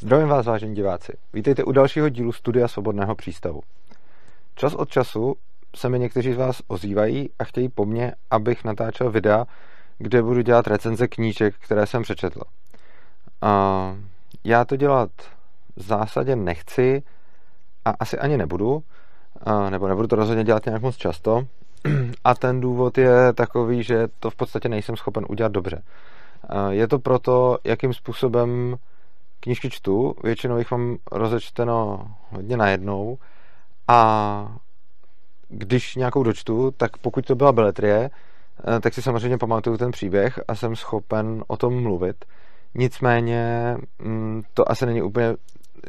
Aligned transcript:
Zdravím 0.00 0.28
vás, 0.28 0.46
vážení 0.46 0.74
diváci. 0.74 1.12
Vítejte 1.32 1.64
u 1.64 1.72
dalšího 1.72 2.08
dílu 2.08 2.32
Studia 2.32 2.68
Svobodného 2.68 3.14
přístavu. 3.14 3.60
Čas 4.54 4.74
od 4.74 4.88
času 4.88 5.34
se 5.76 5.88
mi 5.88 5.98
někteří 5.98 6.32
z 6.32 6.36
vás 6.36 6.62
ozývají 6.66 7.30
a 7.38 7.44
chtějí 7.44 7.68
po 7.68 7.84
mně, 7.84 8.12
abych 8.30 8.64
natáčel 8.64 9.10
videa, 9.10 9.46
kde 9.98 10.22
budu 10.22 10.40
dělat 10.40 10.66
recenze 10.66 11.08
knížek, 11.08 11.54
které 11.58 11.86
jsem 11.86 12.02
přečetl. 12.02 12.40
Uh, 13.42 13.98
já 14.44 14.64
to 14.64 14.76
dělat 14.76 15.10
v 15.76 15.82
zásadě 15.82 16.36
nechci 16.36 17.02
a 17.84 17.90
asi 18.00 18.18
ani 18.18 18.36
nebudu, 18.36 18.74
uh, 19.46 19.70
nebo 19.70 19.88
nebudu 19.88 20.08
to 20.08 20.16
rozhodně 20.16 20.44
dělat 20.44 20.66
nějak 20.66 20.82
moc 20.82 20.96
často. 20.96 21.46
A 22.24 22.34
ten 22.34 22.60
důvod 22.60 22.98
je 22.98 23.32
takový, 23.32 23.82
že 23.82 24.08
to 24.20 24.30
v 24.30 24.36
podstatě 24.36 24.68
nejsem 24.68 24.96
schopen 24.96 25.26
udělat 25.28 25.52
dobře. 25.52 25.82
Uh, 26.54 26.68
je 26.68 26.88
to 26.88 26.98
proto, 26.98 27.58
jakým 27.64 27.94
způsobem 27.94 28.76
knížky 29.44 29.70
čtu, 29.70 30.14
většinou 30.22 30.58
jich 30.58 30.70
mám 30.70 30.96
rozečteno 31.12 32.06
hodně 32.30 32.56
najednou 32.56 33.18
a 33.88 34.56
když 35.48 35.96
nějakou 35.96 36.22
dočtu, 36.22 36.70
tak 36.70 36.96
pokud 36.96 37.26
to 37.26 37.34
byla 37.34 37.52
beletrie, 37.52 38.10
eh, 38.76 38.80
tak 38.80 38.94
si 38.94 39.02
samozřejmě 39.02 39.38
pamatuju 39.38 39.76
ten 39.76 39.90
příběh 39.90 40.40
a 40.48 40.54
jsem 40.54 40.76
schopen 40.76 41.44
o 41.46 41.56
tom 41.56 41.82
mluvit. 41.82 42.24
Nicméně 42.74 43.76
mm, 43.98 44.42
to 44.54 44.70
asi 44.70 44.86
není 44.86 45.02
úplně 45.02 45.34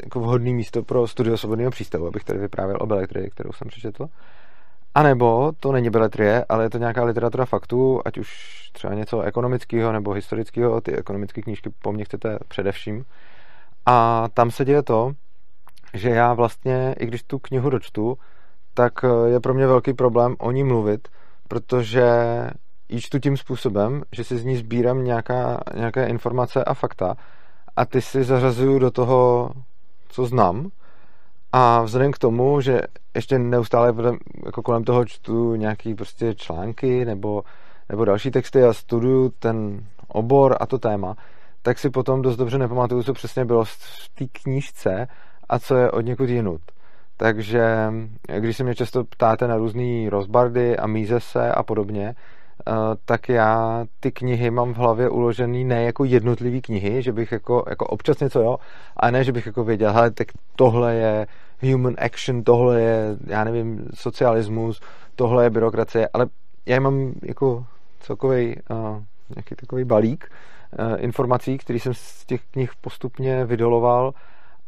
jako 0.04 0.20
vhodné 0.20 0.52
místo 0.52 0.84
pro 0.84 1.08
studio 1.08 1.38
svobodného 1.38 1.72
přístavu, 1.72 2.08
abych 2.08 2.24
tady 2.24 2.40
vyprávěl 2.40 2.78
o 2.82 2.86
beletrii, 2.86 3.30
kterou 3.30 3.52
jsem 3.52 3.68
přečetl. 3.68 4.08
A 4.96 5.04
nebo 5.04 5.52
to 5.60 5.72
není 5.72 5.90
beletrie, 5.90 6.46
ale 6.50 6.64
je 6.64 6.70
to 6.70 6.78
nějaká 6.78 7.04
literatura 7.04 7.46
faktů, 7.46 8.02
ať 8.06 8.18
už 8.18 8.30
třeba 8.74 8.94
něco 8.94 9.22
ekonomického 9.22 9.92
nebo 9.92 10.12
historického, 10.12 10.82
ty 10.82 10.96
ekonomické 10.96 11.42
knížky 11.42 11.70
po 11.82 11.92
mně 11.92 12.06
chcete 12.06 12.40
především. 12.48 13.06
A 13.86 14.28
tam 14.34 14.52
se 14.52 14.66
děje 14.66 14.84
to, 14.84 15.12
že 15.94 16.10
já 16.10 16.34
vlastně, 16.34 16.96
i 17.00 17.06
když 17.06 17.24
tu 17.24 17.40
knihu 17.40 17.70
dočtu, 17.70 18.18
tak 18.74 18.94
eh, 19.04 19.30
je 19.30 19.40
pro 19.40 19.54
mě 19.54 19.68
velký 19.68 19.94
problém 19.94 20.36
o 20.40 20.52
ní 20.52 20.64
mluvit, 20.64 21.08
protože 21.48 22.06
ji 22.90 23.02
čtu 23.02 23.20
tím 23.20 23.38
způsobem, 23.38 24.04
že 24.12 24.24
si 24.24 24.38
z 24.38 24.46
ní 24.46 24.58
sbírám 24.58 25.04
nějaká, 25.04 25.60
nějaké 25.76 26.08
informace 26.08 26.64
a 26.64 26.74
fakta 26.74 27.16
a 27.76 27.86
ty 27.86 28.02
si 28.02 28.24
zařazuju 28.24 28.80
do 28.80 28.92
toho, 28.92 29.52
co 30.10 30.26
znám. 30.26 30.70
A 31.52 31.82
vzhledem 31.82 32.12
k 32.12 32.18
tomu, 32.18 32.62
že 32.62 32.82
ještě 33.16 33.40
neustále 33.40 33.94
jako 34.46 34.62
kolem 34.62 34.84
toho 34.84 35.06
čtu 35.06 35.56
nějaký 35.56 35.96
prostě 35.96 36.36
články 36.36 37.06
nebo, 37.06 37.44
nebo 37.90 38.06
další 38.06 38.32
texty 38.32 38.64
a 38.64 38.74
studuju 38.74 39.30
ten 39.40 39.86
obor 40.08 40.58
a 40.60 40.66
to 40.66 40.78
téma, 40.78 41.16
tak 41.66 41.80
si 41.80 41.90
potom 41.90 42.22
dost 42.22 42.38
dobře 42.38 42.58
nepamatuju, 42.58 43.04
co 43.04 43.14
přesně 43.14 43.46
bylo 43.46 43.66
v 43.66 43.78
té 44.16 44.26
knížce 44.32 45.08
a 45.50 45.60
co 45.60 45.76
je 45.76 45.92
od 45.92 46.02
někud 46.02 46.30
jinut. 46.30 46.62
Takže 47.18 47.94
když 48.40 48.58
se 48.58 48.64
mě 48.64 48.76
často 48.76 49.04
ptáte 49.04 49.48
na 49.48 49.58
různé 49.58 50.10
rozbardy 50.10 50.78
a 50.78 50.88
míze 50.88 51.20
se 51.20 51.52
a 51.52 51.64
podobně, 51.64 52.16
eh, 52.16 52.72
tak 53.06 53.30
já 53.30 53.86
ty 54.00 54.12
knihy 54.12 54.52
mám 54.52 54.74
v 54.74 54.78
hlavě 54.78 55.10
uložený 55.10 55.64
ne 55.64 55.84
jako 55.84 56.04
jednotlivé 56.04 56.62
knihy, 56.62 57.02
že 57.02 57.12
bych 57.12 57.32
jako, 57.32 57.64
jako 57.70 57.86
občas 57.86 58.20
něco 58.20 58.42
jo, 58.42 58.58
a 58.98 59.12
ne, 59.12 59.24
že 59.24 59.32
bych 59.32 59.46
jako 59.46 59.64
věděl, 59.64 59.94
hele, 59.94 60.12
tak 60.12 60.28
tohle 60.56 60.96
je 60.96 61.28
human 61.62 61.96
action, 61.98 62.44
tohle 62.44 62.82
je, 62.82 63.18
já 63.28 63.44
nevím, 63.44 63.88
socialismus, 63.94 64.82
tohle 65.16 65.44
je 65.44 65.50
byrokracie, 65.50 66.10
ale 66.14 66.28
já 66.66 66.80
mám 66.80 67.14
jako 67.24 67.66
celkový 68.00 68.56
uh, 68.70 69.04
nějaký 69.36 69.56
takový 69.56 69.84
balík 69.84 70.30
informací, 70.98 71.58
který 71.58 71.80
jsem 71.80 71.94
z 71.94 72.26
těch 72.26 72.42
knih 72.52 72.72
postupně 72.82 73.46
vydoloval 73.46 74.14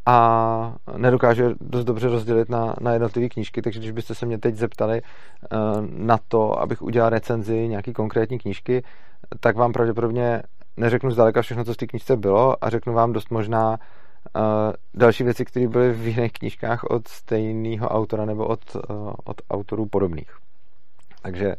a 0.05 0.75
nedokáže 0.97 1.49
dost 1.61 1.85
dobře 1.85 2.07
rozdělit 2.07 2.49
na, 2.49 2.75
na 2.81 2.93
jednotlivé 2.93 3.29
knížky, 3.29 3.61
takže 3.61 3.79
když 3.79 3.91
byste 3.91 4.15
se 4.15 4.25
mě 4.25 4.37
teď 4.37 4.55
zeptali 4.55 5.01
uh, 5.01 5.57
na 5.89 6.19
to, 6.27 6.59
abych 6.59 6.81
udělal 6.81 7.09
recenzi 7.09 7.67
nějaký 7.67 7.93
konkrétní 7.93 8.39
knížky, 8.39 8.83
tak 9.39 9.55
vám 9.55 9.73
pravděpodobně 9.73 10.43
neřeknu 10.77 11.11
zdaleka 11.11 11.41
všechno, 11.41 11.63
co 11.63 11.73
z 11.73 11.77
té 11.77 11.87
knížce 11.87 12.17
bylo 12.17 12.65
a 12.65 12.69
řeknu 12.69 12.93
vám 12.93 13.13
dost 13.13 13.31
možná 13.31 13.69
uh, 13.69 14.41
další 14.93 15.23
věci, 15.23 15.45
které 15.45 15.67
byly 15.67 15.93
v 15.93 16.07
jiných 16.07 16.33
knížkách 16.33 16.83
od 16.83 17.07
stejného 17.07 17.89
autora 17.89 18.25
nebo 18.25 18.45
od, 18.47 18.59
od 19.23 19.41
autorů 19.49 19.85
podobných. 19.85 20.37
Takže 21.21 21.55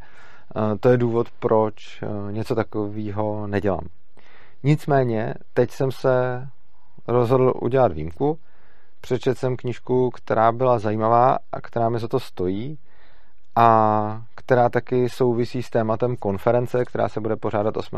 to 0.81 0.89
je 0.89 0.97
důvod, 0.97 1.27
proč 1.39 2.05
něco 2.31 2.55
takového 2.55 3.47
nedělám. 3.47 3.89
Nicméně, 4.63 5.35
teď 5.55 5.71
jsem 5.71 5.93
se 5.93 6.47
rozhodl 7.09 7.53
udělat 7.63 7.93
výjimku. 7.93 8.39
Přečet 9.01 9.39
jsem 9.39 9.57
knížku, 9.57 10.11
která 10.11 10.53
byla 10.53 10.79
zajímavá 10.79 11.39
a 11.53 11.61
která 11.61 11.89
mi 11.89 11.99
za 11.99 12.09
to 12.09 12.21
stojí 12.21 12.79
a 13.57 14.23
která 14.35 14.69
taky 14.69 15.09
souvisí 15.09 15.63
s 15.63 15.71
tématem 15.71 16.17
konference, 16.17 16.85
která 16.85 17.09
se 17.09 17.21
bude 17.21 17.37
pořádat 17.37 17.77
8. 17.77 17.97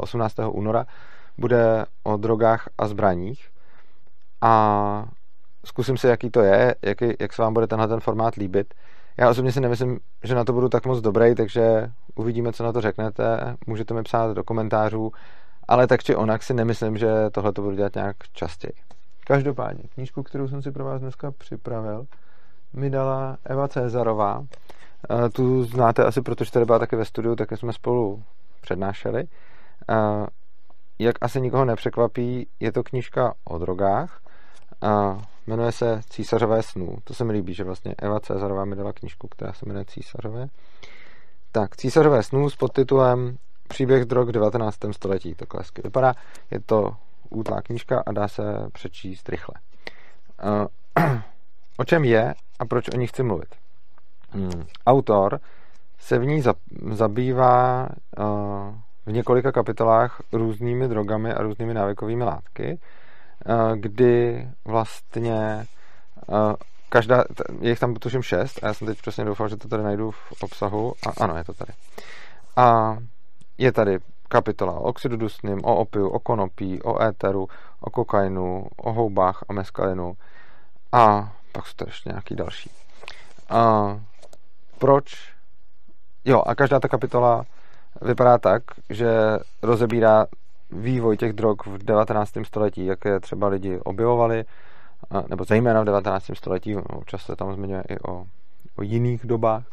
18. 0.00 0.38
Eh, 0.38 0.46
února. 0.46 0.86
Bude 1.38 1.84
o 2.02 2.16
drogách 2.16 2.68
a 2.78 2.88
zbraních 2.88 3.48
a 4.40 5.04
zkusím 5.64 5.96
si, 5.96 6.06
jaký 6.06 6.30
to 6.30 6.40
je, 6.40 6.74
jaký, 6.82 7.06
jak 7.20 7.32
se 7.32 7.42
vám 7.42 7.54
bude 7.54 7.66
tenhle 7.66 7.88
ten 7.88 8.00
formát 8.00 8.34
líbit. 8.34 8.74
Já 9.16 9.30
osobně 9.30 9.52
si 9.52 9.60
nemyslím, 9.60 9.98
že 10.22 10.34
na 10.34 10.44
to 10.44 10.52
budu 10.52 10.68
tak 10.68 10.86
moc 10.86 11.00
dobrý, 11.00 11.34
takže 11.34 11.90
uvidíme, 12.14 12.52
co 12.52 12.64
na 12.64 12.72
to 12.72 12.80
řeknete. 12.80 13.56
Můžete 13.66 13.94
mi 13.94 14.02
psát 14.02 14.34
do 14.34 14.44
komentářů 14.44 15.12
ale 15.68 15.86
tak 15.86 16.02
či 16.04 16.16
onak 16.16 16.42
si 16.42 16.54
nemyslím, 16.54 16.96
že 16.96 17.30
tohle 17.32 17.52
to 17.52 17.62
budu 17.62 17.76
dělat 17.76 17.94
nějak 17.94 18.16
častěji. 18.32 18.72
Každopádně, 19.26 19.84
knížku, 19.94 20.22
kterou 20.22 20.48
jsem 20.48 20.62
si 20.62 20.72
pro 20.72 20.84
vás 20.84 21.00
dneska 21.00 21.30
připravil, 21.30 22.06
mi 22.72 22.90
dala 22.90 23.38
Eva 23.44 23.68
Cezarová. 23.68 24.46
Eh, 25.10 25.28
tu 25.28 25.64
znáte 25.64 26.04
asi, 26.04 26.22
protože 26.22 26.52
tady 26.52 26.64
byla 26.64 26.78
taky 26.78 26.96
ve 26.96 27.04
studiu, 27.04 27.36
tak 27.36 27.52
jsme 27.52 27.72
spolu 27.72 28.22
přednášeli. 28.60 29.24
Eh, 29.90 30.26
jak 30.98 31.16
asi 31.20 31.40
nikoho 31.40 31.64
nepřekvapí, 31.64 32.48
je 32.60 32.72
to 32.72 32.82
knížka 32.82 33.34
o 33.44 33.58
drogách. 33.58 34.20
Eh, 34.84 35.22
jmenuje 35.46 35.72
se 35.72 36.00
Císařové 36.10 36.62
snů. 36.62 36.96
To 37.04 37.14
se 37.14 37.24
mi 37.24 37.32
líbí, 37.32 37.54
že 37.54 37.64
vlastně 37.64 37.94
Eva 37.98 38.20
Cezarová 38.20 38.64
mi 38.64 38.76
dala 38.76 38.92
knížku, 38.92 39.28
která 39.28 39.52
se 39.52 39.66
jmenuje 39.66 39.84
Císařové. 39.84 40.46
Tak, 41.52 41.76
Císařové 41.76 42.22
snů 42.22 42.50
s 42.50 42.56
podtitulem 42.56 43.36
Příběh 43.68 44.04
drog 44.04 44.28
v 44.28 44.32
19. 44.32 44.76
století. 44.92 45.34
To 45.34 45.58
hezky 45.58 45.82
vypadá. 45.82 46.14
Je 46.50 46.60
to 46.60 46.96
útlá 47.30 47.62
knížka 47.62 48.02
a 48.06 48.12
dá 48.12 48.28
se 48.28 48.42
přečíst 48.72 49.28
rychle. 49.28 49.54
Uh, 50.44 51.04
o 51.78 51.84
čem 51.84 52.04
je 52.04 52.34
a 52.58 52.64
proč 52.64 52.88
o 52.88 52.96
ní 52.96 53.06
chci 53.06 53.22
mluvit? 53.22 53.54
Hmm. 54.30 54.66
Autor 54.86 55.40
se 55.98 56.18
v 56.18 56.24
ní 56.24 56.42
zabývá 56.90 57.88
uh, 58.18 58.74
v 59.06 59.12
několika 59.12 59.52
kapitolách 59.52 60.22
různými 60.32 60.88
drogami 60.88 61.32
a 61.32 61.42
různými 61.42 61.74
návykovými 61.74 62.24
látky, 62.24 62.78
uh, 63.46 63.76
kdy 63.76 64.48
vlastně 64.64 65.66
každá, 66.88 67.24
je 67.60 67.70
jich 67.70 67.80
tam 67.80 67.94
tuším 67.94 68.22
šest 68.22 68.58
a 68.62 68.66
já 68.66 68.74
jsem 68.74 68.86
teď 68.86 68.98
přesně 68.98 69.24
doufal, 69.24 69.48
že 69.48 69.56
to 69.56 69.68
tady 69.68 69.82
najdu 69.82 70.10
v 70.10 70.42
obsahu 70.42 70.94
a 71.06 71.24
ano, 71.24 71.36
je 71.36 71.44
to 71.44 71.54
tady. 71.54 71.72
A 72.56 72.96
je 73.58 73.72
tady 73.72 73.98
kapitola 74.28 74.72
o 74.72 74.82
oxidu 74.82 75.16
dusným, 75.16 75.64
o 75.64 75.76
opiu, 75.76 76.08
o 76.08 76.18
konopí, 76.18 76.82
o 76.82 77.02
éteru, 77.02 77.48
o 77.80 77.90
kokainu, 77.90 78.66
o 78.76 78.92
houbách 78.92 79.44
a 79.48 79.52
meskalinu 79.52 80.16
a 80.92 81.32
pak 81.52 81.66
jsou 81.66 81.74
tady 81.76 81.88
ještě 81.88 82.08
nějaký 82.08 82.34
další. 82.34 82.70
A 83.48 84.00
proč? 84.78 85.34
Jo, 86.24 86.42
a 86.46 86.54
každá 86.54 86.80
ta 86.80 86.88
kapitola 86.88 87.44
vypadá 88.02 88.38
tak, 88.38 88.62
že 88.90 89.08
rozebírá 89.62 90.26
vývoj 90.70 91.16
těch 91.16 91.32
drog 91.32 91.56
v 91.66 91.78
19. 91.78 92.32
století, 92.42 92.86
jaké 92.86 93.20
třeba 93.20 93.48
lidi 93.48 93.78
objevovali, 93.78 94.44
nebo 95.28 95.44
zejména 95.44 95.82
v 95.82 95.84
19. 95.84 96.30
století, 96.34 96.76
občas 96.76 97.22
se 97.22 97.36
tam 97.36 97.54
zmiňuje 97.54 97.82
i 97.88 97.98
o, 97.98 98.24
o 98.76 98.82
jiných 98.82 99.26
dobách, 99.26 99.64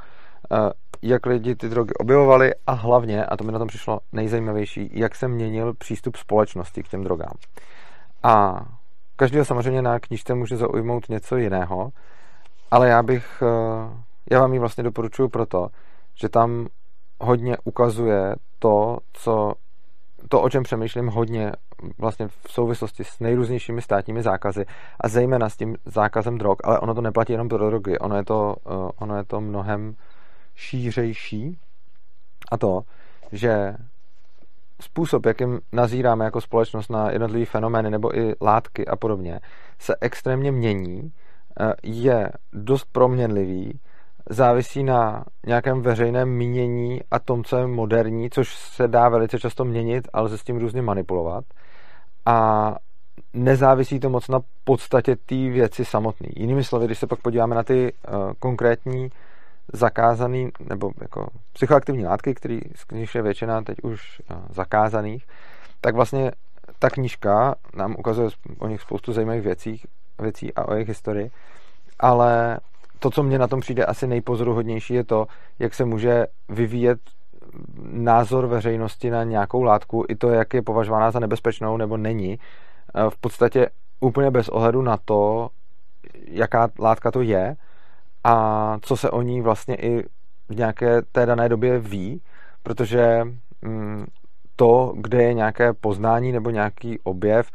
jak 1.07 1.25
lidi 1.25 1.55
ty 1.55 1.69
drogy 1.69 1.93
objevovali 1.93 2.51
a 2.67 2.71
hlavně, 2.71 3.25
a 3.25 3.37
to 3.37 3.43
mi 3.43 3.51
na 3.51 3.59
tom 3.59 3.67
přišlo 3.67 3.99
nejzajímavější, 4.11 4.89
jak 4.93 5.15
se 5.15 5.27
měnil 5.27 5.73
přístup 5.73 6.15
společnosti 6.15 6.83
k 6.83 6.87
těm 6.87 7.03
drogám. 7.03 7.33
A 8.23 8.65
každého 9.15 9.45
samozřejmě 9.45 9.81
na 9.81 9.99
knižce 9.99 10.33
může 10.33 10.57
zaujmout 10.57 11.09
něco 11.09 11.37
jiného, 11.37 11.89
ale 12.71 12.89
já 12.89 13.03
bych, 13.03 13.43
eh, 13.45 13.89
já 14.31 14.39
vám 14.39 14.53
ji 14.53 14.59
vlastně 14.59 14.83
doporučuji 14.83 15.29
proto, 15.29 15.67
že 16.15 16.29
tam 16.29 16.67
hodně 17.19 17.57
ukazuje 17.63 18.35
to, 18.59 18.97
co, 19.13 19.53
to, 20.29 20.41
o 20.41 20.49
čem 20.49 20.63
přemýšlím 20.63 21.07
hodně 21.07 21.51
vlastně 21.97 22.27
v 22.27 22.51
souvislosti 22.51 23.03
s 23.03 23.19
nejrůznějšími 23.19 23.81
státními 23.81 24.21
zákazy 24.21 24.65
a 24.99 25.07
zejména 25.07 25.49
s 25.49 25.57
tím 25.57 25.75
zákazem 25.85 26.37
drog, 26.37 26.57
ale 26.63 26.79
ono 26.79 26.93
to 26.93 27.01
neplatí 27.01 27.33
jenom 27.33 27.49
pro 27.49 27.69
drogy, 27.69 27.99
ono 27.99 28.17
je 28.17 28.23
to, 28.23 28.55
eh, 28.65 28.91
ono 28.99 29.17
je 29.17 29.23
to 29.23 29.41
mnohem 29.41 29.95
šířejší 30.55 31.59
a 32.51 32.57
to, 32.57 32.81
že 33.31 33.75
způsob, 34.81 35.25
jakým 35.25 35.59
nazíráme 35.71 36.25
jako 36.25 36.41
společnost 36.41 36.89
na 36.89 37.11
jednotlivé 37.11 37.45
fenomény 37.45 37.89
nebo 37.89 38.17
i 38.17 38.33
látky 38.41 38.87
a 38.87 38.95
podobně, 38.95 39.39
se 39.79 39.95
extrémně 40.01 40.51
mění, 40.51 41.11
eh, 41.59 41.73
je 41.83 42.29
dost 42.53 42.87
proměnlivý, 42.91 43.79
závisí 44.29 44.83
na 44.83 45.25
nějakém 45.47 45.81
veřejném 45.81 46.29
mínění 46.29 47.01
a 47.11 47.19
tom, 47.19 47.43
co 47.43 47.57
je 47.57 47.67
moderní, 47.67 48.29
což 48.29 48.55
se 48.55 48.87
dá 48.87 49.09
velice 49.09 49.39
často 49.39 49.65
měnit, 49.65 50.07
ale 50.13 50.29
se 50.29 50.37
s 50.37 50.43
tím 50.43 50.57
různě 50.57 50.81
manipulovat. 50.81 51.45
A 52.25 52.71
nezávisí 53.33 53.99
to 53.99 54.09
moc 54.09 54.27
na 54.27 54.39
podstatě 54.63 55.15
té 55.15 55.35
věci 55.35 55.85
samotné. 55.85 56.27
Jinými 56.35 56.63
slovy, 56.63 56.85
když 56.85 56.99
se 56.99 57.07
pak 57.07 57.21
podíváme 57.21 57.55
na 57.55 57.63
ty 57.63 57.93
uh, 57.93 58.33
konkrétní 58.39 59.09
zakázaný, 59.73 60.49
nebo 60.69 60.91
jako 61.01 61.27
psychoaktivní 61.53 62.05
látky, 62.05 62.33
který, 62.33 62.59
z 62.75 62.91
nich 62.91 63.15
je 63.15 63.21
většina 63.21 63.61
teď 63.61 63.77
už 63.83 64.21
uh, 64.31 64.37
zakázaných, 64.49 65.27
tak 65.81 65.95
vlastně 65.95 66.31
ta 66.79 66.89
knížka 66.89 67.55
nám 67.75 67.95
ukazuje 67.99 68.29
o 68.59 68.67
nich 68.67 68.81
spoustu 68.81 69.13
zajímavých 69.13 69.43
věcí, 69.43 69.81
věcí 70.21 70.53
a 70.53 70.67
o 70.67 70.73
jejich 70.73 70.87
historii, 70.87 71.31
ale 71.99 72.59
to, 72.99 73.09
co 73.09 73.23
mě 73.23 73.39
na 73.39 73.47
tom 73.47 73.59
přijde 73.59 73.85
asi 73.85 74.07
nejpozoruhodnější, 74.07 74.93
je 74.93 75.03
to, 75.03 75.27
jak 75.59 75.73
se 75.73 75.85
může 75.85 76.27
vyvíjet 76.49 76.99
názor 77.91 78.47
veřejnosti 78.47 79.09
na 79.09 79.23
nějakou 79.23 79.63
látku, 79.63 80.05
i 80.09 80.15
to, 80.15 80.29
jak 80.29 80.53
je 80.53 80.61
považována 80.61 81.11
za 81.11 81.19
nebezpečnou 81.19 81.77
nebo 81.77 81.97
není, 81.97 82.39
v 83.09 83.17
podstatě 83.17 83.69
úplně 83.99 84.31
bez 84.31 84.49
ohledu 84.49 84.81
na 84.81 84.97
to, 85.05 85.49
jaká 86.27 86.69
látka 86.79 87.11
to 87.11 87.21
je 87.21 87.55
a 88.27 88.77
co 88.81 88.97
se 88.97 89.09
o 89.09 89.21
ní 89.21 89.41
vlastně 89.41 89.75
i 89.75 90.03
v 90.49 90.55
nějaké 90.55 91.01
té 91.01 91.25
dané 91.25 91.49
době 91.49 91.79
ví, 91.79 92.21
protože 92.63 93.27
mm, 93.61 94.05
to, 94.55 94.93
kde 94.97 95.23
je 95.23 95.33
nějaké 95.33 95.73
poznání 95.73 96.31
nebo 96.31 96.49
nějaký 96.49 96.99
objev, 96.99 97.51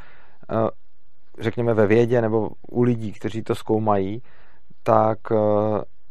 eh, 0.51 0.71
řekněme 1.39 1.75
ve 1.75 1.87
vědě 1.87 2.21
nebo 2.21 2.51
u 2.69 2.83
lidí, 2.83 3.13
kteří 3.13 3.43
to 3.43 3.55
zkoumají, 3.55 4.23
tak 4.83 5.19
eh, 5.33 5.37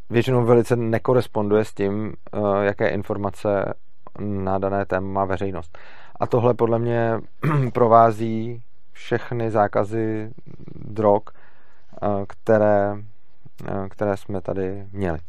většinou 0.09 0.45
velice 0.45 0.75
nekoresponduje 0.75 1.65
s 1.65 1.73
tím, 1.73 2.13
eh, 2.33 2.65
jaké 2.65 2.89
informace 2.89 3.73
na 4.19 4.57
dané 4.57 4.85
téma 4.85 5.07
má 5.07 5.25
veřejnost. 5.25 5.77
A 6.19 6.27
tohle 6.27 6.53
podle 6.53 6.79
mě 6.79 7.19
provází 7.73 8.61
všechny 8.91 9.51
zákazy 9.51 10.31
drog, 10.75 11.21
které, 12.27 12.95
které 13.89 14.17
jsme 14.17 14.41
tady 14.41 14.87
měli. 14.91 15.19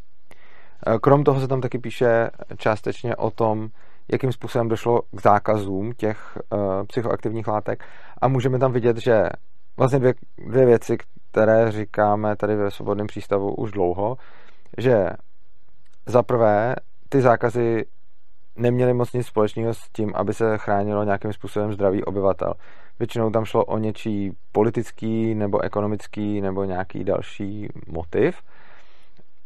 Krom 1.00 1.24
toho 1.24 1.40
se 1.40 1.48
tam 1.48 1.60
taky 1.60 1.78
píše 1.78 2.30
částečně 2.56 3.16
o 3.16 3.30
tom, 3.30 3.68
jakým 4.12 4.32
způsobem 4.32 4.68
došlo 4.68 5.00
k 5.10 5.20
zákazům 5.22 5.92
těch 5.92 6.38
psychoaktivních 6.88 7.48
látek 7.48 7.84
a 8.20 8.28
můžeme 8.28 8.58
tam 8.58 8.72
vidět, 8.72 8.96
že 8.96 9.22
vlastně 9.76 9.98
dvě, 9.98 10.14
dvě 10.46 10.66
věci, 10.66 10.96
které 11.30 11.72
říkáme 11.72 12.36
tady 12.36 12.56
ve 12.56 12.70
svobodném 12.70 13.06
přístavu 13.06 13.54
už 13.54 13.70
dlouho, 13.70 14.16
že 14.78 15.06
za 16.06 16.22
prvé 16.22 16.74
ty 17.08 17.20
zákazy 17.20 17.84
neměly 18.56 18.94
moc 18.94 19.12
nic 19.12 19.26
společného 19.26 19.74
s 19.74 19.88
tím, 19.92 20.12
aby 20.14 20.34
se 20.34 20.58
chránilo 20.58 21.04
nějakým 21.04 21.32
způsobem 21.32 21.72
zdraví 21.72 22.04
obyvatel. 22.04 22.54
Většinou 23.00 23.30
tam 23.30 23.44
šlo 23.44 23.64
o 23.64 23.78
něčí 23.78 24.32
politický 24.52 25.34
nebo 25.34 25.60
ekonomický 25.60 26.40
nebo 26.40 26.64
nějaký 26.64 27.04
další 27.04 27.68
motiv. 27.86 28.36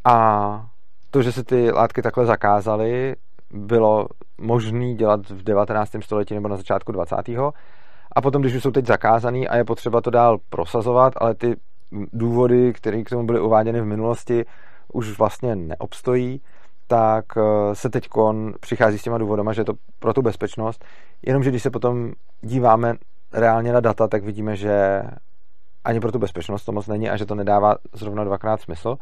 A 0.04 0.66
to, 1.10 1.22
že 1.22 1.32
se 1.32 1.44
ty 1.44 1.70
látky 1.70 2.02
takhle 2.02 2.26
zakázaly, 2.26 3.16
bylo 3.50 4.06
možné 4.38 4.94
dělat 4.94 5.30
v 5.30 5.42
19. 5.42 5.90
století 6.00 6.34
nebo 6.34 6.48
na 6.48 6.56
začátku 6.56 6.92
20. 6.92 7.16
A 8.12 8.20
potom, 8.22 8.42
když 8.42 8.54
už 8.54 8.62
jsou 8.62 8.70
teď 8.70 8.86
zakázaný 8.86 9.48
a 9.48 9.56
je 9.56 9.64
potřeba 9.64 10.00
to 10.00 10.10
dál 10.10 10.38
prosazovat, 10.50 11.12
ale 11.16 11.34
ty 11.34 11.56
důvody, 12.12 12.72
které 12.72 13.02
k 13.02 13.10
tomu 13.10 13.26
byly 13.26 13.40
uváděny 13.40 13.80
v 13.80 13.86
minulosti, 13.86 14.44
už 14.92 15.18
vlastně 15.18 15.56
neobstojí, 15.56 16.40
tak 16.86 17.24
eh, 17.36 17.74
se 17.74 17.90
teď 17.90 18.08
přichází 18.60 18.98
s 18.98 19.02
těma 19.02 19.18
důvodama, 19.18 19.52
že 19.52 19.60
je 19.60 19.64
to 19.64 19.72
pro 19.98 20.12
tu 20.12 20.22
bezpečnost. 20.22 20.84
Jenomže 21.26 21.50
když 21.50 21.62
se 21.62 21.70
potom 21.70 22.12
díváme 22.40 22.94
reálně 23.34 23.72
na 23.72 23.80
data, 23.80 24.08
tak 24.08 24.24
vidíme, 24.24 24.56
že 24.56 25.02
ani 25.84 26.00
pro 26.00 26.12
tu 26.12 26.18
bezpečnost 26.18 26.64
to 26.64 26.72
moc 26.72 26.86
není 26.86 27.10
a 27.10 27.16
že 27.16 27.26
to 27.26 27.34
nedává 27.34 27.74
zrovna 27.92 28.24
dvakrát 28.24 28.60
smysl. 28.60 28.96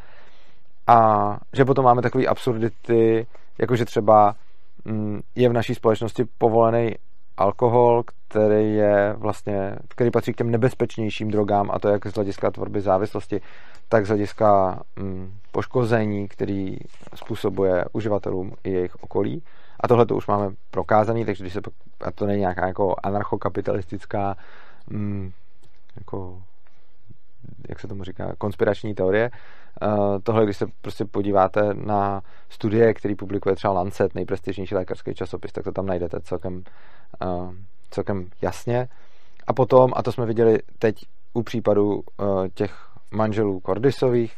A 0.86 1.38
že 1.52 1.64
potom 1.64 1.84
máme 1.84 2.02
takové 2.02 2.26
absurdity, 2.26 3.26
jako 3.58 3.76
že 3.76 3.84
třeba 3.84 4.34
mm, 4.84 5.20
je 5.34 5.48
v 5.48 5.52
naší 5.52 5.74
společnosti 5.74 6.24
povolený 6.38 6.94
alkohol, 7.36 8.02
který 8.28 8.74
je 8.74 9.14
vlastně, 9.18 9.76
který 9.88 10.10
patří 10.10 10.32
k 10.32 10.36
těm 10.36 10.50
nebezpečnějším 10.50 11.30
drogám 11.30 11.70
a 11.70 11.78
to 11.78 11.88
jak 11.88 12.06
z 12.06 12.14
hlediska 12.14 12.50
tvorby 12.50 12.80
závislosti, 12.80 13.40
tak 13.88 14.06
z 14.06 14.08
hlediska 14.08 14.80
mm, 14.96 15.32
poškození, 15.52 16.28
který 16.28 16.76
způsobuje 17.14 17.84
uživatelům 17.92 18.52
i 18.64 18.70
jejich 18.70 19.02
okolí. 19.02 19.42
A 19.80 19.88
tohle 19.88 20.06
to 20.06 20.16
už 20.16 20.26
máme 20.26 20.50
prokázaný, 20.70 21.24
takže 21.24 21.44
když 21.44 21.52
se, 21.52 21.60
a 22.00 22.10
to 22.10 22.26
není 22.26 22.40
nějaká 22.40 22.66
jako 22.66 22.94
anarchokapitalistická 23.02 24.36
mm, 24.90 25.32
jako 25.96 26.42
jak 27.68 27.80
se 27.80 27.88
tomu 27.88 28.04
říká, 28.04 28.32
konspirační 28.38 28.94
teorie. 28.94 29.30
Uh, 29.82 30.18
tohle, 30.22 30.44
když 30.44 30.56
se 30.56 30.66
prostě 30.80 31.04
podíváte 31.04 31.74
na 31.74 32.22
studie, 32.48 32.94
který 32.94 33.14
publikuje 33.14 33.54
třeba 33.54 33.72
Lancet, 33.72 34.14
nejprestižnější 34.14 34.74
lékařský 34.74 35.14
časopis, 35.14 35.52
tak 35.52 35.64
to 35.64 35.72
tam 35.72 35.86
najdete 35.86 36.20
celkem, 36.20 36.62
uh, 37.24 37.54
celkem 37.90 38.28
jasně. 38.42 38.88
A 39.46 39.52
potom, 39.52 39.92
a 39.96 40.02
to 40.02 40.12
jsme 40.12 40.26
viděli 40.26 40.58
teď 40.78 41.04
u 41.32 41.42
případu 41.42 41.94
uh, 41.94 42.02
těch 42.54 42.74
manželů 43.10 43.60
Kordisových, 43.60 44.36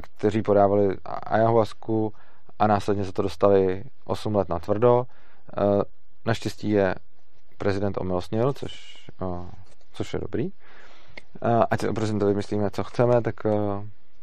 kteří 0.00 0.42
podávali 0.42 0.96
ayahuasku 1.04 2.12
a 2.58 2.66
následně 2.66 3.04
za 3.04 3.12
to 3.12 3.22
dostali 3.22 3.84
8 4.04 4.34
let 4.34 4.48
na 4.48 4.58
tvrdo. 4.58 5.06
Naštěstí 6.24 6.70
je 6.70 6.94
prezident 7.58 7.98
omilostnil, 8.00 8.52
což, 8.52 8.96
což 9.92 10.12
je 10.12 10.20
dobrý 10.20 10.52
ať 11.70 11.80
si 11.80 11.88
o 11.88 11.92
prezidentovi 11.92 12.34
myslíme, 12.34 12.70
co 12.70 12.84
chceme, 12.84 13.22
tak 13.22 13.46
eh, 13.46 13.50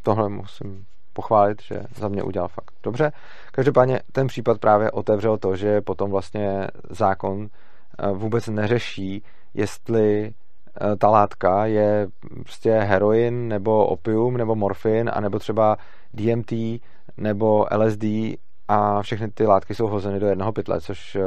tohle 0.01 0.29
musím 0.29 0.85
pochválit, 1.13 1.61
že 1.61 1.83
za 1.95 2.07
mě 2.07 2.23
udělal 2.23 2.47
fakt 2.47 2.71
dobře. 2.83 3.11
Každopádně 3.51 3.99
ten 4.11 4.27
případ 4.27 4.59
právě 4.59 4.91
otevřel 4.91 5.37
to, 5.37 5.55
že 5.55 5.81
potom 5.81 6.11
vlastně 6.11 6.67
zákon 6.89 7.47
eh, 7.47 8.11
vůbec 8.11 8.47
neřeší, 8.47 9.23
jestli 9.53 10.25
eh, 10.27 10.33
ta 10.97 11.09
látka 11.09 11.65
je 11.65 12.07
prostě 12.43 12.71
heroin, 12.71 13.47
nebo 13.47 13.85
opium, 13.85 14.37
nebo 14.37 14.55
morfin, 14.55 15.11
anebo 15.13 15.39
třeba 15.39 15.77
DMT, 16.13 16.51
nebo 17.17 17.65
LSD 17.77 18.03
a 18.67 19.01
všechny 19.01 19.31
ty 19.31 19.45
látky 19.45 19.75
jsou 19.75 19.87
hozeny 19.87 20.19
do 20.19 20.27
jednoho 20.27 20.51
pytle, 20.51 20.81
což 20.81 21.17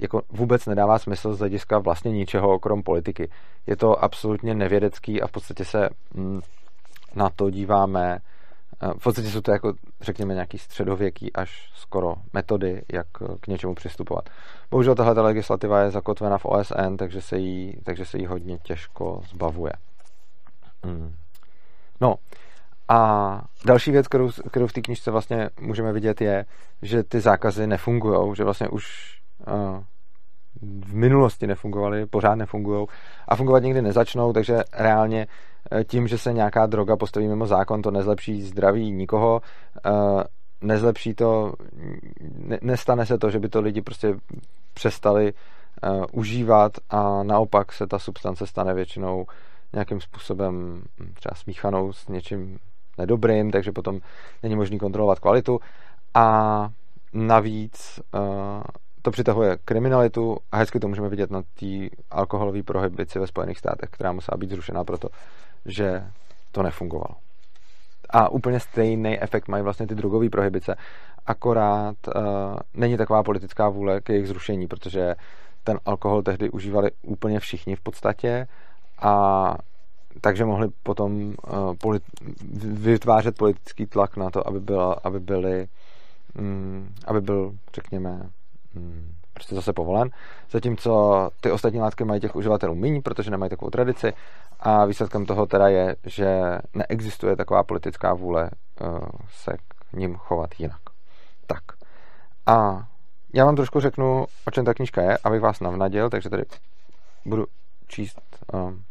jako 0.00 0.22
vůbec 0.30 0.66
nedává 0.66 0.98
smysl 0.98 1.34
z 1.34 1.38
hlediska 1.38 1.78
vlastně 1.78 2.12
ničeho 2.12 2.58
krom 2.58 2.82
politiky. 2.82 3.30
Je 3.66 3.76
to 3.76 4.04
absolutně 4.04 4.54
nevědecký 4.54 5.22
a 5.22 5.26
v 5.26 5.32
podstatě 5.32 5.64
se 5.64 5.88
mm, 6.14 6.40
na 7.14 7.30
to 7.30 7.50
díváme 7.50 8.18
eh, 8.18 8.20
v 8.98 9.02
podstatě 9.02 9.30
jsou 9.30 9.40
to 9.40 9.52
jako, 9.52 9.72
řekněme, 10.00 10.34
nějaký 10.34 10.58
středověký 10.58 11.32
až 11.32 11.70
skoro 11.74 12.14
metody, 12.32 12.82
jak 12.92 13.06
k 13.40 13.46
něčemu 13.46 13.74
přistupovat. 13.74 14.30
Bohužel 14.70 14.94
tahle 14.94 15.22
legislativa 15.22 15.80
je 15.80 15.90
zakotvena 15.90 16.38
v 16.38 16.44
OSN, 16.44 16.96
takže 16.98 17.22
se 17.22 17.38
jí, 17.38 17.76
takže 17.84 18.04
se 18.04 18.18
jí 18.18 18.26
hodně 18.26 18.58
těžko 18.58 19.22
zbavuje. 19.30 19.72
Hmm. 20.84 21.14
No, 22.00 22.14
a 22.88 23.42
další 23.64 23.90
věc, 23.90 24.08
kterou, 24.08 24.30
kterou 24.50 24.66
v 24.66 24.72
té 24.72 24.80
knižce 24.80 25.10
vlastně 25.10 25.50
můžeme 25.60 25.92
vidět, 25.92 26.20
je, 26.20 26.46
že 26.82 27.02
ty 27.02 27.20
zákazy 27.20 27.66
nefungují, 27.66 28.36
že 28.36 28.44
vlastně 28.44 28.68
už 28.68 29.16
v 30.62 30.94
minulosti 30.94 31.46
nefungovaly, 31.46 32.06
pořád 32.06 32.34
nefungují 32.34 32.86
a 33.28 33.36
fungovat 33.36 33.62
nikdy 33.62 33.82
nezačnou, 33.82 34.32
takže 34.32 34.62
reálně 34.72 35.26
eh, 35.72 35.84
tím, 35.84 36.08
že 36.08 36.18
se 36.18 36.32
nějaká 36.32 36.66
droga 36.66 36.96
postaví 36.96 37.28
mimo 37.28 37.46
zákon, 37.46 37.82
to 37.82 37.90
nezlepší 37.90 38.42
zdraví 38.42 38.90
nikoho, 38.90 39.40
eh, 39.86 40.24
nezlepší 40.60 41.14
to, 41.14 41.52
nestane 42.62 43.06
se 43.06 43.18
to, 43.18 43.30
že 43.30 43.38
by 43.38 43.48
to 43.48 43.60
lidi 43.60 43.82
prostě 43.82 44.14
přestali 44.74 45.32
eh, 45.82 45.88
užívat 46.12 46.72
a 46.90 47.22
naopak 47.22 47.72
se 47.72 47.86
ta 47.86 47.98
substance 47.98 48.46
stane 48.46 48.74
většinou 48.74 49.26
nějakým 49.72 50.00
způsobem 50.00 50.82
hm, 51.00 51.12
třeba 51.14 51.34
smíchanou 51.34 51.92
s 51.92 52.08
něčím 52.08 52.58
nedobrým, 52.98 53.50
takže 53.50 53.72
potom 53.72 54.00
není 54.42 54.56
možný 54.56 54.78
kontrolovat 54.78 55.20
kvalitu. 55.20 55.60
A 56.14 56.68
navíc 57.12 58.00
to 59.02 59.10
přitahuje 59.10 59.58
kriminalitu 59.64 60.36
a 60.52 60.56
hezky 60.56 60.80
to 60.80 60.88
můžeme 60.88 61.08
vidět 61.08 61.30
na 61.30 61.42
té 61.42 61.66
alkoholové 62.10 62.62
prohibici 62.62 63.18
ve 63.18 63.26
Spojených 63.26 63.58
státech, 63.58 63.90
která 63.90 64.12
musela 64.12 64.36
být 64.38 64.50
zrušená 64.50 64.84
proto, 64.84 65.08
že 65.66 66.04
to 66.52 66.62
nefungovalo. 66.62 67.16
A 68.10 68.28
úplně 68.28 68.60
stejný 68.60 69.22
efekt 69.22 69.48
mají 69.48 69.62
vlastně 69.62 69.86
ty 69.86 69.94
drogové 69.94 70.28
prohibice, 70.28 70.76
akorát 71.26 71.96
uh, 72.06 72.22
není 72.74 72.96
taková 72.96 73.22
politická 73.22 73.68
vůle 73.68 74.00
k 74.00 74.08
jejich 74.08 74.28
zrušení, 74.28 74.66
protože 74.66 75.14
ten 75.64 75.78
alkohol 75.86 76.22
tehdy 76.22 76.50
užívali 76.50 76.90
úplně 77.02 77.40
všichni 77.40 77.76
v 77.76 77.80
podstatě 77.80 78.46
a 79.02 79.54
takže 80.20 80.44
mohli 80.44 80.68
potom 80.82 81.22
uh, 81.22 81.74
polit, 81.80 82.02
vytvářet 82.62 83.38
politický 83.38 83.86
tlak 83.86 84.16
na 84.16 84.30
to, 84.30 84.48
aby, 84.48 84.60
byla, 84.60 84.92
aby 85.04 85.20
byly 85.20 85.68
um, 86.38 86.88
aby 87.06 87.20
byl, 87.20 87.52
řekněme, 87.74 88.30
prostě 89.34 89.54
zase 89.54 89.72
povolen, 89.72 90.10
zatímco 90.50 91.30
ty 91.40 91.50
ostatní 91.50 91.80
látky 91.80 92.04
mají 92.04 92.20
těch 92.20 92.36
uživatelů 92.36 92.74
méně, 92.74 93.02
protože 93.02 93.30
nemají 93.30 93.50
takovou 93.50 93.70
tradici 93.70 94.12
a 94.60 94.84
výsledkem 94.84 95.26
toho 95.26 95.46
teda 95.46 95.68
je, 95.68 95.96
že 96.04 96.58
neexistuje 96.74 97.36
taková 97.36 97.62
politická 97.62 98.14
vůle 98.14 98.50
uh, 98.80 98.98
se 99.30 99.52
k 99.68 99.92
ním 99.92 100.16
chovat 100.16 100.50
jinak. 100.58 100.80
Tak. 101.46 101.62
A 102.46 102.84
já 103.34 103.44
vám 103.44 103.56
trošku 103.56 103.80
řeknu, 103.80 104.26
o 104.46 104.50
čem 104.50 104.64
ta 104.64 104.74
knížka 104.74 105.02
je, 105.02 105.18
abych 105.24 105.40
vás 105.40 105.60
navnadil, 105.60 106.10
takže 106.10 106.30
tady 106.30 106.42
budu 107.24 107.46
číst, 107.88 108.20
um, 108.52 108.82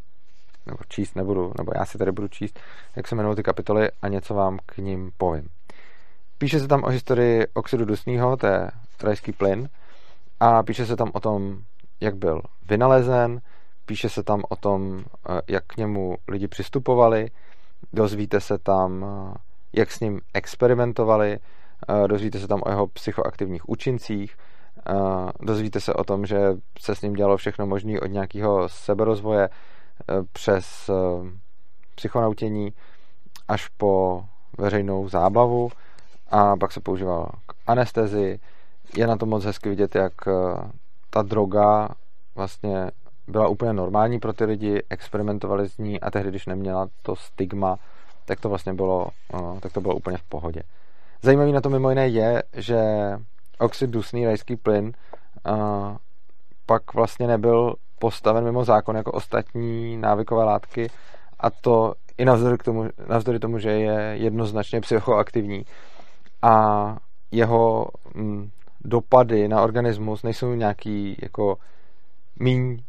nebo 0.66 0.78
číst 0.88 1.16
nebudu, 1.16 1.54
nebo 1.58 1.72
já 1.76 1.86
si 1.86 1.98
tady 1.98 2.12
budu 2.12 2.28
číst, 2.28 2.60
jak 2.96 3.08
se 3.08 3.16
jmenují 3.16 3.36
ty 3.36 3.44
kapitoly 3.44 3.90
a 4.02 4.08
něco 4.08 4.34
vám 4.34 4.60
k 4.66 4.78
ním 4.78 5.12
povím. 5.18 5.50
Píše 6.38 6.60
se 6.60 6.68
tam 6.68 6.84
o 6.84 6.90
historii 6.90 7.48
oxidu 7.54 7.86
dusného, 7.86 8.38
to 8.38 8.48
je 8.48 8.72
rajský 9.04 9.32
plyn, 9.32 9.70
a 10.40 10.64
píše 10.64 10.86
se 10.86 10.96
tam 10.96 11.12
o 11.14 11.20
tom, 11.20 11.58
jak 12.02 12.16
byl 12.16 12.42
vynalezen, 12.70 13.42
píše 13.86 14.10
se 14.10 14.24
tam 14.24 14.44
o 14.50 14.56
tom, 14.56 15.04
eh, 15.30 15.42
jak 15.48 15.64
k 15.68 15.78
němu 15.78 16.18
lidi 16.28 16.48
přistupovali, 16.48 17.32
dozvíte 17.94 18.42
se 18.42 18.58
tam, 18.58 19.06
eh, 19.06 19.38
jak 19.74 19.92
s 19.92 20.00
ním 20.00 20.22
experimentovali, 20.34 21.40
eh, 21.90 22.08
dozvíte 22.08 22.40
se 22.40 22.48
tam 22.48 22.62
o 22.66 22.70
jeho 22.70 22.88
psychoaktivních 22.88 23.70
účincích, 23.70 24.38
dozvíte 25.40 25.80
se 25.80 25.94
o 25.94 26.04
tom, 26.04 26.26
že 26.26 26.38
se 26.80 26.96
s 26.96 27.02
ním 27.02 27.14
dělalo 27.14 27.38
všechno 27.38 27.68
možné 27.68 28.00
od 28.00 28.06
nějakého 28.06 28.70
seberozvoje 28.70 29.50
přes 30.34 30.90
psychonautění 31.96 32.74
až 33.48 33.68
po 33.68 34.24
veřejnou 34.58 35.10
zábavu 35.10 35.70
a 36.30 36.56
pak 36.58 36.72
se 36.72 36.80
používal 36.80 37.30
k 37.46 37.54
anestezii, 37.68 38.40
je 38.98 39.08
na 39.08 39.18
to 39.18 39.26
moc 39.26 39.46
hezky 39.46 39.70
vidět, 39.70 39.96
jak 39.96 40.14
eh, 40.28 40.32
ta 41.10 41.22
droga 41.22 41.90
vlastně 42.36 42.92
byla 43.28 43.48
úplně 43.48 43.74
normální 43.74 44.20
pro 44.20 44.34
ty 44.34 44.46
lidi, 44.46 44.84
experimentovali 44.90 45.70
s 45.70 45.78
ní 45.78 46.00
a 46.00 46.12
tehdy, 46.12 46.30
když 46.30 46.46
neměla 46.46 46.88
to 47.02 47.16
stigma, 47.16 47.78
tak 48.26 48.40
to 48.40 48.50
vlastně 48.50 48.74
bylo, 48.74 49.08
eh, 49.34 49.60
tak 49.60 49.74
to 49.74 49.82
bylo 49.82 49.96
úplně 49.96 50.18
v 50.18 50.24
pohodě. 50.24 50.64
Zajímavý 51.22 51.52
na 51.52 51.62
to 51.62 51.70
mimo 51.70 51.90
jiné 51.90 52.08
je, 52.08 52.44
že 52.54 52.82
oxid 53.60 53.90
dusný 53.90 54.26
rajský 54.26 54.56
plyn 54.56 54.94
eh, 55.48 55.52
pak 56.66 56.94
vlastně 56.94 57.28
nebyl 57.28 57.76
postaven 58.00 58.44
mimo 58.44 58.66
zákon 58.66 58.96
jako 58.96 59.12
ostatní 59.12 59.98
návykové 59.98 60.44
látky 60.44 60.90
a 61.40 61.50
to 61.50 61.94
i 62.18 62.26
navzdory, 62.26 62.58
k 62.58 62.64
tomu, 62.64 62.86
navzdory 63.08 63.40
tomu, 63.40 63.60
že 63.60 63.70
je 63.70 64.18
jednoznačně 64.18 64.82
psychoaktivní 64.82 65.66
a 66.42 66.98
jeho 67.32 67.88
mm, 68.16 68.50
dopady 68.82 69.48
na 69.48 69.62
organismus 69.62 70.24
nejsou 70.24 70.54
nějaký 70.54 71.18
jako 71.22 71.58
míň 72.40 72.84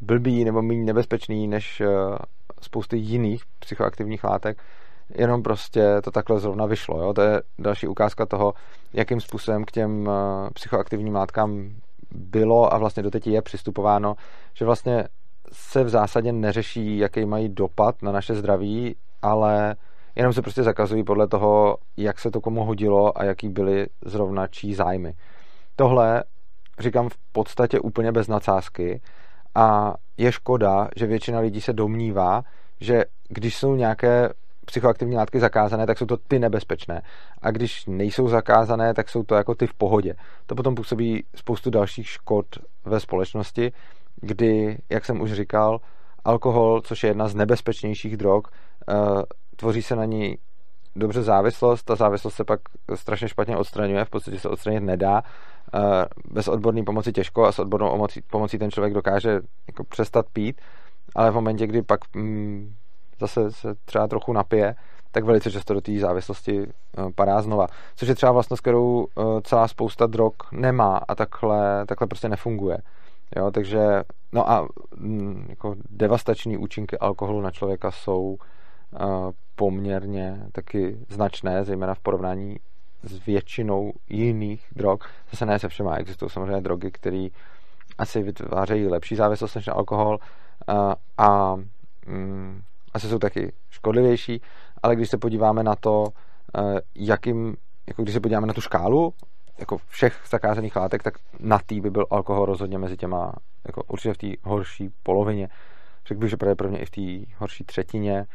blbý 0.00 0.44
nebo 0.44 0.62
méně 0.62 0.84
nebezpečný 0.84 1.48
než 1.48 1.80
eh, 1.80 1.88
spousty 2.60 2.96
jiných 2.96 3.42
psychoaktivních 3.58 4.24
látek, 4.24 4.58
jenom 5.08 5.42
prostě 5.42 6.00
to 6.04 6.10
takhle 6.10 6.40
zrovna 6.40 6.66
vyšlo. 6.66 7.02
Jo? 7.02 7.12
To 7.12 7.22
je 7.22 7.42
další 7.58 7.86
ukázka 7.86 8.26
toho, 8.26 8.54
jakým 8.92 9.20
způsobem 9.20 9.64
k 9.64 9.70
těm 9.70 10.10
eh, 10.10 10.50
psychoaktivním 10.50 11.14
látkám 11.14 11.70
bylo 12.10 12.74
a 12.74 12.78
vlastně 12.78 13.02
doteď 13.02 13.26
je 13.26 13.42
přistupováno, 13.42 14.14
že 14.54 14.64
vlastně 14.64 15.04
se 15.52 15.84
v 15.84 15.88
zásadě 15.88 16.32
neřeší, 16.32 16.98
jaký 16.98 17.26
mají 17.26 17.48
dopad 17.48 18.02
na 18.02 18.12
naše 18.12 18.34
zdraví, 18.34 18.96
ale 19.22 19.76
jenom 20.16 20.32
se 20.32 20.42
prostě 20.42 20.62
zakazují 20.62 21.04
podle 21.04 21.28
toho, 21.28 21.76
jak 21.96 22.18
se 22.18 22.30
to 22.30 22.40
komu 22.40 22.64
hodilo 22.64 23.18
a 23.18 23.24
jaký 23.24 23.48
byly 23.48 23.86
zrovna 24.04 24.46
čí 24.46 24.74
zájmy. 24.74 25.14
Tohle 25.76 26.24
říkám 26.78 27.08
v 27.08 27.16
podstatě 27.32 27.80
úplně 27.80 28.12
bez 28.12 28.28
nadsázky 28.28 29.00
a 29.54 29.94
je 30.16 30.32
škoda, 30.32 30.88
že 30.96 31.06
většina 31.06 31.40
lidí 31.40 31.60
se 31.60 31.72
domnívá, 31.72 32.42
že 32.80 33.04
když 33.28 33.56
jsou 33.56 33.74
nějaké 33.74 34.30
psychoaktivní 34.64 35.16
látky 35.16 35.40
zakázané, 35.40 35.86
tak 35.86 35.98
jsou 35.98 36.06
to 36.06 36.16
ty 36.16 36.38
nebezpečné. 36.38 37.02
A 37.42 37.50
když 37.50 37.86
nejsou 37.86 38.28
zakázané, 38.28 38.94
tak 38.94 39.08
jsou 39.08 39.22
to 39.22 39.34
jako 39.34 39.54
ty 39.54 39.66
v 39.66 39.74
pohodě. 39.74 40.14
To 40.46 40.54
potom 40.54 40.74
působí 40.74 41.24
spoustu 41.34 41.70
dalších 41.70 42.08
škod 42.08 42.46
ve 42.84 43.00
společnosti, 43.00 43.72
kdy, 44.20 44.78
jak 44.90 45.04
jsem 45.04 45.20
už 45.20 45.32
říkal, 45.32 45.80
alkohol, 46.24 46.80
což 46.80 47.02
je 47.02 47.10
jedna 47.10 47.28
z 47.28 47.34
nebezpečnějších 47.34 48.16
drog, 48.16 48.42
eh, 48.88 48.94
tvoří 49.56 49.82
se 49.82 49.96
na 49.96 50.04
ní 50.04 50.38
dobře 50.96 51.22
závislost, 51.22 51.82
ta 51.82 51.94
závislost 51.94 52.34
se 52.34 52.44
pak 52.44 52.60
strašně 52.94 53.28
špatně 53.28 53.56
odstraňuje, 53.56 54.04
v 54.04 54.10
podstatě 54.10 54.38
se 54.38 54.48
odstranit 54.48 54.80
nedá, 54.80 55.22
bez 56.30 56.48
odborné 56.48 56.82
pomoci 56.82 57.12
těžko 57.12 57.44
a 57.44 57.52
s 57.52 57.58
odbornou 57.58 58.06
pomocí, 58.30 58.58
ten 58.58 58.70
člověk 58.70 58.94
dokáže 58.94 59.40
jako 59.66 59.84
přestat 59.84 60.26
pít, 60.32 60.60
ale 61.14 61.30
v 61.30 61.34
momentě, 61.34 61.66
kdy 61.66 61.82
pak 61.82 62.00
mm, 62.16 62.74
zase 63.20 63.52
se 63.52 63.74
třeba 63.84 64.08
trochu 64.08 64.32
napije, 64.32 64.74
tak 65.10 65.24
velice 65.24 65.50
často 65.50 65.74
do 65.74 65.80
té 65.80 65.98
závislosti 65.98 66.60
uh, 66.60 67.10
padá 67.14 67.42
znova. 67.42 67.66
Což 67.96 68.08
je 68.08 68.14
třeba 68.14 68.32
vlastnost, 68.32 68.60
kterou 68.60 69.06
uh, 69.14 69.40
celá 69.40 69.68
spousta 69.68 70.06
drog 70.06 70.32
nemá 70.52 71.00
a 71.08 71.14
takhle, 71.14 71.86
takhle 71.86 72.06
prostě 72.06 72.28
nefunguje. 72.28 72.78
Jo, 73.36 73.50
takže, 73.50 74.02
no 74.32 74.50
a 74.50 74.68
mm, 74.96 75.46
jako 75.48 75.74
devastační 75.90 76.56
účinky 76.56 76.98
alkoholu 76.98 77.40
na 77.40 77.50
člověka 77.50 77.90
jsou 77.90 78.36
poměrně 79.54 80.46
taky 80.52 80.98
značné, 81.08 81.64
zejména 81.64 81.94
v 81.94 82.00
porovnání 82.00 82.56
s 83.02 83.26
většinou 83.26 83.92
jiných 84.08 84.66
drog. 84.76 84.98
Zase 85.30 85.46
ne 85.46 85.58
se 85.58 85.68
všema, 85.68 85.96
existují 85.96 86.30
samozřejmě 86.30 86.60
drogy, 86.60 86.90
které 86.90 87.28
asi 87.98 88.22
vytvářejí 88.22 88.86
lepší 88.86 89.16
závislost 89.16 89.54
než 89.54 89.66
na 89.66 89.74
alkohol 89.74 90.18
a, 90.66 90.96
a 91.18 91.56
mm, 92.06 92.62
asi 92.92 93.08
jsou 93.08 93.18
taky 93.18 93.52
škodlivější, 93.70 94.40
ale 94.82 94.96
když 94.96 95.10
se 95.10 95.18
podíváme 95.18 95.62
na 95.62 95.74
to, 95.76 96.06
jakým, 96.94 97.56
jako 97.86 98.02
když 98.02 98.14
se 98.14 98.20
podíváme 98.20 98.46
na 98.46 98.54
tu 98.54 98.60
škálu 98.60 99.14
jako 99.58 99.78
všech 99.88 100.20
zakázaných 100.30 100.76
látek, 100.76 101.02
tak 101.02 101.14
na 101.40 101.58
tý 101.66 101.80
by 101.80 101.90
byl 101.90 102.06
alkohol 102.10 102.46
rozhodně 102.46 102.78
mezi 102.78 102.96
těma, 102.96 103.32
jako 103.66 103.82
určitě 103.82 104.14
v 104.14 104.18
té 104.18 104.26
horší 104.50 104.90
polovině. 105.02 105.48
Řekl 106.06 106.20
bych, 106.20 106.30
že 106.30 106.36
pravděpodobně 106.36 106.78
i 106.78 106.86
v 106.86 106.90
té 106.90 107.32
horší 107.38 107.64
třetině 107.64 108.26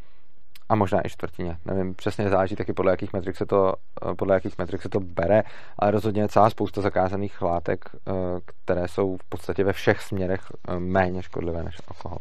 a 0.69 0.75
možná 0.75 1.07
i 1.07 1.09
čtvrtině. 1.09 1.57
Nevím, 1.65 1.95
přesně 1.95 2.29
záleží 2.29 2.55
taky 2.55 2.73
podle 2.73 2.91
jakých 2.91 3.13
metrik 3.13 3.35
se 3.35 3.45
to, 3.45 3.73
eh, 4.11 4.15
podle 4.15 4.33
jakých 4.33 4.57
metrik 4.57 4.81
se 4.81 4.89
to 4.89 4.99
bere, 4.99 5.43
ale 5.79 5.91
rozhodně 5.91 6.27
celá 6.27 6.49
spousta 6.49 6.81
zakázaných 6.81 7.41
látek, 7.41 7.85
eh, 7.95 8.11
které 8.45 8.87
jsou 8.87 9.17
v 9.17 9.23
podstatě 9.29 9.63
ve 9.63 9.73
všech 9.73 10.01
směrech 10.01 10.41
eh, 10.67 10.79
méně 10.79 11.23
škodlivé 11.23 11.63
než 11.63 11.75
alkohol. 11.87 12.17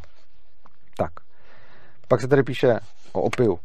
Tak. 0.97 1.13
Pak 2.09 2.21
se 2.21 2.29
tady 2.29 2.43
píše 2.43 2.81
o 3.13 3.23
opiu. 3.23 3.59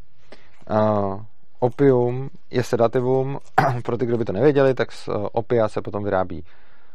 opium 1.60 2.30
je 2.52 2.64
sedativum, 2.64 3.40
pro 3.84 3.98
ty, 3.98 4.06
kdo 4.06 4.18
by 4.18 4.26
to 4.26 4.34
nevěděli, 4.34 4.74
tak 4.74 4.92
z 4.92 5.10
opia 5.32 5.68
se 5.68 5.82
potom 5.82 6.04
vyrábí 6.04 6.46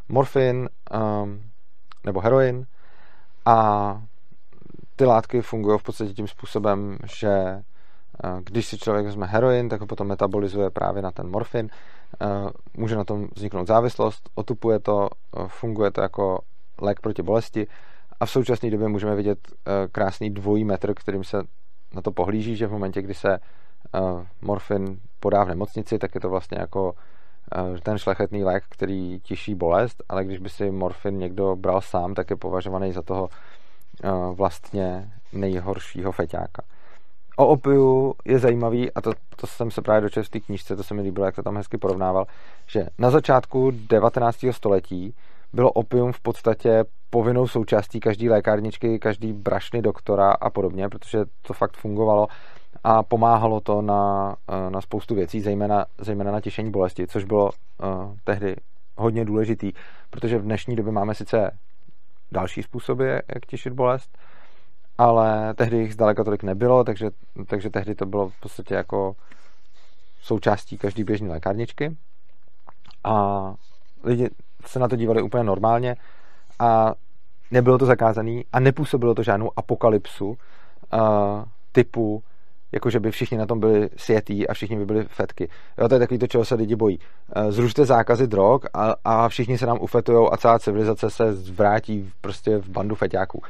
morfin 0.08 0.68
nebo 2.04 2.20
heroin 2.20 2.66
a 3.46 4.02
ty 4.96 5.04
látky 5.04 5.42
fungují 5.42 5.78
v 5.78 5.82
podstatě 5.82 6.14
tím 6.14 6.28
způsobem, 6.28 6.98
že 7.18 7.62
když 8.44 8.66
si 8.66 8.78
člověk 8.78 9.06
vezme 9.06 9.26
heroin, 9.26 9.68
tak 9.68 9.80
ho 9.80 9.86
potom 9.86 10.06
metabolizuje 10.06 10.70
právě 10.70 11.02
na 11.02 11.10
ten 11.10 11.30
morfin. 11.30 11.70
Může 12.76 12.96
na 12.96 13.04
tom 13.04 13.28
vzniknout 13.36 13.66
závislost, 13.66 14.30
otupuje 14.34 14.78
to, 14.78 15.08
funguje 15.46 15.90
to 15.90 16.00
jako 16.00 16.38
lék 16.80 17.00
proti 17.00 17.22
bolesti 17.22 17.66
a 18.20 18.26
v 18.26 18.30
současné 18.30 18.70
době 18.70 18.88
můžeme 18.88 19.16
vidět 19.16 19.38
krásný 19.92 20.30
dvojí 20.30 20.64
metr, 20.64 20.94
kterým 20.94 21.24
se 21.24 21.42
na 21.94 22.02
to 22.02 22.12
pohlíží, 22.12 22.56
že 22.56 22.66
v 22.66 22.72
momentě, 22.72 23.02
kdy 23.02 23.14
se 23.14 23.38
morfin 24.42 25.00
podá 25.20 25.44
v 25.44 25.48
nemocnici, 25.48 25.98
tak 25.98 26.14
je 26.14 26.20
to 26.20 26.30
vlastně 26.30 26.58
jako 26.60 26.94
ten 27.82 27.98
šlechetný 27.98 28.44
lék, 28.44 28.64
který 28.68 29.20
tiší 29.20 29.54
bolest, 29.54 30.02
ale 30.08 30.24
když 30.24 30.38
by 30.38 30.48
si 30.48 30.70
morfin 30.70 31.18
někdo 31.18 31.56
bral 31.56 31.80
sám, 31.80 32.14
tak 32.14 32.30
je 32.30 32.36
považovaný 32.36 32.92
za 32.92 33.02
toho 33.02 33.28
vlastně 34.34 35.12
nejhoršího 35.32 36.12
feťáka. 36.12 36.62
O 37.38 37.46
opiu 37.46 38.14
je 38.24 38.38
zajímavý, 38.38 38.92
a 38.92 39.00
to, 39.00 39.12
to 39.36 39.46
jsem 39.46 39.70
se 39.70 39.82
právě 39.82 40.00
dočetl 40.00 40.26
v 40.26 40.30
té 40.30 40.40
knížce, 40.40 40.76
to 40.76 40.82
se 40.82 40.94
mi 40.94 41.02
líbilo, 41.02 41.26
jak 41.26 41.34
to 41.34 41.42
tam 41.42 41.56
hezky 41.56 41.78
porovnával, 41.78 42.26
že 42.66 42.86
na 42.98 43.10
začátku 43.10 43.72
19. 43.88 44.44
století 44.50 45.14
bylo 45.52 45.72
opium 45.72 46.12
v 46.12 46.20
podstatě 46.20 46.84
povinnou 47.10 47.48
součástí 47.48 48.00
každé 48.00 48.30
lékárničky, 48.30 48.98
každý 48.98 49.32
brašny 49.32 49.82
doktora 49.82 50.30
a 50.30 50.50
podobně, 50.50 50.88
protože 50.88 51.24
to 51.42 51.52
fakt 51.52 51.76
fungovalo 51.76 52.26
a 52.84 53.02
pomáhalo 53.02 53.60
to 53.60 53.82
na, 53.82 54.34
eh, 54.48 54.70
na 54.70 54.80
spoustu 54.80 55.14
věcí, 55.14 55.40
zejména, 55.40 55.86
zejména 55.98 56.32
na 56.32 56.40
těšení 56.40 56.70
bolesti, 56.70 57.06
což 57.06 57.24
bylo 57.24 57.44
uh, 57.44 57.50
tehdy 58.24 58.56
hodně 58.96 59.24
důležitý, 59.24 59.72
protože 60.10 60.38
v 60.38 60.42
dnešní 60.42 60.76
době 60.76 60.92
máme 60.92 61.14
sice 61.14 61.58
další 62.32 62.62
způsoby, 62.62 63.10
jak 63.34 63.46
těšit 63.46 63.72
bolest, 63.72 64.18
ale 64.98 65.54
tehdy 65.54 65.76
jich 65.76 65.92
zdaleka 65.92 66.24
tolik 66.24 66.42
nebylo, 66.42 66.84
takže, 66.84 67.10
takže 67.46 67.70
tehdy 67.70 67.94
to 67.94 68.06
bylo 68.06 68.28
v 68.28 68.40
podstatě 68.40 68.74
jako 68.74 69.16
součástí 70.22 70.78
každý 70.78 71.04
běžné 71.04 71.28
lékárničky 71.28 71.96
a 73.04 73.54
lidi 74.04 74.30
se 74.66 74.78
na 74.78 74.88
to 74.88 74.96
dívali 74.96 75.22
úplně 75.22 75.44
normálně 75.44 75.96
a 76.58 76.94
nebylo 77.50 77.78
to 77.78 77.86
zakázané 77.86 78.42
a 78.52 78.60
nepůsobilo 78.60 79.14
to 79.14 79.22
žádnou 79.22 79.50
apokalypsu 79.56 80.26
uh, 80.28 80.36
typu 81.72 82.22
jakože 82.72 83.00
by 83.00 83.10
všichni 83.10 83.38
na 83.38 83.46
tom 83.46 83.60
byli 83.60 83.88
světí 83.96 84.48
a 84.48 84.54
všichni 84.54 84.76
by 84.76 84.86
byli 84.86 85.04
fetky. 85.04 85.48
Jo, 85.78 85.88
to 85.88 85.94
je 85.94 85.98
takový 85.98 86.18
to, 86.18 86.26
čeho 86.26 86.44
se 86.44 86.54
lidi 86.54 86.76
bojí. 86.76 86.98
Eh, 87.36 87.52
zrušte 87.52 87.84
zákazy 87.84 88.26
drog 88.26 88.60
a, 88.74 88.94
a 89.04 89.28
všichni 89.28 89.58
se 89.58 89.66
nám 89.66 89.78
ufetujou 89.80 90.32
a 90.32 90.36
celá 90.36 90.58
civilizace 90.58 91.10
se 91.10 91.32
zvrátí 91.32 92.12
prostě 92.20 92.58
v 92.58 92.68
bandu 92.68 92.94
feťáků. 92.94 93.42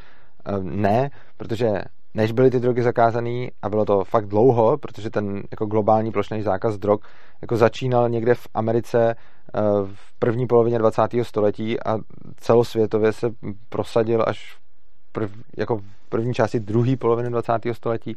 Eh, 0.48 0.58
ne, 0.62 1.10
protože 1.36 1.82
než 2.14 2.32
byly 2.32 2.50
ty 2.50 2.60
drogy 2.60 2.82
zakázané 2.82 3.46
a 3.62 3.68
bylo 3.68 3.84
to 3.84 4.04
fakt 4.04 4.26
dlouho, 4.26 4.78
protože 4.78 5.10
ten 5.10 5.42
jako 5.50 5.66
globální 5.66 6.12
plošný 6.12 6.42
zákaz 6.42 6.78
drog 6.78 7.00
jako 7.42 7.56
začínal 7.56 8.08
někde 8.08 8.34
v 8.34 8.48
Americe 8.54 9.14
eh, 9.14 9.60
v 9.94 10.18
první 10.18 10.46
polovině 10.46 10.78
20. 10.78 11.02
století 11.22 11.80
a 11.80 11.98
celosvětově 12.36 13.12
se 13.12 13.30
prosadil 13.68 14.24
až 14.26 14.54
v 14.54 15.12
prv, 15.12 15.30
jako 15.56 15.76
v 15.76 16.08
první 16.08 16.34
části 16.34 16.60
druhé 16.60 16.96
poloviny 16.96 17.30
20. 17.30 17.52
století 17.72 18.16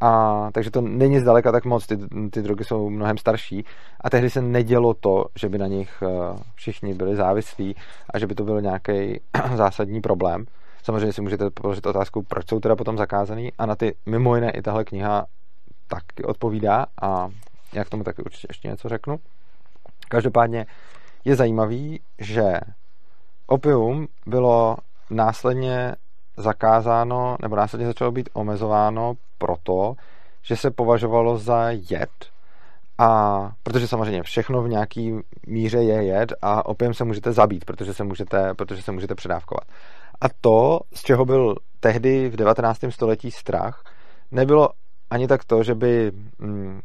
a, 0.00 0.48
takže 0.52 0.70
to 0.70 0.80
není 0.80 1.20
zdaleka 1.20 1.52
tak 1.52 1.64
moc, 1.64 1.86
ty, 1.86 1.98
ty 2.30 2.42
drogy 2.42 2.64
jsou 2.64 2.90
mnohem 2.90 3.18
starší 3.18 3.64
a 4.00 4.10
tehdy 4.10 4.30
se 4.30 4.42
nedělo 4.42 4.94
to, 4.94 5.26
že 5.38 5.48
by 5.48 5.58
na 5.58 5.66
nich 5.66 6.02
eh, 6.02 6.38
všichni 6.54 6.94
byli 6.94 7.16
závislí 7.16 7.76
a 8.10 8.18
že 8.18 8.26
by 8.26 8.34
to 8.34 8.44
byl 8.44 8.60
nějaký 8.60 9.20
zásadní 9.54 10.00
problém. 10.00 10.46
Samozřejmě 10.84 11.12
si 11.12 11.22
můžete 11.22 11.50
položit 11.50 11.86
otázku, 11.86 12.22
proč 12.22 12.48
jsou 12.48 12.60
teda 12.60 12.76
potom 12.76 12.98
zakázaný 12.98 13.52
a 13.58 13.66
na 13.66 13.76
ty 13.76 13.94
mimo 14.06 14.34
jiné 14.34 14.50
i 14.50 14.62
tahle 14.62 14.84
kniha 14.84 15.26
taky 15.88 16.24
odpovídá 16.24 16.86
a 17.02 17.28
já 17.72 17.84
k 17.84 17.88
tomu 17.88 18.04
taky 18.04 18.22
určitě 18.22 18.46
ještě 18.50 18.68
něco 18.68 18.88
řeknu. 18.88 19.18
Každopádně 20.08 20.66
je 21.24 21.36
zajímavý, 21.36 22.00
že 22.18 22.52
opium 23.46 24.06
bylo 24.26 24.76
následně 25.10 25.94
zakázáno, 26.36 27.36
nebo 27.42 27.56
následně 27.56 27.86
začalo 27.86 28.12
být 28.12 28.28
omezováno 28.32 29.14
proto, 29.38 29.94
že 30.42 30.56
se 30.56 30.70
považovalo 30.70 31.38
za 31.38 31.70
jed. 31.70 32.10
A 32.98 33.52
protože 33.62 33.88
samozřejmě 33.88 34.22
všechno 34.22 34.62
v 34.62 34.68
nějaký 34.68 35.14
míře 35.46 35.78
je 35.78 36.04
jed 36.04 36.32
a 36.42 36.66
opět 36.66 36.94
se 36.94 37.04
můžete 37.04 37.32
zabít, 37.32 37.64
protože 37.64 37.94
se 37.94 38.04
můžete, 38.04 38.54
protože 38.54 38.82
se 38.82 38.92
můžete 38.92 39.14
předávkovat. 39.14 39.64
A 40.20 40.26
to, 40.40 40.80
z 40.94 41.02
čeho 41.02 41.24
byl 41.24 41.54
tehdy 41.80 42.28
v 42.28 42.36
19. 42.36 42.80
století 42.90 43.30
strach, 43.30 43.82
nebylo 44.30 44.68
ani 45.10 45.28
tak 45.28 45.44
to, 45.44 45.62
že 45.62 45.74
by 45.74 46.12
mm, 46.38 46.80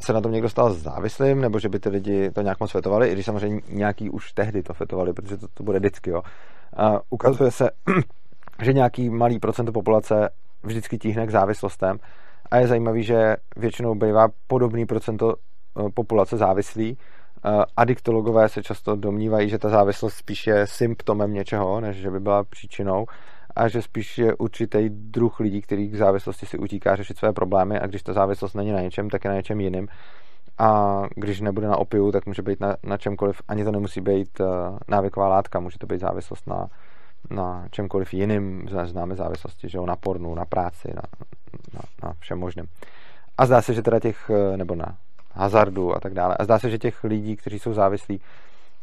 se 0.00 0.12
na 0.12 0.20
tom 0.20 0.32
někdo 0.32 0.48
stal 0.48 0.72
závislým, 0.72 1.40
nebo 1.40 1.58
že 1.58 1.68
by 1.68 1.78
ty 1.78 1.88
lidi 1.88 2.30
to 2.30 2.42
nějak 2.42 2.60
moc 2.60 2.70
fetovali, 2.70 3.08
i 3.08 3.12
když 3.12 3.26
samozřejmě 3.26 3.62
nějaký 3.68 4.10
už 4.10 4.32
tehdy 4.32 4.62
to 4.62 4.74
fetovali, 4.74 5.12
protože 5.12 5.36
to, 5.36 5.46
to 5.54 5.62
bude 5.62 5.78
vždycky. 5.78 6.10
Jo. 6.10 6.22
A 6.76 7.00
ukazuje 7.10 7.50
se, 7.50 7.70
že 8.62 8.72
nějaký 8.72 9.10
malý 9.10 9.38
procento 9.38 9.72
populace 9.72 10.28
vždycky 10.62 10.98
tíhne 10.98 11.26
k 11.26 11.30
závislostem 11.30 11.98
a 12.50 12.56
je 12.56 12.66
zajímavý, 12.66 13.02
že 13.02 13.36
většinou 13.56 13.94
bývá 13.94 14.28
podobný 14.46 14.86
procento 14.86 15.34
eh, 15.34 15.90
populace 15.94 16.36
závislý. 16.36 16.98
Eh, 17.44 17.64
adiktologové 17.76 18.48
se 18.48 18.62
často 18.62 18.96
domnívají, 18.96 19.48
že 19.48 19.58
ta 19.58 19.68
závislost 19.68 20.14
spíš 20.14 20.46
je 20.46 20.66
symptomem 20.66 21.34
něčeho, 21.34 21.80
než 21.80 21.96
že 21.96 22.10
by 22.10 22.20
byla 22.20 22.44
příčinou 22.44 23.06
a 23.56 23.68
že 23.68 23.82
spíš 23.82 24.18
je 24.18 24.34
určitý 24.34 24.88
druh 24.88 25.40
lidí, 25.40 25.62
který 25.62 25.88
k 25.88 25.94
závislosti 25.94 26.46
si 26.46 26.58
utíká 26.58 26.96
řešit 26.96 27.18
své 27.18 27.32
problémy 27.32 27.78
a 27.78 27.86
když 27.86 28.02
ta 28.02 28.12
závislost 28.12 28.54
není 28.54 28.72
na 28.72 28.80
něčem, 28.80 29.10
tak 29.10 29.24
je 29.24 29.30
na 29.30 29.36
něčem 29.36 29.60
jiným. 29.60 29.88
A 30.58 31.02
když 31.14 31.40
nebude 31.40 31.68
na 31.68 31.76
opiu, 31.76 32.12
tak 32.12 32.26
může 32.26 32.42
být 32.42 32.60
na, 32.60 32.76
na 32.82 32.96
čemkoliv, 32.96 33.42
ani 33.48 33.64
to 33.64 33.70
nemusí 33.70 34.00
být 34.00 34.40
uh, 34.40 34.46
návyková 34.88 35.28
látka, 35.28 35.60
může 35.60 35.78
to 35.78 35.86
být 35.86 36.00
závislost 36.00 36.46
na, 36.46 36.68
na 37.30 37.68
čemkoliv 37.70 38.14
jiným, 38.14 38.68
známe 38.84 39.16
závislosti, 39.16 39.68
že 39.68 39.78
jo, 39.78 39.86
na 39.86 39.96
pornu, 39.96 40.34
na 40.34 40.44
práci, 40.44 40.88
na, 40.88 41.02
na, 41.74 41.80
na 42.02 42.14
všem 42.18 42.38
možném. 42.38 42.66
A 43.38 43.46
zdá 43.46 43.62
se, 43.62 43.74
že 43.74 43.82
teda 43.82 44.00
těch, 44.00 44.30
eh, 44.30 44.56
nebo 44.56 44.74
na 44.74 44.96
hazardu 45.32 45.96
a 45.96 46.00
tak 46.00 46.14
dále, 46.14 46.36
a 46.38 46.44
zdá 46.44 46.58
se, 46.58 46.70
že 46.70 46.78
těch 46.78 47.04
lidí, 47.04 47.36
kteří 47.36 47.58
jsou 47.58 47.72
závislí, 47.72 48.20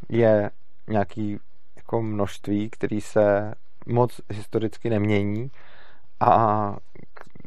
je 0.10 0.50
nějaký 0.88 1.40
jako 1.76 2.02
množství, 2.02 2.70
který 2.70 3.02
se 3.02 3.54
moc 3.86 4.22
historicky 4.30 4.90
nemění 4.90 5.52
a 6.20 6.76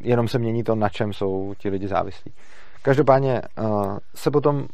jenom 0.00 0.28
se 0.28 0.38
mění 0.38 0.64
to, 0.64 0.74
na 0.74 0.88
čem 0.88 1.12
jsou 1.12 1.54
ti 1.58 1.68
lidi 1.68 1.88
závislí. 1.88 2.32
Každopádně 2.82 3.42
uh, 3.58 3.98
se 4.14 4.30
potom 4.30 4.66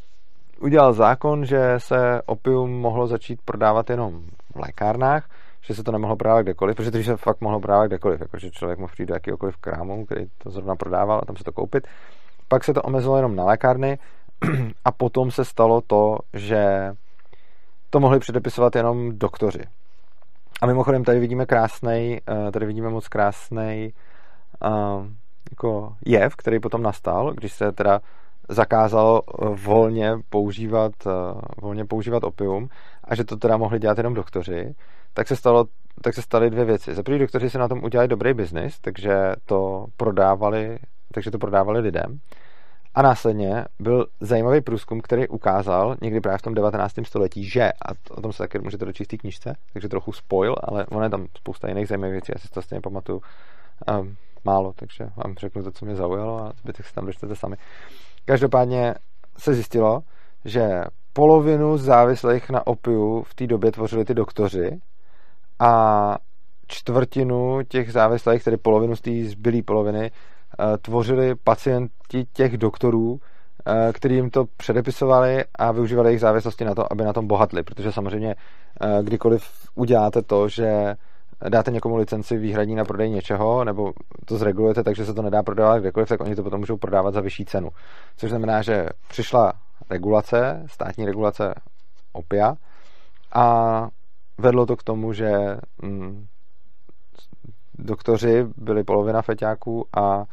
udělal 0.61 0.93
zákon, 0.93 1.45
že 1.45 1.75
se 1.79 2.23
opium 2.27 2.81
mohlo 2.81 3.07
začít 3.07 3.41
prodávat 3.45 3.91
jenom 3.91 4.23
v 4.55 4.59
lékárnách, 4.59 5.29
že 5.61 5.75
se 5.75 5.83
to 5.83 5.93
nemohlo 5.93 6.17
prodávat 6.17 6.43
kdekoliv, 6.43 6.77
protože 6.77 6.91
to 6.91 7.03
se 7.03 7.17
fakt 7.17 7.41
mohlo 7.41 7.61
prodávat 7.61 7.87
kdekoliv, 7.87 8.21
jakože 8.21 8.51
člověk 8.51 8.79
mohl 8.79 8.93
přijít 8.93 9.07
do 9.07 9.15
jakýkoliv 9.15 9.57
krámu, 9.57 10.07
který 10.07 10.27
to 10.39 10.51
zrovna 10.51 10.77
prodával 10.77 11.19
a 11.23 11.25
tam 11.25 11.37
se 11.37 11.45
to 11.45 11.53
koupit. 11.53 11.89
Pak 12.49 12.65
se 12.65 12.75
to 12.75 12.83
omezilo 12.83 13.17
jenom 13.17 13.37
na 13.37 13.45
lékárny 13.45 13.99
a 14.85 14.93
potom 14.93 15.31
se 15.31 15.45
stalo 15.45 15.81
to, 15.81 16.19
že 16.33 16.93
to 17.91 18.01
mohli 18.01 18.19
předepisovat 18.19 18.77
jenom 18.77 19.19
doktoři. 19.19 19.63
A 20.63 20.67
mimochodem 20.67 21.05
tady 21.05 21.21
vidíme 21.21 21.47
krásný, 21.47 22.21
eh, 22.29 22.53
tady 22.53 22.67
vidíme 22.67 22.89
moc 22.89 23.09
krásný 23.09 23.93
eh, 24.65 24.69
jako 25.51 25.95
jev, 26.07 26.37
který 26.37 26.61
potom 26.61 26.83
nastal, 26.83 27.33
když 27.33 27.53
se 27.53 27.73
teda 27.73 28.01
zakázalo 28.49 29.23
eh, 29.23 29.47
volně 29.55 30.13
používat, 30.29 30.93
volně 31.63 31.85
používat 31.85 32.25
opium 32.25 32.69
a 33.05 33.15
že 33.15 33.25
to 33.25 33.37
teda 33.37 33.57
mohli 33.57 33.79
dělat 33.79 33.99
jenom 33.99 34.15
doktoři, 34.15 34.75
tak 35.15 35.29
se, 35.29 35.37
stalo, 35.37 35.65
tak 36.03 36.15
se 36.15 36.23
staly 36.23 36.51
dvě 36.51 36.65
věci. 36.65 36.95
Za 36.95 37.03
první 37.03 37.21
doktoři 37.21 37.51
si 37.51 37.59
na 37.59 37.69
tom 37.69 37.85
udělali 37.85 38.09
dobrý 38.09 38.35
biznis, 38.35 38.81
takže 38.81 39.33
to 39.45 39.87
prodávali, 39.97 40.79
takže 41.15 41.31
to 41.31 41.39
prodávali 41.39 41.81
lidem. 41.81 42.21
A 42.97 43.03
následně 43.03 43.65
byl 43.81 44.07
zajímavý 44.21 44.61
průzkum, 44.61 45.01
který 45.01 45.29
ukázal 45.29 45.97
někdy 46.03 46.21
právě 46.21 46.39
v 46.39 46.43
tom 46.43 46.55
19. 46.55 46.95
století, 47.03 47.45
že, 47.45 47.73
a 47.73 47.91
o 48.11 48.21
tom 48.21 48.33
se 48.33 48.39
taky 48.39 48.59
můžete 48.59 48.85
dočíst 48.85 49.13
v 49.13 49.17
knižce, 49.17 49.57
takže 49.73 49.89
trochu 49.89 50.13
spoil, 50.13 50.57
ale 50.63 50.87
ono 50.87 51.05
je 51.05 51.11
tam 51.11 51.27
spousta 51.37 51.69
jiných 51.69 51.89
zajímavých 51.89 52.13
věcí, 52.13 52.33
já 52.35 52.41
si 52.41 52.49
to 52.49 52.63
stejně 52.63 52.81
pamatuju 52.81 53.23
um, 54.01 54.17
málo, 54.45 54.73
takže 54.77 55.11
vám 55.17 55.35
řeknu 55.35 55.63
to, 55.63 55.71
co 55.71 55.85
mě 55.85 55.97
zaujalo 55.97 56.43
a 56.43 56.53
zbytek 56.63 56.87
si 56.87 56.95
tam 56.95 57.07
dočtete 57.07 57.37
sami. 57.37 57.57
Každopádně 58.25 58.95
se 59.39 59.55
zjistilo, 59.55 60.03
že 60.45 60.85
polovinu 61.13 61.79
závislých 61.79 62.51
na 62.51 62.67
opiu 62.67 63.23
v 63.23 63.35
té 63.35 63.47
době 63.47 63.73
tvořili 63.73 64.05
ty 64.05 64.15
doktoři 64.15 64.81
a 65.59 66.17
čtvrtinu 66.67 67.63
těch 67.69 67.93
závislých, 67.93 68.45
tedy 68.45 68.57
polovinu 68.57 68.97
z 68.97 69.01
té 69.01 69.25
zbylé 69.25 69.63
poloviny, 69.63 70.11
tvořili 70.83 71.35
pacienti 71.35 72.27
těch 72.33 72.59
doktorů, 72.59 73.21
eh, 73.67 73.93
který 73.93 74.15
jim 74.15 74.31
to 74.31 74.45
předepisovali 74.57 75.45
a 75.59 75.73
využívali 75.73 76.09
jejich 76.09 76.21
závislosti 76.21 76.65
na 76.65 76.75
to, 76.75 76.93
aby 76.93 77.05
na 77.05 77.13
tom 77.13 77.27
bohatli, 77.27 77.63
protože 77.63 77.93
samozřejmě 77.93 78.35
eh, 78.81 79.03
kdykoliv 79.03 79.43
uděláte 79.75 80.23
to, 80.23 80.49
že 80.49 80.97
dáte 81.49 81.71
někomu 81.71 81.97
licenci 81.97 82.37
výhradní 82.37 82.75
na 82.75 82.85
prodej 82.85 83.11
něčeho, 83.11 83.65
nebo 83.65 83.93
to 84.25 84.37
zregulujete 84.37 84.83
tak, 84.85 84.97
že 84.97 85.05
se 85.05 85.15
to 85.15 85.23
nedá 85.23 85.43
prodávat 85.43 85.79
kdekoliv, 85.79 86.09
tak 86.09 86.21
oni 86.21 86.37
to 86.37 86.43
potom 86.43 86.61
můžou 86.61 86.77
prodávat 86.77 87.15
za 87.15 87.21
vyšší 87.21 87.45
cenu. 87.45 87.69
Což 88.17 88.31
znamená, 88.31 88.63
že 88.63 88.87
přišla 89.09 89.53
regulace, 89.91 90.63
státní 90.67 91.07
regulace 91.07 91.55
opia 92.13 92.55
a 93.33 93.89
vedlo 94.39 94.67
to 94.67 94.77
k 94.77 94.83
tomu, 94.83 95.13
že 95.13 95.57
mm, 95.83 96.27
doktoři 97.79 98.47
byli 98.57 98.85
polovina 98.85 99.23
feťáků 99.23 99.87
a 99.97 100.25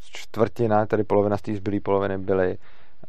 čtvrtina, 0.00 0.86
tedy 0.86 1.04
polovina 1.04 1.36
z 1.36 1.42
té 1.42 1.54
zbylé 1.54 1.80
poloviny 1.80 2.18
byly 2.18 2.58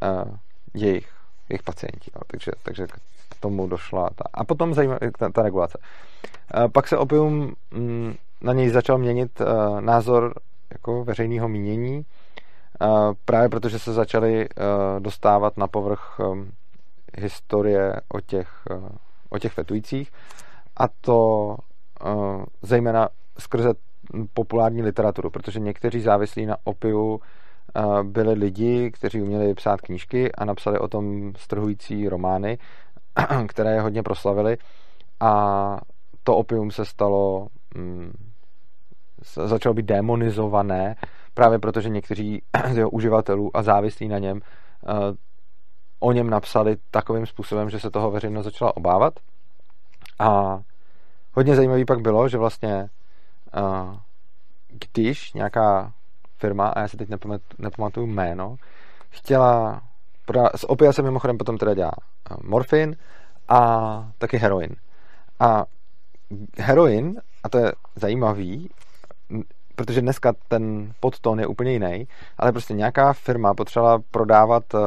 uh, 0.02 0.34
jejich, 0.74 1.08
jejich 1.48 1.62
pacienti. 1.62 2.10
Jo. 2.16 2.22
Takže, 2.26 2.50
takže 2.62 2.86
k 3.28 3.40
tomu 3.40 3.66
došla 3.66 4.10
ta. 4.14 4.24
A 4.34 4.44
potom 4.44 4.74
zajímavá 4.74 4.98
ta, 5.18 5.28
ta 5.28 5.42
regulace. 5.42 5.78
Uh, 5.78 6.68
pak 6.68 6.88
se 6.88 6.96
opium 6.96 7.54
mm, 7.70 8.14
na 8.40 8.52
něj 8.52 8.68
začal 8.68 8.98
měnit 8.98 9.40
uh, 9.40 9.80
názor 9.80 10.34
jako 10.70 11.04
veřejného 11.04 11.48
mínění, 11.48 11.96
uh, 12.80 13.12
právě 13.24 13.48
protože 13.48 13.78
se 13.78 13.92
začaly 13.92 14.48
uh, 14.48 15.02
dostávat 15.02 15.56
na 15.56 15.66
povrch 15.66 16.20
um, 16.20 16.52
historie 17.18 18.00
o 18.08 18.20
těch, 18.20 18.48
uh, 18.70 18.88
o 19.30 19.38
těch 19.38 19.52
fetujících 19.52 20.12
a 20.76 20.88
to 21.00 21.56
uh, 22.04 22.44
zejména 22.62 23.08
skrze 23.38 23.74
populární 24.34 24.82
literaturu, 24.82 25.30
protože 25.30 25.60
někteří 25.60 26.00
závislí 26.00 26.46
na 26.46 26.56
opiu 26.64 27.20
eh, 27.76 27.82
byli 28.02 28.32
lidi, 28.32 28.90
kteří 28.90 29.22
uměli 29.22 29.54
psát 29.54 29.80
knížky 29.80 30.32
a 30.32 30.44
napsali 30.44 30.78
o 30.78 30.88
tom 30.88 31.32
strhující 31.36 32.08
romány, 32.08 32.58
které 33.48 33.72
je 33.72 33.80
hodně 33.80 34.02
proslavili 34.02 34.56
a 35.20 35.80
to 36.22 36.36
opium 36.36 36.70
se 36.70 36.84
stalo, 36.84 37.48
mm, 37.74 38.12
začalo 39.46 39.74
být 39.74 39.86
demonizované, 39.86 40.96
právě 41.34 41.58
protože 41.58 41.88
někteří 41.88 42.42
z 42.72 42.76
jeho 42.76 42.90
uživatelů 42.90 43.56
a 43.56 43.62
závislí 43.62 44.08
na 44.08 44.18
něm 44.18 44.36
uh, 44.36 45.16
o 46.00 46.12
něm 46.12 46.30
napsali 46.30 46.76
takovým 46.90 47.26
způsobem, 47.26 47.70
že 47.70 47.80
se 47.80 47.90
toho 47.90 48.10
veřejnost 48.10 48.44
začala 48.44 48.76
obávat. 48.76 49.14
A 50.18 50.60
hodně 51.32 51.56
zajímavý 51.56 51.84
pak 51.84 52.00
bylo, 52.00 52.28
že 52.28 52.38
vlastně 52.38 52.88
když 54.92 55.32
nějaká 55.32 55.92
firma, 56.38 56.68
a 56.68 56.80
já 56.80 56.88
si 56.88 56.96
teď 56.96 57.08
nepamatuju, 57.58 58.06
jméno, 58.06 58.56
chtěla 59.10 59.82
z 60.56 60.64
opia 60.64 60.92
se 60.92 61.02
mimochodem 61.02 61.38
potom 61.38 61.58
teda 61.58 61.74
dělá 61.74 61.92
morfin 62.42 62.96
a 63.48 64.12
taky 64.18 64.36
heroin. 64.36 64.76
A 65.40 65.64
heroin, 66.58 67.20
a 67.42 67.48
to 67.48 67.58
je 67.58 67.72
zajímavý, 67.96 68.70
protože 69.76 70.00
dneska 70.00 70.32
ten 70.48 70.94
podtón 71.00 71.40
je 71.40 71.46
úplně 71.46 71.72
jiný, 71.72 72.08
ale 72.38 72.52
prostě 72.52 72.74
nějaká 72.74 73.12
firma 73.12 73.54
potřebovala 73.54 74.02
prodávat 74.10 74.74
uh, 74.74 74.80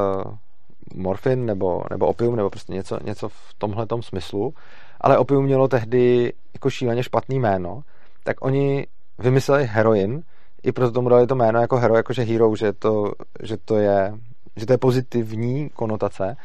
morfin 0.95 1.45
nebo, 1.45 1.84
nebo 1.89 2.08
opium 2.08 2.36
nebo 2.36 2.49
prostě 2.49 2.73
něco, 2.73 2.99
něco 3.04 3.30
v 3.30 3.54
tomhle 3.58 3.88
smyslu, 4.01 4.54
ale 5.01 5.17
opium 5.17 5.45
mělo 5.45 5.67
tehdy 5.67 6.34
jako 6.54 6.69
šíleně 6.69 7.04
špatný 7.04 7.39
jméno, 7.39 7.84
tak 8.25 8.45
oni 8.45 8.88
vymysleli 9.19 9.65
heroin, 9.65 10.23
i 10.63 10.71
proto 10.71 10.91
tomu 10.91 11.09
dali 11.09 11.27
to 11.27 11.35
jméno 11.35 11.61
jako 11.61 11.77
hero, 11.77 11.95
jakože 11.95 12.23
hero, 12.23 12.55
že 12.55 12.73
to, 12.73 13.11
že 13.43 13.57
to 13.57 13.77
je 13.77 14.13
že 14.55 14.65
to 14.65 14.73
je 14.73 14.77
pozitivní 14.77 15.69
konotace. 15.69 16.38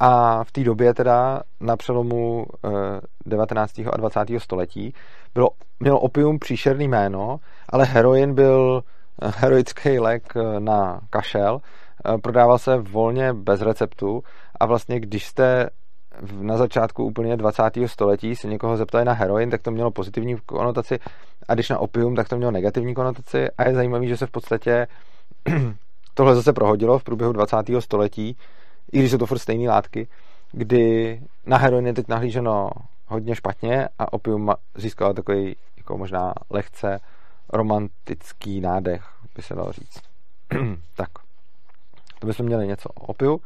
A 0.00 0.44
v 0.44 0.52
té 0.52 0.64
době 0.64 0.94
teda 0.94 1.42
na 1.60 1.76
přelomu 1.76 2.46
19. 3.26 3.78
Eh, 3.78 3.90
a 3.92 3.96
20. 3.96 4.20
století 4.38 4.94
bylo, 5.34 5.50
měl 5.80 5.96
opium 5.96 6.38
příšerný 6.38 6.88
jméno, 6.88 7.40
ale 7.68 7.84
heroin 7.84 8.34
byl 8.34 8.82
eh, 9.22 9.32
heroický 9.36 9.98
lék 9.98 10.32
eh, 10.36 10.60
na 10.60 11.00
kašel, 11.10 11.60
prodával 12.22 12.58
se 12.58 12.76
volně 12.76 13.32
bez 13.32 13.62
receptu 13.62 14.22
a 14.60 14.66
vlastně 14.66 15.00
když 15.00 15.26
jste 15.26 15.70
na 16.40 16.56
začátku 16.56 17.04
úplně 17.04 17.36
20. 17.36 17.62
století 17.86 18.36
se 18.36 18.48
někoho 18.48 18.76
zeptali 18.76 19.04
na 19.04 19.12
heroin, 19.12 19.50
tak 19.50 19.62
to 19.62 19.70
mělo 19.70 19.90
pozitivní 19.90 20.36
konotaci 20.46 20.98
a 21.48 21.54
když 21.54 21.68
na 21.68 21.78
opium, 21.78 22.16
tak 22.16 22.28
to 22.28 22.36
mělo 22.36 22.52
negativní 22.52 22.94
konotaci 22.94 23.50
a 23.50 23.68
je 23.68 23.74
zajímavé, 23.74 24.06
že 24.06 24.16
se 24.16 24.26
v 24.26 24.30
podstatě 24.30 24.86
tohle 26.14 26.34
zase 26.34 26.52
prohodilo 26.52 26.98
v 26.98 27.04
průběhu 27.04 27.32
20. 27.32 27.56
století, 27.78 28.36
i 28.92 28.98
když 28.98 29.10
jsou 29.10 29.18
to 29.18 29.26
furt 29.26 29.38
stejné 29.38 29.68
látky, 29.68 30.08
kdy 30.52 31.20
na 31.46 31.56
heroin 31.56 31.86
je 31.86 31.94
teď 31.94 32.08
nahlíženo 32.08 32.70
hodně 33.06 33.34
špatně 33.34 33.88
a 33.98 34.12
opium 34.12 34.50
získalo 34.74 35.14
takový 35.14 35.56
jako 35.76 35.98
možná 35.98 36.34
lehce 36.50 37.00
romantický 37.52 38.60
nádech, 38.60 39.04
by 39.36 39.42
se 39.42 39.54
dalo 39.54 39.72
říct. 39.72 40.00
tak, 40.96 41.08
to 42.18 42.26
bychom 42.26 42.46
měli 42.46 42.66
něco 42.66 42.88
o 42.88 43.06
opiu. 43.06 43.40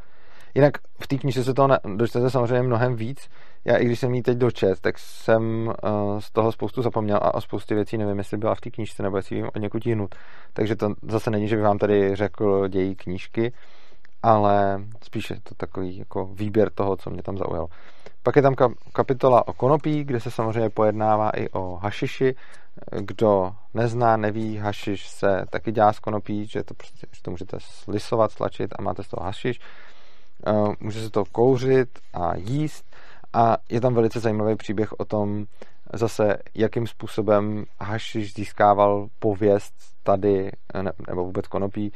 Jinak 0.55 0.77
v 0.99 1.07
té 1.07 1.17
knize 1.17 1.43
se 1.43 1.53
toho 1.53 1.69
dočtete 1.95 2.29
samozřejmě 2.29 2.61
mnohem 2.61 2.95
víc. 2.95 3.29
Já 3.65 3.77
i 3.77 3.85
když 3.85 3.99
jsem 3.99 4.15
jí 4.15 4.21
teď 4.21 4.37
dočet, 4.37 4.79
tak 4.79 4.99
jsem 4.99 5.67
uh, 5.67 6.19
z 6.19 6.31
toho 6.31 6.51
spoustu 6.51 6.81
zapomněl 6.81 7.17
a 7.21 7.33
o 7.33 7.41
spoustě 7.41 7.75
věcí 7.75 7.97
nevím, 7.97 8.17
jestli 8.17 8.37
byla 8.37 8.55
v 8.55 8.61
té 8.61 8.69
knížce 8.69 9.03
nebo 9.03 9.17
jestli 9.17 9.35
vím 9.35 9.49
o 9.55 9.59
někud 9.59 9.85
jinut. 9.85 10.15
Takže 10.53 10.75
to 10.75 10.93
zase 11.01 11.31
není, 11.31 11.47
že 11.47 11.55
bych 11.55 11.65
vám 11.65 11.77
tady 11.77 12.15
řekl 12.15 12.67
dějí 12.67 12.95
knížky, 12.95 13.53
ale 14.23 14.83
spíše 15.03 15.33
je 15.33 15.39
to 15.43 15.55
takový 15.55 15.97
jako 15.97 16.25
výběr 16.25 16.69
toho, 16.69 16.95
co 16.95 17.09
mě 17.09 17.23
tam 17.23 17.37
zaujalo. 17.37 17.67
Pak 18.23 18.35
je 18.35 18.41
tam 18.41 18.55
kapitola 18.93 19.47
o 19.47 19.53
konopí, 19.53 20.03
kde 20.03 20.19
se 20.19 20.31
samozřejmě 20.31 20.69
pojednává 20.69 21.29
i 21.29 21.49
o 21.49 21.75
hašiši. 21.75 22.35
Kdo 23.01 23.51
nezná, 23.73 24.17
neví, 24.17 24.57
hašiš 24.57 25.07
se 25.07 25.45
taky 25.49 25.71
dělá 25.71 25.93
z 25.93 25.99
konopí, 25.99 26.45
že 26.45 26.63
to, 26.63 26.73
prostě, 26.73 27.07
že 27.11 27.21
to 27.21 27.31
můžete 27.31 27.57
slisovat, 27.59 28.31
stlačit 28.31 28.73
a 28.79 28.81
máte 28.81 29.03
z 29.03 29.07
toho 29.07 29.25
hašiš. 29.25 29.59
Může 30.79 31.01
se 31.01 31.09
to 31.09 31.25
kouřit 31.25 31.89
a 32.13 32.35
jíst 32.35 32.85
a 33.33 33.57
je 33.69 33.81
tam 33.81 33.93
velice 33.93 34.19
zajímavý 34.19 34.55
příběh 34.55 34.93
o 34.97 35.05
tom 35.05 35.45
zase, 35.93 36.37
jakým 36.55 36.87
způsobem 36.87 37.65
hašiš 37.81 38.33
získával 38.33 39.07
pověst 39.19 39.73
tady, 40.03 40.51
nebo 41.07 41.25
vůbec 41.25 41.47
konopí, 41.47 41.91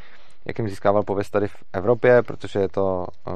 jakým 0.46 0.70
získával 0.70 1.04
pověst 1.04 1.30
tady 1.30 1.48
v 1.48 1.64
Evropě, 1.74 2.22
protože 2.24 2.60
je 2.60 2.70
to 2.70 3.06
eh, 3.28 3.32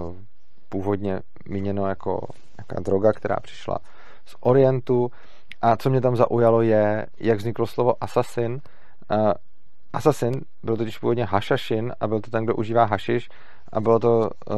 původně 0.70 1.20
míněno 1.46 1.88
jako 1.88 2.28
nějaká 2.58 2.82
droga, 2.82 3.14
která 3.14 3.36
přišla 3.36 3.78
z 4.26 4.36
Orientu. 4.40 5.12
A 5.62 5.78
co 5.78 5.90
mě 5.90 6.02
tam 6.02 6.16
zaujalo 6.16 6.62
je, 6.62 7.06
jak 7.20 7.38
vzniklo 7.38 7.68
slovo 7.68 8.04
assassin. 8.04 8.62
Eh, 9.12 9.34
assassin 9.94 10.42
byl 10.64 10.78
totiž 10.78 10.98
původně 10.98 11.26
hašašin 11.26 11.94
a 12.00 12.08
byl 12.08 12.22
to 12.22 12.32
ten, 12.32 12.46
kdo 12.46 12.56
užívá 12.56 12.86
hašiš 12.86 13.30
a 13.74 13.82
bylo 13.82 14.00
to 14.00 14.20
uh, 14.20 14.58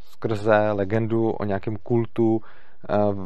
skrze 0.00 0.70
legendu 0.72 1.30
o 1.30 1.44
nějakém 1.44 1.76
kultu 1.76 2.36
uh, 2.36 2.40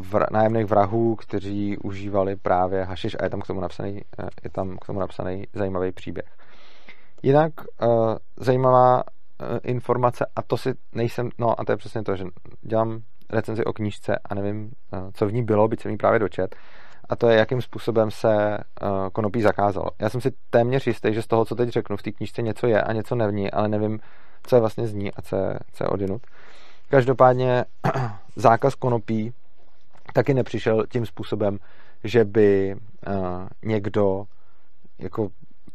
vr- 0.01 0.33
nájemných 0.33 0.67
vrahů, 0.67 1.17
kteří 1.17 1.79
užívali 1.79 2.37
právě 2.37 2.85
hašiš 2.85 3.17
a 3.21 3.25
je 3.25 3.31
tam 3.31 3.41
k 3.41 3.47
tomu 3.47 3.61
napsaný, 3.61 3.93
uh, 3.93 4.29
je 4.45 4.51
tam 4.51 4.77
k 4.77 4.87
tomu 4.87 5.01
napsaný 5.01 5.45
zajímavý 5.53 5.93
příběh. 5.93 6.27
Jinak 7.23 7.53
uh, 7.83 8.17
zajímavá 8.37 8.97
uh, 8.97 9.59
informace 9.63 10.27
a 10.37 10.43
to 10.43 10.57
si 10.57 10.75
nejsem, 10.95 11.31
no 11.39 11.61
a 11.61 11.65
to 11.65 11.73
je 11.73 11.77
přesně 11.77 12.03
to, 12.03 12.17
že 12.17 12.25
dělám 12.63 13.01
recenzi 13.31 13.65
o 13.65 13.73
knížce 13.73 14.19
a 14.25 14.35
nevím, 14.35 14.65
uh, 14.65 15.11
co 15.15 15.27
v 15.27 15.33
ní 15.33 15.43
bylo, 15.43 15.69
byť 15.69 15.81
jsem 15.81 15.91
ji 15.91 15.97
právě 15.97 16.19
dočet, 16.19 16.57
a 17.09 17.17
to 17.17 17.29
je, 17.29 17.39
jakým 17.39 17.63
způsobem 17.63 18.11
se 18.11 18.59
uh, 18.83 19.09
konopí 19.13 19.43
zakázalo. 19.43 19.87
Já 20.01 20.09
jsem 20.09 20.21
si 20.21 20.31
téměř 20.51 20.87
jistý, 20.87 21.15
že 21.15 21.23
z 21.23 21.27
toho, 21.27 21.45
co 21.45 21.55
teď 21.55 21.69
řeknu, 21.69 21.97
v 21.97 22.03
té 22.03 22.13
knížce 22.13 22.43
něco 22.43 22.67
je 22.67 22.83
a 22.83 22.93
něco 22.93 23.15
nevní, 23.15 23.51
ale 23.51 23.69
nevím, 23.69 24.01
co 24.43 24.57
je 24.57 24.61
vlastně 24.61 24.87
z 24.87 24.95
ní 24.95 25.13
a 25.13 25.23
co 25.23 25.37
je, 25.37 25.59
co 25.73 25.85
je 25.85 25.89
odinut. 25.89 26.23
Každopádně 26.91 27.65
zákaz 28.37 28.75
konopí 28.75 29.33
taky 30.13 30.35
nepřišel 30.35 30.87
tím 30.87 31.07
způsobem, 31.07 31.59
že 32.05 32.25
by 32.25 32.77
uh, 33.07 33.15
někdo 33.63 34.25
jako 34.99 35.29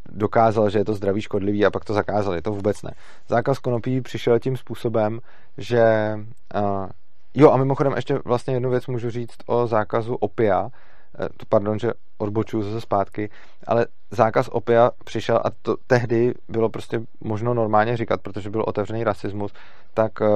dokázal, 0.09 0.69
že 0.69 0.79
je 0.79 0.85
to 0.85 0.93
zdraví 0.93 1.21
škodlivý 1.21 1.65
a 1.65 1.71
pak 1.71 1.85
to 1.85 1.93
zakázali. 1.93 2.41
To 2.41 2.51
vůbec 2.51 2.81
ne. 2.81 2.91
Zákaz 3.27 3.59
konopí 3.59 4.01
přišel 4.01 4.39
tím 4.39 4.57
způsobem, 4.57 5.19
že 5.57 6.13
uh, 6.55 6.87
jo 7.33 7.51
a 7.51 7.57
mimochodem 7.57 7.93
ještě 7.95 8.19
vlastně 8.25 8.53
jednu 8.53 8.69
věc 8.69 8.87
můžu 8.87 9.09
říct 9.09 9.37
o 9.45 9.67
zákazu 9.67 10.15
opia, 10.15 10.69
pardon, 11.49 11.79
že 11.79 11.91
odbočuju 12.17 12.63
zase 12.63 12.81
zpátky, 12.81 13.29
ale 13.67 13.87
zákaz 14.11 14.47
opia 14.51 14.91
přišel 15.03 15.37
a 15.43 15.49
to 15.61 15.75
tehdy 15.87 16.33
bylo 16.49 16.69
prostě 16.69 17.01
možno 17.21 17.53
normálně 17.53 17.97
říkat, 17.97 18.21
protože 18.21 18.49
byl 18.49 18.63
otevřený 18.67 19.03
rasismus, 19.03 19.53
tak 19.93 20.21
uh, 20.21 20.27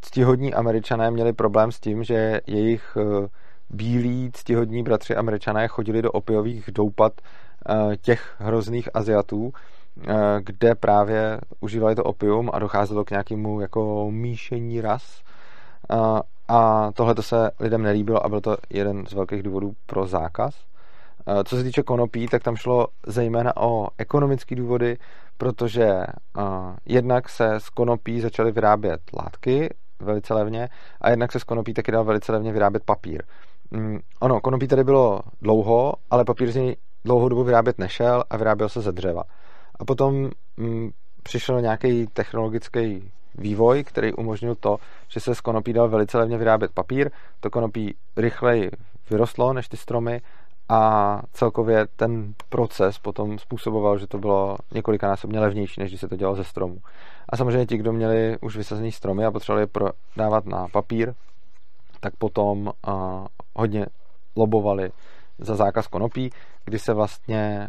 ctihodní 0.00 0.54
američané 0.54 1.10
měli 1.10 1.32
problém 1.32 1.72
s 1.72 1.80
tím, 1.80 2.04
že 2.04 2.40
jejich 2.46 2.96
uh, 2.96 3.26
bílí 3.70 4.30
ctihodní 4.34 4.82
bratři 4.82 5.16
američané 5.16 5.68
chodili 5.68 6.02
do 6.02 6.12
opiových 6.12 6.70
doupat 6.72 7.12
uh, 7.20 7.94
těch 7.94 8.34
hrozných 8.38 8.88
Aziatů, 8.94 9.52
kde 10.40 10.74
právě 10.74 11.40
užívali 11.60 11.94
to 11.94 12.04
opium 12.04 12.50
a 12.52 12.58
docházelo 12.58 13.04
k 13.04 13.10
nějakému 13.10 13.60
jako 13.60 14.10
míšení 14.10 14.80
ras 14.80 15.22
a 16.48 16.90
tohle 16.92 17.14
to 17.14 17.22
se 17.22 17.50
lidem 17.60 17.82
nelíbilo 17.82 18.24
a 18.24 18.28
byl 18.28 18.40
to 18.40 18.56
jeden 18.70 19.06
z 19.06 19.12
velkých 19.12 19.42
důvodů 19.42 19.72
pro 19.86 20.06
zákaz. 20.06 20.54
Co 21.44 21.56
se 21.56 21.62
týče 21.64 21.82
konopí, 21.82 22.26
tak 22.26 22.42
tam 22.42 22.56
šlo 22.56 22.86
zejména 23.06 23.56
o 23.56 23.88
ekonomické 23.98 24.54
důvody, 24.54 24.96
protože 25.38 26.04
jednak 26.86 27.28
se 27.28 27.60
z 27.60 27.68
konopí 27.68 28.20
začaly 28.20 28.52
vyrábět 28.52 29.00
látky 29.18 29.74
velice 30.00 30.34
levně 30.34 30.68
a 31.00 31.10
jednak 31.10 31.32
se 31.32 31.40
z 31.40 31.44
konopí 31.44 31.74
taky 31.74 31.92
dal 31.92 32.04
velice 32.04 32.32
levně 32.32 32.52
vyrábět 32.52 32.84
papír. 32.84 33.22
Mm, 33.70 33.98
ono, 34.20 34.40
konopí 34.40 34.68
tady 34.68 34.84
bylo 34.84 35.20
dlouho, 35.42 35.94
ale 36.10 36.24
papír 36.24 36.50
z 36.52 36.56
něj 36.56 36.76
dlouhou 37.04 37.28
dobu 37.28 37.44
vyrábět 37.44 37.78
nešel 37.78 38.24
a 38.30 38.36
vyráběl 38.36 38.68
se 38.68 38.80
ze 38.80 38.92
dřeva. 38.92 39.22
A 39.78 39.84
potom 39.84 40.30
mm, 40.56 40.90
přišel 41.22 41.60
nějaký 41.60 42.06
technologický 42.06 43.12
vývoj, 43.38 43.84
který 43.84 44.12
umožnil 44.12 44.54
to, 44.54 44.76
že 45.08 45.20
se 45.20 45.34
z 45.34 45.40
konopí 45.40 45.72
dal 45.72 45.88
velice 45.88 46.18
levně 46.18 46.38
vyrábět 46.38 46.72
papír. 46.72 47.10
To 47.40 47.50
konopí 47.50 47.94
rychleji 48.16 48.70
vyrostlo 49.10 49.52
než 49.52 49.68
ty 49.68 49.76
stromy 49.76 50.20
a 50.68 51.22
celkově 51.32 51.86
ten 51.96 52.34
proces 52.48 52.98
potom 52.98 53.38
způsoboval, 53.38 53.98
že 53.98 54.06
to 54.06 54.18
bylo 54.18 54.56
několikanásobně 54.74 55.40
levnější, 55.40 55.80
než 55.80 55.90
když 55.90 56.00
se 56.00 56.08
to 56.08 56.16
dělalo 56.16 56.36
ze 56.36 56.44
stromů. 56.44 56.78
A 57.28 57.36
samozřejmě 57.36 57.66
ti, 57.66 57.76
kdo 57.76 57.92
měli 57.92 58.38
už 58.40 58.56
vysazený 58.56 58.92
stromy 58.92 59.24
a 59.24 59.30
potřebovali 59.30 59.62
je 59.62 59.66
prodávat 59.66 60.46
na 60.46 60.68
papír, 60.72 61.14
tak 62.00 62.16
potom 62.16 62.66
uh, 62.66 63.26
hodně 63.54 63.86
lobovali 64.36 64.90
za 65.38 65.56
zákaz 65.56 65.86
konopí, 65.86 66.30
kdy 66.64 66.78
se 66.78 66.94
vlastně, 66.94 67.68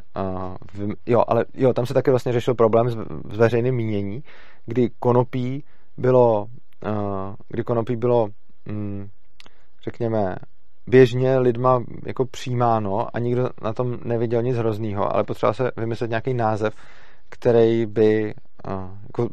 uh, 0.82 0.92
jo, 1.06 1.24
ale 1.28 1.46
jo, 1.54 1.74
tam 1.74 1.86
se 1.86 1.94
taky 1.94 2.10
vlastně 2.10 2.34
řešil 2.34 2.56
problém 2.56 2.90
s, 2.90 2.98
s 3.34 3.38
veřejným 3.38 3.76
mínění, 3.76 4.24
kdy 4.70 4.90
konopí 5.00 5.64
bylo, 5.98 6.42
uh, 6.86 7.36
kdy 7.48 7.64
konopí 7.64 7.96
bylo, 7.96 8.30
um, 8.70 9.10
řekněme, 9.84 10.36
běžně 10.88 11.38
lidma 11.38 11.84
jako 12.06 12.26
přijímáno 12.26 13.16
a 13.16 13.20
nikdo 13.20 13.50
na 13.62 13.74
tom 13.74 13.98
neviděl 14.04 14.42
nic 14.42 14.58
hroznýho, 14.58 15.14
ale 15.14 15.24
potřeba 15.24 15.54
se 15.54 15.72
vymyslet 15.78 16.10
nějaký 16.10 16.34
název, 16.34 16.76
který 17.30 17.86
by 17.86 18.34
uh, 18.68 18.74
jako 19.04 19.30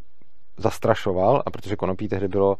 zastrašoval 0.57 1.43
a 1.45 1.51
protože 1.51 1.75
konopí 1.75 2.07
tehdy 2.07 2.27
bylo 2.27 2.55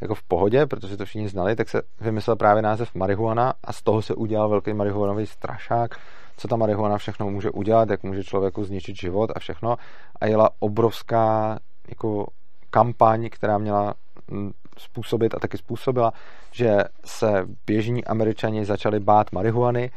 jako 0.00 0.14
v 0.14 0.22
pohodě, 0.22 0.66
protože 0.66 0.96
to 0.96 1.04
všichni 1.04 1.28
znali, 1.28 1.56
tak 1.56 1.68
se 1.68 1.82
vymyslel 2.00 2.36
právě 2.36 2.62
název 2.62 2.94
marihuana 2.94 3.54
a 3.64 3.72
z 3.72 3.82
toho 3.82 4.02
se 4.02 4.14
udělal 4.14 4.48
velký 4.48 4.74
marihuanový 4.74 5.26
strašák, 5.26 5.98
co 6.36 6.48
ta 6.48 6.56
marihuana 6.56 6.98
všechno 6.98 7.30
může 7.30 7.50
udělat, 7.50 7.90
jak 7.90 8.02
může 8.02 8.24
člověku 8.24 8.64
zničit 8.64 8.96
život 8.96 9.30
a 9.36 9.38
všechno. 9.38 9.76
A 10.20 10.26
jela 10.26 10.50
obrovská 10.58 11.58
jako 11.88 12.26
kampaň, 12.70 13.28
která 13.30 13.58
měla 13.58 13.94
mm, 14.30 14.52
způsobit 14.78 15.34
a 15.34 15.38
taky 15.38 15.58
způsobila, 15.58 16.12
že 16.52 16.84
se 17.04 17.46
běžní 17.66 18.04
američani 18.04 18.64
začali 18.64 19.00
bát 19.00 19.32
marihuany. 19.32 19.90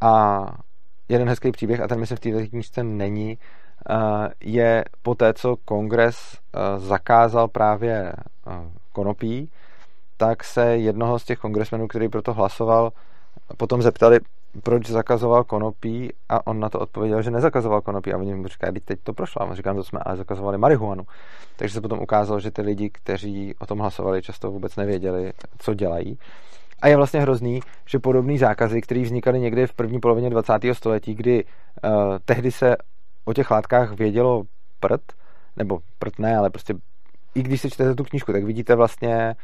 A 0.00 0.44
jeden 1.08 1.28
hezký 1.28 1.52
příběh, 1.52 1.80
a 1.80 1.88
ten 1.88 2.00
myslím 2.00 2.16
v 2.16 2.20
této 2.20 2.48
knížce 2.50 2.84
není, 2.84 3.38
eh, 3.90 3.94
je 4.40 4.84
po 5.02 5.14
té, 5.14 5.34
co 5.34 5.56
kongres 5.64 6.16
eh, 6.16 6.78
zakázal 6.78 7.48
právě 7.48 8.12
eh, 8.12 8.52
konopí, 8.92 9.50
tak 10.16 10.44
se 10.44 10.76
jednoho 10.76 11.18
z 11.18 11.24
těch 11.24 11.38
kongresmenů, 11.38 11.88
který 11.88 12.08
proto 12.08 12.34
hlasoval, 12.34 12.92
potom 13.56 13.82
zeptali, 13.82 14.20
proč 14.62 14.90
zakazoval 14.90 15.44
konopí 15.44 16.12
a 16.28 16.46
on 16.46 16.60
na 16.60 16.68
to 16.68 16.80
odpověděl, 16.80 17.22
že 17.22 17.30
nezakazoval 17.30 17.80
konopí 17.80 18.12
a 18.12 18.18
oni 18.18 18.34
mu 18.34 18.48
říkají, 18.48 18.80
teď 18.84 18.98
to 19.02 19.12
prošlo. 19.12 19.42
A 19.42 19.44
on 19.44 19.54
říká, 19.54 19.74
to 19.74 19.84
jsme 19.84 20.00
ale 20.04 20.16
zakazovali 20.16 20.58
marihuanu. 20.58 21.04
Takže 21.56 21.74
se 21.74 21.80
potom 21.80 21.98
ukázalo, 21.98 22.40
že 22.40 22.50
ty 22.50 22.62
lidi, 22.62 22.90
kteří 22.90 23.54
o 23.58 23.66
tom 23.66 23.78
hlasovali, 23.78 24.22
často 24.22 24.50
vůbec 24.50 24.76
nevěděli, 24.76 25.32
co 25.58 25.74
dělají. 25.74 26.18
A 26.82 26.88
je 26.88 26.96
vlastně 26.96 27.20
hrozný, 27.20 27.60
že 27.86 27.98
podobné 27.98 28.38
zákazy, 28.38 28.80
které 28.80 29.02
vznikaly 29.02 29.40
někdy 29.40 29.66
v 29.66 29.74
první 29.74 30.00
polovině 30.00 30.30
20. 30.30 30.52
století, 30.72 31.14
kdy 31.14 31.44
uh, 31.44 31.90
tehdy 32.24 32.52
se 32.52 32.76
o 33.24 33.32
těch 33.32 33.50
látkách 33.50 33.92
vědělo 33.92 34.42
prd, 34.80 35.00
nebo 35.56 35.78
prd 35.98 36.18
ne, 36.18 36.36
ale 36.36 36.50
prostě 36.50 36.74
i 37.34 37.42
když 37.42 37.60
si 37.60 37.70
čtete 37.70 37.94
tu 37.94 38.04
knížku, 38.04 38.32
tak 38.32 38.44
vidíte 38.44 38.74
vlastně, 38.74 39.36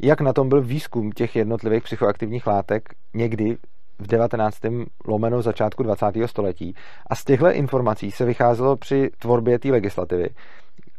jak 0.00 0.20
na 0.20 0.32
tom 0.32 0.48
byl 0.48 0.62
výzkum 0.62 1.12
těch 1.12 1.36
jednotlivých 1.36 1.82
psychoaktivních 1.82 2.46
látek 2.46 2.88
někdy 3.14 3.56
v 4.02 4.06
19. 4.06 4.58
lomeno 5.06 5.42
začátku 5.42 5.82
20. 5.82 6.06
století. 6.26 6.74
A 7.06 7.14
z 7.14 7.24
těchto 7.24 7.50
informací 7.50 8.10
se 8.10 8.24
vycházelo 8.24 8.76
při 8.76 9.10
tvorbě 9.18 9.58
té 9.58 9.68
legislativy. 9.68 10.28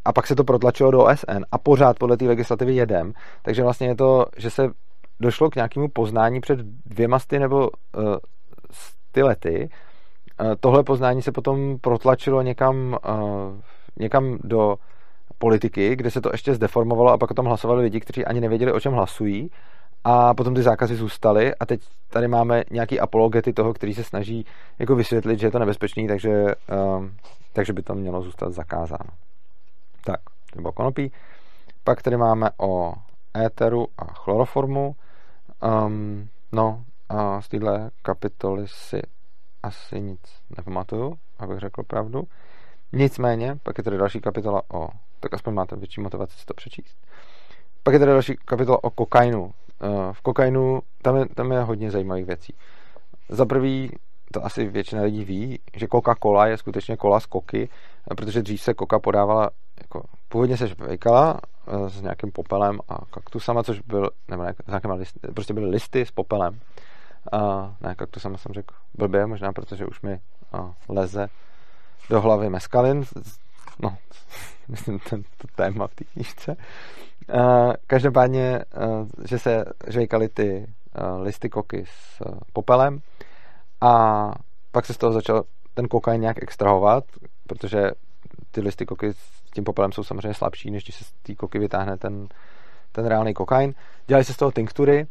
A 0.06 0.13
pak 0.13 0.28
se 0.28 0.36
to 0.36 0.44
protlačilo 0.44 0.92
do 0.92 1.04
OSN 1.04 1.44
a 1.52 1.58
pořád 1.58 2.00
podle 2.00 2.18
té 2.18 2.26
legislativy 2.26 2.76
jedem. 2.76 3.13
Takže 3.42 3.63
vlastně 3.63 3.88
je 3.88 3.96
to, 3.96 4.26
že 4.38 4.50
se 4.50 4.70
došlo 5.20 5.50
k 5.50 5.56
nějakému 5.56 5.88
poznání 5.88 6.42
před 6.42 6.60
dvěma 6.86 7.20
sty 7.20 7.39
nebo 7.39 7.58
uh, 7.60 8.16
sty 8.72 9.24
lety. 9.24 9.70
Uh, 10.42 10.54
tohle 10.60 10.84
poznání 10.84 11.22
se 11.22 11.32
potom 11.32 11.78
protlačilo 11.82 12.42
někam, 12.42 12.98
uh, 13.10 13.56
někam 14.00 14.38
do 14.44 14.76
politiky, 15.38 15.96
kde 15.96 16.12
se 16.12 16.22
to 16.22 16.30
ještě 16.32 16.54
zdeformovalo 16.54 17.12
a 17.12 17.18
pak 17.18 17.32
o 17.32 17.34
tom 17.34 17.46
hlasovali 17.46 17.84
lidi, 17.84 18.00
kteří 18.00 18.26
ani 18.26 18.42
nevěděli, 18.42 18.72
o 18.72 18.80
čem 18.80 18.94
hlasují 18.94 19.50
a 20.04 20.34
potom 20.34 20.56
ty 20.56 20.63
zákazy 20.63 20.96
zůstaly 20.96 21.56
a 21.56 21.66
teď 21.66 21.82
tady 22.10 22.28
máme 22.28 22.63
nějaký 22.72 23.00
apologety 23.00 23.54
toho, 23.54 23.74
který 23.74 23.94
se 23.94 24.04
snaží 24.04 24.46
jako 24.80 24.96
vysvětlit, 24.96 25.39
že 25.39 25.48
je 25.48 25.52
to 25.52 25.60
nebezpečný, 25.60 26.08
takže, 26.08 26.46
um, 26.98 27.16
takže 27.54 27.74
by 27.74 27.84
to 27.84 27.96
mělo 27.96 28.22
zůstat 28.22 28.54
zakázáno. 28.54 29.10
Tak, 30.06 30.20
to 30.54 30.62
bylo 30.62 30.72
konopí. 30.72 31.12
Pak 31.84 32.02
tady 32.02 32.18
máme 32.18 32.50
o 32.58 32.94
éteru 33.38 33.88
a 33.98 34.06
chloroformu. 34.06 34.96
Um, 35.86 36.30
no, 36.52 36.84
a 37.10 37.42
z 37.42 37.48
téhle 37.48 37.92
kapitoly 38.02 38.68
si 38.68 39.02
asi 39.63 40.02
nic 40.02 40.20
nepamatuju, 40.58 41.13
abych 41.39 41.60
řekl 41.60 41.84
pravdu. 41.84 42.24
Nicméně, 42.94 43.58
pak 43.63 43.78
je 43.78 43.84
tady 43.84 43.98
další 43.98 44.22
kapitola 44.22 44.62
o, 44.74 44.88
tak 45.20 45.34
aspoň 45.34 45.54
máte 45.54 45.76
větší 45.76 46.02
motivaci 46.02 46.38
si 46.38 46.46
to 46.46 46.54
přečíst. 46.54 46.98
Pak 47.84 47.94
je 47.94 48.00
tady 48.00 48.12
další 48.12 48.36
kapitola 48.46 48.84
o 48.84 48.89
kokainu. 48.89 49.54
Eh, 49.84 50.13
v 50.13 50.22
kokainu 50.22 50.82
tam 51.02 51.15
je, 51.15 51.26
tam 51.26 51.52
je 51.52 51.60
hodně 51.60 51.91
zajímavých 51.91 52.26
věcí. 52.26 52.54
Za 53.30 53.46
prvý, 53.46 53.91
to 54.32 54.46
asi 54.46 54.67
většina 54.67 55.02
lidí 55.02 55.24
ví, 55.26 55.60
že 55.76 55.86
Coca-Cola 55.86 56.46
je 56.46 56.58
skutečně 56.58 56.98
kola 56.98 57.19
z 57.19 57.26
koky, 57.26 57.69
eh, 58.12 58.15
protože 58.15 58.41
dřív 58.41 58.62
se 58.62 58.74
koka 58.74 59.00
podávala 59.00 59.50
jako, 59.82 60.04
původně 60.30 60.58
se 60.58 60.67
žvejkala 60.67 61.39
eh, 61.67 61.89
s 61.89 62.02
nějakým 62.02 62.32
popelem 62.32 62.80
a 62.89 62.98
kaktusama, 63.12 63.63
což 63.63 63.80
byl, 63.80 64.10
nebo 64.28 64.43
ne, 64.43 64.54
s 64.67 64.84
listy, 64.98 65.19
prostě 65.34 65.54
byly 65.54 65.69
listy 65.69 66.06
s 66.06 66.12
popelem. 66.12 66.60
A, 67.32 67.72
ne, 67.82 67.96
kaktusama 67.96 68.38
jsem 68.38 68.54
řekl 68.54 68.76
blbě, 68.93 69.26
možná 69.26 69.54
protože 69.54 69.86
už 69.86 70.02
mi 70.02 70.19
a, 70.52 70.74
leze 70.89 71.28
do 72.10 72.22
hlavy 72.22 72.50
meskalin, 72.50 73.04
no, 73.80 73.98
myslím, 74.68 75.00
ten, 75.00 75.24
to 75.24 75.48
téma 75.56 75.88
v 75.88 75.96
té 75.96 76.04
knižce. 76.04 76.56
Uh, 77.34 77.74
každopádně, 77.88 78.60
uh, 78.78 79.08
že 79.26 79.40
se 79.40 79.66
žvejkaly 79.88 80.30
ty 80.30 80.68
uh, 80.68 81.22
listy 81.22 81.50
koky 81.50 81.86
s 81.88 82.22
popelem 82.54 83.00
a 83.82 84.32
pak 84.72 84.86
se 84.86 84.94
z 84.94 84.98
toho 84.98 85.14
začal 85.14 85.44
ten 85.74 85.88
kokain 85.88 86.22
nějak 86.22 86.44
extrahovat, 86.44 87.04
protože 87.48 87.92
ty 88.52 88.62
listy 88.62 88.86
koky 88.86 89.14
s 89.14 89.52
tím 89.54 89.64
popelem 89.64 89.92
jsou 89.92 90.04
samozřejmě 90.04 90.34
slabší, 90.34 90.72
než 90.72 90.84
když 90.84 90.96
se 90.96 91.04
z 91.04 91.12
té 91.12 91.36
koky 91.36 91.60
vytáhne 91.60 91.98
ten, 91.98 92.28
ten 92.92 93.06
reálný 93.06 93.34
kokain. 93.34 93.74
Dělali 94.08 94.24
se 94.26 94.34
z 94.34 94.38
toho 94.38 94.52
tinktury 94.52 95.08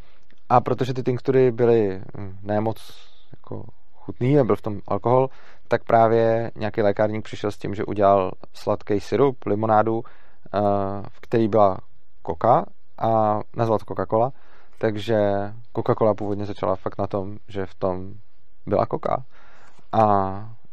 a 0.48 0.60
protože 0.60 0.94
ty 0.94 1.02
tinktury 1.02 1.52
byly 1.52 2.02
hm, 2.16 2.38
nemoc 2.42 2.94
jako 3.36 3.64
chutný 3.94 4.38
a 4.38 4.44
byl 4.44 4.56
v 4.56 4.62
tom 4.62 4.80
alkohol, 4.88 5.28
tak 5.72 5.84
právě 5.84 6.50
nějaký 6.56 6.82
lékárník 6.82 7.24
přišel 7.24 7.50
s 7.50 7.58
tím, 7.58 7.74
že 7.74 7.84
udělal 7.84 8.30
sladký 8.52 9.00
syrup, 9.00 9.36
limonádu, 9.46 10.02
v 11.08 11.20
který 11.20 11.48
byla 11.48 11.78
koka 12.22 12.64
a 12.98 13.40
nazval 13.56 13.78
to 13.78 13.84
Coca-Cola, 13.84 14.32
takže 14.78 15.18
Coca-Cola 15.74 16.14
původně 16.14 16.46
začala 16.46 16.76
fakt 16.76 16.98
na 16.98 17.06
tom, 17.06 17.38
že 17.48 17.66
v 17.66 17.74
tom 17.74 18.14
byla 18.66 18.86
koka 18.86 19.24
a 19.92 20.04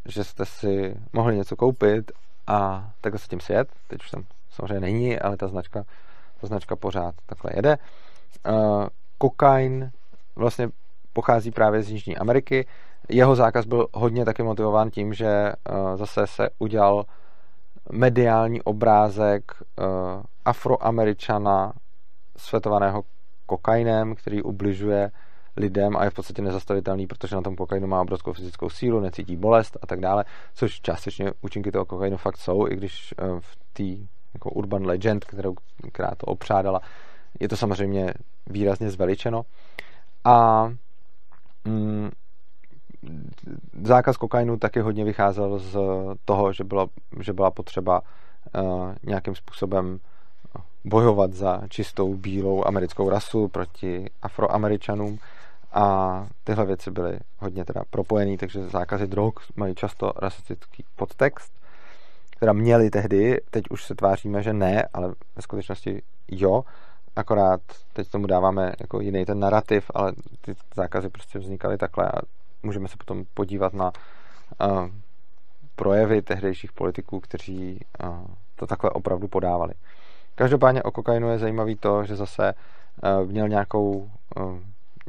že 0.05 0.23
jste 0.23 0.45
si 0.45 0.95
mohli 1.13 1.35
něco 1.37 1.55
koupit 1.55 2.11
a 2.47 2.89
takhle 3.01 3.19
se 3.19 3.27
tím 3.27 3.39
sjet. 3.39 3.67
Teď 3.87 3.99
už 4.01 4.11
tam 4.11 4.23
samozřejmě 4.51 4.79
není, 4.79 5.19
ale 5.19 5.37
ta 5.37 5.47
značka, 5.47 5.83
ta 6.41 6.47
značka 6.47 6.75
pořád 6.75 7.15
takhle 7.25 7.51
jede. 7.55 7.77
Uh, 8.47 8.87
kokain 9.17 9.91
vlastně 10.35 10.69
pochází 11.13 11.51
právě 11.51 11.83
z 11.83 11.89
Jižní 11.89 12.17
Ameriky. 12.17 12.67
Jeho 13.09 13.35
zákaz 13.35 13.65
byl 13.65 13.87
hodně 13.93 14.25
taky 14.25 14.43
motivován 14.43 14.89
tím, 14.89 15.13
že 15.13 15.53
uh, 15.69 15.97
zase 15.97 16.27
se 16.27 16.49
udělal 16.59 17.05
mediální 17.91 18.61
obrázek 18.61 19.51
uh, 19.61 19.85
afroameričana 20.45 21.73
světovaného 22.37 23.03
kokainem, 23.45 24.15
který 24.15 24.41
ubližuje 24.41 25.11
lidem 25.57 25.97
a 25.97 26.03
je 26.03 26.09
v 26.09 26.13
podstatě 26.13 26.41
nezastavitelný, 26.41 27.07
protože 27.07 27.35
na 27.35 27.41
tom 27.41 27.55
kokainu 27.55 27.87
má 27.87 28.01
obrovskou 28.01 28.33
fyzickou 28.33 28.69
sílu, 28.69 28.99
necítí 28.99 29.35
bolest 29.35 29.77
a 29.81 29.87
tak 29.87 29.99
dále, 29.99 30.25
což 30.53 30.81
částečně 30.81 31.31
účinky 31.41 31.71
toho 31.71 31.85
kokainu 31.85 32.17
fakt 32.17 32.37
jsou, 32.37 32.67
i 32.67 32.75
když 32.75 33.13
uh, 33.21 33.39
v 33.39 33.55
té 33.73 34.09
jako 34.33 34.49
urban 34.49 34.85
legend, 34.85 35.25
kterou, 35.25 35.53
která 35.91 36.11
to 36.17 36.25
opřádala, 36.25 36.81
je 37.39 37.49
to 37.49 37.57
samozřejmě 37.57 38.13
výrazně 38.47 38.89
zveličeno. 38.89 39.41
A 40.23 40.67
mm, 41.65 42.09
zákaz 43.83 44.17
kokainu 44.17 44.57
taky 44.57 44.79
hodně 44.79 45.05
vycházel 45.05 45.59
z 45.59 45.77
toho, 46.25 46.53
že 46.53 46.63
byla, 46.63 46.87
že 47.19 47.33
byla 47.33 47.51
potřeba 47.51 48.01
uh, 48.01 48.93
nějakým 49.03 49.35
způsobem 49.35 49.99
bojovat 50.85 51.33
za 51.33 51.61
čistou 51.69 52.13
bílou 52.13 52.67
americkou 52.67 53.09
rasu 53.09 53.47
proti 53.47 54.09
afroameričanům. 54.21 55.19
A 55.73 56.27
tyhle 56.43 56.65
věci 56.65 56.91
byly 56.91 57.19
hodně 57.39 57.65
teda 57.65 57.83
propojený, 57.89 58.37
takže 58.37 58.69
zákazy 58.69 59.07
drog 59.07 59.33
mají 59.55 59.75
často 59.75 60.13
rasistický 60.15 60.83
podtext, 60.95 61.51
teda 62.39 62.53
měli 62.53 62.89
tehdy, 62.89 63.41
teď 63.51 63.63
už 63.69 63.85
se 63.85 63.95
tváříme, 63.95 64.43
že 64.43 64.53
ne, 64.53 64.83
ale 64.93 65.13
ve 65.35 65.41
skutečnosti 65.41 66.01
jo, 66.27 66.63
akorát 67.15 67.61
teď 67.93 68.09
tomu 68.09 68.27
dáváme 68.27 68.73
jako 68.79 68.99
jiný 68.99 69.25
ten 69.25 69.39
narrativ, 69.39 69.91
ale 69.93 70.13
ty 70.41 70.55
zákazy 70.75 71.09
prostě 71.09 71.39
vznikaly 71.39 71.77
takhle 71.77 72.11
a 72.11 72.21
můžeme 72.63 72.87
se 72.87 72.97
potom 72.97 73.25
podívat 73.33 73.73
na 73.73 73.91
uh, 73.91 74.87
projevy 75.75 76.21
tehdejších 76.21 76.71
politiků, 76.71 77.19
kteří 77.19 77.85
uh, 78.03 78.09
to 78.55 78.67
takhle 78.67 78.89
opravdu 78.89 79.27
podávali. 79.27 79.73
Každopádně 80.35 80.83
o 80.83 80.91
kokainu 80.91 81.29
je 81.29 81.37
zajímavý 81.37 81.75
to, 81.75 82.03
že 82.03 82.15
zase 82.15 82.53
uh, 82.53 83.29
měl 83.31 83.47
nějakou 83.47 84.09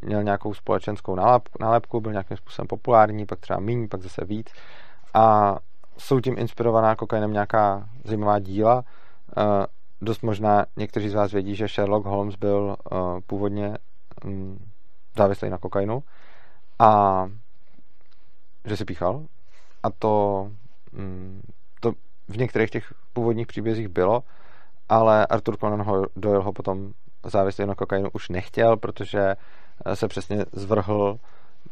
měl 0.03 0.23
nějakou 0.23 0.55
společenskou 0.55 1.17
nálepku, 1.61 2.01
byl 2.01 2.13
nějakým 2.13 2.37
způsobem 2.37 2.67
populární, 2.67 3.27
pak 3.27 3.39
třeba 3.39 3.61
míň, 3.61 3.89
pak 3.89 4.03
zase 4.03 4.25
víc. 4.25 4.53
A 5.15 5.57
jsou 5.99 6.21
tím 6.21 6.39
inspirovaná 6.39 6.97
kokainem 6.97 7.33
nějaká 7.33 7.89
zajímavá 8.05 8.39
díla. 8.39 8.85
Dost 10.01 10.23
možná 10.23 10.67
někteří 10.77 11.09
z 11.09 11.15
vás 11.15 11.33
vědí, 11.33 11.55
že 11.55 11.69
Sherlock 11.69 12.07
Holmes 12.07 12.37
byl 12.37 12.77
původně 13.27 13.79
um, 14.25 14.59
závislý 15.17 15.51
na 15.51 15.59
kokainu 15.59 16.03
a 16.81 17.31
že 18.65 18.77
si 18.77 18.85
píchal 18.85 19.27
a 19.83 19.91
to, 19.91 20.49
mm, 20.93 21.43
to 21.81 21.93
v 22.29 22.37
některých 22.37 22.71
těch 22.71 22.95
původních 23.13 23.47
příbězích 23.47 23.89
bylo, 23.89 24.23
ale 24.89 25.27
Arthur 25.27 25.57
Conan 25.57 26.05
Doyle 26.17 26.45
ho 26.45 26.53
potom 26.53 26.93
závislý 27.25 27.67
na 27.67 27.75
kokainu 27.75 28.11
už 28.13 28.29
nechtěl, 28.29 28.77
protože 28.77 29.37
se 29.95 30.09
přesně 30.09 30.45
zvrhl 30.53 31.19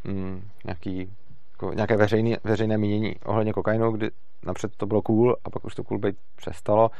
mm, 0.04 0.48
nějaký, 0.64 1.16
jako 1.52 1.72
nějaké 1.72 1.96
veřejný, 1.96 2.36
veřejné 2.44 2.78
mínění 2.78 3.16
ohledně 3.24 3.52
kokainu, 3.52 3.92
kdy 3.92 4.10
napřed 4.42 4.76
to 4.76 4.86
bylo 4.86 5.02
cool 5.02 5.36
a 5.44 5.50
pak 5.50 5.64
už 5.64 5.74
to 5.74 5.84
cool 5.84 5.98
být 5.98 6.16
přestalo, 6.36 6.90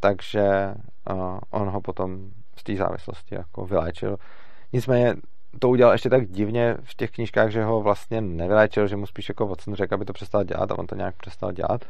takže 0.00 0.74
uh, 1.10 1.38
on 1.50 1.68
ho 1.68 1.80
potom 1.80 2.30
z 2.56 2.62
té 2.62 2.76
závislosti 2.76 3.34
jako 3.34 3.66
vyléčil. 3.66 4.16
Nicméně 4.72 5.14
to 5.58 5.68
udělal 5.68 5.92
ještě 5.92 6.10
tak 6.10 6.26
divně 6.26 6.76
v 6.82 6.94
těch 6.94 7.10
knížkách, 7.10 7.50
že 7.50 7.64
ho 7.64 7.80
vlastně 7.80 8.20
nevyléčil, 8.20 8.86
že 8.86 8.96
mu 8.96 9.06
spíš 9.06 9.28
jako 9.28 9.46
Watson 9.46 9.74
řekl, 9.74 9.94
aby 9.94 10.04
to 10.04 10.12
přestal 10.12 10.44
dělat 10.44 10.70
a 10.70 10.78
on 10.78 10.86
to 10.86 10.94
nějak 10.94 11.16
přestal 11.16 11.52
dělat. 11.52 11.84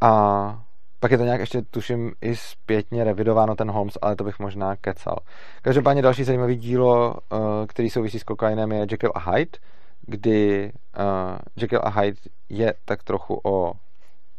A 0.00 0.62
pak 1.00 1.10
je 1.10 1.18
to 1.18 1.24
nějak 1.24 1.40
ještě, 1.40 1.62
tuším, 1.62 2.12
i 2.20 2.36
zpětně 2.36 3.04
revidováno 3.04 3.54
ten 3.54 3.70
Holmes, 3.70 3.98
ale 4.02 4.16
to 4.16 4.24
bych 4.24 4.38
možná 4.38 4.76
kecal. 4.76 5.16
Každopádně 5.62 6.02
další 6.02 6.24
zajímavý 6.24 6.56
dílo, 6.56 7.14
uh, 7.14 7.38
který 7.68 7.90
souvisí 7.90 8.18
s 8.18 8.24
kokainem, 8.24 8.72
je 8.72 8.86
Jekyll 8.90 9.12
a 9.14 9.30
Hyde, 9.30 9.58
kdy 10.00 10.72
uh, 10.98 11.38
Jekyll 11.56 11.80
a 11.84 12.00
Hyde 12.00 12.20
je 12.48 12.74
tak 12.84 13.02
trochu 13.02 13.40
o 13.44 13.72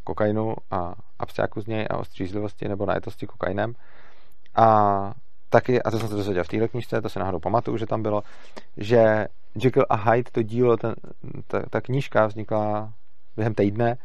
kokainu 0.03 0.55
a 0.71 0.93
abstiáku 1.19 1.61
z 1.61 1.67
něj 1.67 1.87
a 1.89 1.97
o 1.97 2.03
střízlivosti 2.03 2.67
nebo 2.67 2.85
najetosti 2.85 3.27
kokainem. 3.27 3.73
A 4.55 5.13
taky, 5.49 5.83
a 5.83 5.91
to 5.91 5.99
jsem 5.99 6.07
se 6.07 6.15
dozvěděl 6.15 6.43
v 6.43 6.47
téhle 6.47 6.67
knižce, 6.67 7.01
to 7.01 7.09
se 7.09 7.19
náhodou 7.19 7.39
pamatuju, 7.39 7.77
že 7.77 7.85
tam 7.85 8.01
bylo, 8.01 8.23
že 8.77 9.27
Jekyll 9.55 9.85
a 9.89 9.95
Hyde, 9.95 10.31
to 10.31 10.43
dílo, 10.43 10.77
ten, 10.77 10.95
ta, 11.47 11.61
ta 11.69 11.81
knížka 11.81 12.27
vznikla 12.27 12.93
během 13.35 13.53
týdne, 13.53 13.97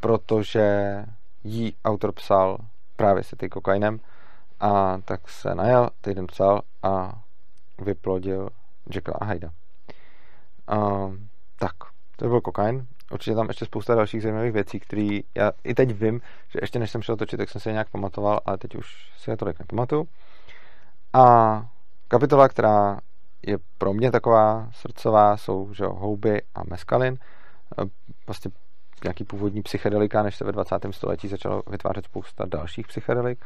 protože 0.00 0.96
jí 1.44 1.74
autor 1.84 2.12
psal 2.12 2.58
právě 2.96 3.22
se 3.22 3.36
ty 3.36 3.48
kokainem 3.48 4.00
a 4.60 4.98
tak 5.04 5.28
se 5.28 5.54
najel, 5.54 5.90
týden 6.00 6.26
psal 6.26 6.60
a 6.82 7.22
vyplodil 7.78 8.48
Jekyll 8.90 9.16
a 9.20 9.24
Hyde. 9.24 9.50
Um, 10.72 11.28
tak, 11.58 11.72
to 12.16 12.28
byl 12.28 12.40
kokain. 12.40 12.86
Určitě 13.10 13.34
tam 13.34 13.48
ještě 13.48 13.64
spousta 13.64 13.94
dalších 13.94 14.22
zajímavých 14.22 14.52
věcí, 14.52 14.80
které 14.80 15.20
já 15.34 15.52
i 15.64 15.74
teď 15.74 15.92
vím, 15.92 16.20
že 16.48 16.58
ještě 16.62 16.78
než 16.78 16.90
jsem 16.90 17.02
šel 17.02 17.16
točit, 17.16 17.36
tak 17.36 17.50
jsem 17.50 17.60
se 17.60 17.70
je 17.70 17.72
nějak 17.72 17.90
pamatoval, 17.90 18.40
ale 18.46 18.58
teď 18.58 18.74
už 18.74 19.12
si 19.18 19.30
je 19.30 19.36
tolik 19.36 19.58
nepamatuju. 19.58 20.08
A 21.16 21.66
kapitola, 22.08 22.48
která 22.48 23.00
je 23.46 23.58
pro 23.78 23.92
mě 23.92 24.10
taková 24.10 24.68
srdcová, 24.72 25.36
jsou 25.36 25.74
že 25.74 25.84
houby 25.84 26.42
a 26.54 26.64
meskalin. 26.70 27.18
Vlastně 28.26 28.50
nějaký 29.04 29.24
původní 29.24 29.62
psychedelika, 29.62 30.22
než 30.22 30.36
se 30.36 30.44
ve 30.44 30.52
20. 30.52 30.74
století 30.90 31.28
začalo 31.28 31.62
vytvářet 31.70 32.04
spousta 32.04 32.44
dalších 32.46 32.86
psychedelik. 32.86 33.44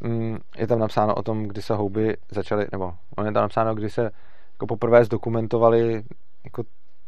Mm, 0.00 0.38
je 0.56 0.66
tam 0.66 0.78
napsáno 0.78 1.14
o 1.14 1.22
tom, 1.22 1.42
kdy 1.42 1.62
se 1.62 1.74
houby 1.74 2.16
začaly, 2.30 2.66
nebo 2.72 2.94
on 3.16 3.26
je 3.26 3.32
tam 3.32 3.42
napsáno, 3.42 3.74
kdy 3.74 3.90
se 3.90 4.10
jako 4.52 4.66
poprvé 4.66 5.04
zdokumentovali 5.04 6.04
jako 6.44 6.62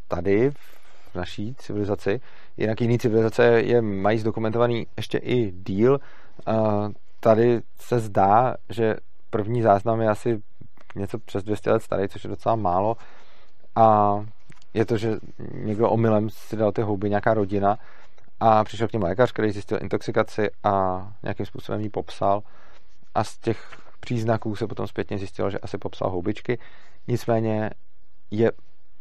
tady 0.08 0.50
v 0.50 1.14
naší 1.14 1.54
civilizaci. 1.54 2.20
Jinak 2.56 2.80
jiný 2.80 2.98
civilizace 2.98 3.44
je, 3.44 3.82
mají 3.82 4.18
zdokumentovaný 4.18 4.86
ještě 4.96 5.18
i 5.18 5.52
díl. 5.52 6.00
Tady 7.20 7.60
se 7.80 7.98
zdá, 7.98 8.54
že 8.68 8.96
první 9.30 9.62
záznam 9.62 10.00
je 10.00 10.08
asi 10.08 10.42
něco 10.96 11.18
přes 11.18 11.44
200 11.44 11.72
let 11.72 11.82
starý, 11.82 12.08
což 12.08 12.24
je 12.24 12.30
docela 12.30 12.56
málo. 12.56 12.96
A 13.76 14.16
je 14.74 14.84
to, 14.84 14.96
že 14.96 15.16
někdo 15.52 15.90
omylem 15.90 16.30
si 16.30 16.56
dal 16.56 16.72
ty 16.72 16.82
houby, 16.82 17.10
nějaká 17.10 17.34
rodina 17.34 17.78
a 18.40 18.64
přišel 18.64 18.88
k 18.88 18.92
něm 18.92 19.02
lékař, 19.02 19.32
který 19.32 19.50
zjistil 19.50 19.78
intoxikaci 19.82 20.50
a 20.64 21.02
nějakým 21.22 21.46
způsobem 21.46 21.80
ji 21.80 21.88
popsal 21.88 22.42
a 23.14 23.24
z 23.24 23.38
těch 23.38 23.78
příznaků 24.00 24.56
se 24.56 24.66
potom 24.66 24.86
zpětně 24.86 25.18
zjistilo, 25.18 25.50
že 25.50 25.58
asi 25.58 25.78
popsal 25.78 26.10
houbičky. 26.10 26.58
Nicméně 27.08 27.70
je 28.30 28.52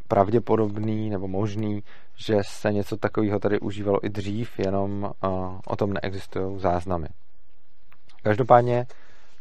pravděpodobný 0.07 1.09
nebo 1.09 1.27
možný, 1.27 1.83
že 2.15 2.37
se 2.41 2.73
něco 2.73 2.97
takového 2.97 3.39
tady 3.39 3.59
užívalo 3.59 4.05
i 4.05 4.09
dřív, 4.09 4.59
jenom 4.59 5.03
uh, 5.03 5.59
o 5.67 5.75
tom 5.75 5.93
neexistují 5.93 6.59
záznamy. 6.59 7.07
Každopádně, 8.23 8.85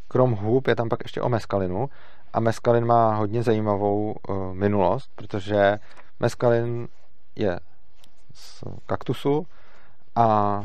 krom 0.09 0.33
hub 0.33 0.69
je 0.69 0.77
tam 0.77 0.88
pak 0.88 1.01
ještě 1.03 1.21
o 1.21 1.29
meskalinu 1.29 1.88
a 2.33 2.40
meskalin 2.40 2.85
má 2.85 3.14
hodně 3.14 3.42
zajímavou 3.42 4.14
uh, 4.29 4.55
minulost, 4.55 5.11
protože 5.14 5.79
meskalin 6.21 6.88
je 7.37 7.61
z 8.35 8.64
kaktusu 8.87 9.47
a 10.14 10.61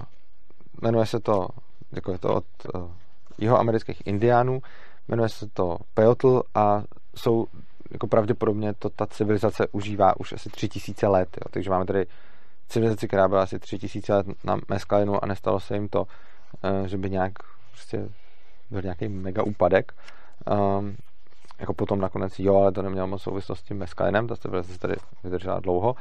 jmenuje 0.82 1.06
se 1.06 1.20
to, 1.20 1.48
jako 1.92 2.12
je 2.12 2.18
to 2.18 2.36
od 2.36 2.46
uh, 2.76 2.92
jeho 3.38 3.60
amerických 3.60 4.08
indiánů, 4.08 4.62
jmenuje 5.08 5.30
se 5.30 5.48
to 5.54 5.78
peotl 5.94 6.44
a 6.56 6.84
jsou 7.16 7.48
jako 7.92 8.08
pravděpodobně 8.08 8.74
to 8.74 8.90
ta 8.90 9.08
civilizace 9.08 9.68
užívá 9.72 10.20
už 10.20 10.34
asi 10.34 10.50
tři 10.50 10.70
tisíce 10.70 11.08
let. 11.08 11.30
Jo. 11.38 11.50
Takže 11.52 11.70
máme 11.70 11.86
tady 11.86 12.06
civilizaci, 12.68 13.08
která 13.08 13.28
byla 13.28 13.44
asi 13.44 13.60
tři 13.60 13.80
tisíce 13.80 14.14
let 14.14 14.28
na 14.44 14.58
meskalinu 14.70 15.24
a 15.24 15.28
nestalo 15.28 15.60
se 15.60 15.74
jim 15.74 15.90
to, 15.90 16.06
eh, 16.64 16.88
že 16.88 16.98
by 16.98 17.10
nějak 17.10 17.34
prostě 17.72 18.10
byl 18.72 18.82
nějaký 18.82 19.08
mega 19.08 19.44
úpadek. 19.44 19.94
Um, 20.80 20.96
jako 21.60 21.74
potom 21.74 22.00
nakonec 22.00 22.40
jo, 22.40 22.56
ale 22.56 22.72
to 22.72 22.82
nemělo 22.82 23.08
moc 23.08 23.22
souvislost 23.22 23.60
s 23.60 23.64
tím 23.64 23.78
meskalinem, 23.78 24.28
ta 24.28 24.36
civilizace 24.36 24.80
tady 24.80 24.96
vydržela 25.24 25.60
dlouho. 25.60 25.96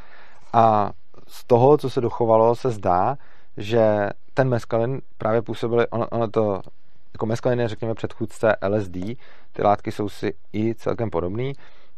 A 0.53 0.93
z 1.29 1.45
toho, 1.45 1.79
co 1.79 1.91
se 1.91 2.01
dochovalo, 2.01 2.55
se 2.55 2.71
zdá, 2.71 3.17
že 3.57 4.09
ten 4.35 4.49
meskalin 4.49 5.01
právě 5.19 5.43
působil, 5.43 5.87
ono, 5.91 6.09
ono 6.09 6.29
to, 6.29 6.61
jako 7.13 7.27
meskalin 7.27 7.61
je, 7.61 7.69
řekněme, 7.69 7.95
předchůdce 7.95 8.57
LSD, 8.69 8.97
ty 9.53 9.63
látky 9.63 9.93
jsou 9.93 10.09
si 10.09 10.35
i 10.53 10.75
celkem 10.75 11.11
podobné, 11.11 11.53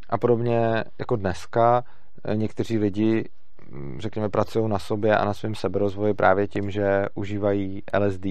a 0.09 0.19
podobně 0.19 0.85
jako 0.99 1.17
dneska 1.17 1.85
eh, 2.25 2.37
někteří 2.37 2.79
lidi, 2.79 3.29
mm, 3.71 4.01
řekněme, 4.01 4.29
pracují 4.29 4.69
na 4.69 4.79
sobě 4.79 5.17
a 5.17 5.25
na 5.25 5.35
svém 5.35 5.55
seberozvoji 5.55 6.15
právě 6.15 6.49
tím, 6.49 6.71
že 6.71 7.07
užívají 7.15 7.83
LSD 7.99 8.27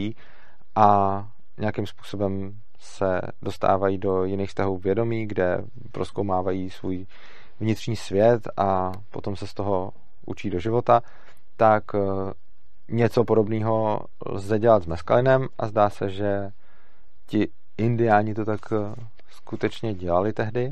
a 0.75 1.27
nějakým 1.57 1.85
způsobem 1.85 2.61
se 2.79 3.21
dostávají 3.41 3.97
do 3.97 4.23
jiných 4.23 4.49
vztahů 4.49 4.77
vědomí, 4.77 5.27
kde 5.27 5.63
proskoumávají 5.91 6.69
svůj 6.69 7.05
vnitřní 7.59 7.95
svět 7.95 8.47
a 8.57 8.91
potom 9.09 9.35
se 9.35 9.47
z 9.47 9.53
toho 9.53 9.93
učí 10.25 10.49
do 10.49 10.59
života, 10.59 11.01
tak 11.57 11.83
eh, 11.95 11.99
něco 12.89 13.23
podobného 13.23 13.99
lze 14.25 14.59
dělat 14.59 14.83
s 14.83 14.85
meskalinem 14.85 15.47
a 15.59 15.67
zdá 15.67 15.89
se, 15.89 16.09
že 16.09 16.49
ti 17.25 17.47
indiáni 17.77 18.33
to 18.33 18.45
tak 18.45 18.59
eh, 18.71 18.95
skutečně 19.29 19.93
dělali 19.93 20.33
tehdy. 20.33 20.69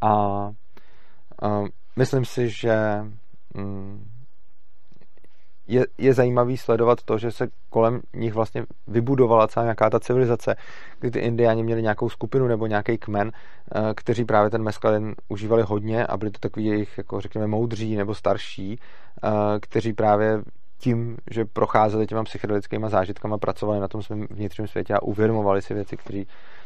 A, 0.00 0.10
a 1.42 1.62
myslím 1.96 2.24
si, 2.24 2.50
že 2.50 3.04
mm, 3.54 4.10
je, 5.66 5.86
je 5.98 6.14
zajímavý 6.14 6.56
sledovat 6.56 7.02
to, 7.04 7.18
že 7.18 7.30
se 7.30 7.48
kolem 7.70 8.00
nich 8.14 8.34
vlastně 8.34 8.64
vybudovala 8.86 9.48
celá 9.48 9.64
nějaká 9.64 9.90
ta 9.90 10.00
civilizace, 10.00 10.56
kdy 11.00 11.10
ty 11.10 11.18
indiáni 11.18 11.62
měli 11.62 11.82
nějakou 11.82 12.08
skupinu 12.08 12.46
nebo 12.46 12.66
nějaký 12.66 12.98
kmen, 12.98 13.32
eh, 13.32 13.80
kteří 13.94 14.24
právě 14.24 14.50
ten 14.50 14.62
meskalin 14.62 15.14
užívali 15.28 15.62
hodně 15.62 16.06
a 16.06 16.16
byli 16.16 16.30
to 16.30 16.38
takový 16.38 16.66
jejich, 16.66 16.98
jako 16.98 17.20
řekněme, 17.20 17.46
moudří 17.46 17.96
nebo 17.96 18.14
starší, 18.14 18.78
eh, 19.24 19.28
kteří 19.60 19.92
právě 19.92 20.42
tím, 20.78 21.16
že 21.30 21.44
procházeli 21.44 22.06
těma 22.06 22.24
psychedelickými 22.24 22.86
zážitkama, 22.88 23.38
pracovali 23.38 23.80
na 23.80 23.88
tom 23.88 24.02
svém 24.02 24.26
vnitřním 24.30 24.68
světě 24.68 24.94
a 24.94 25.02
uvědomovali 25.02 25.62
si 25.62 25.74
věci, 25.74 25.96
které 25.96 26.24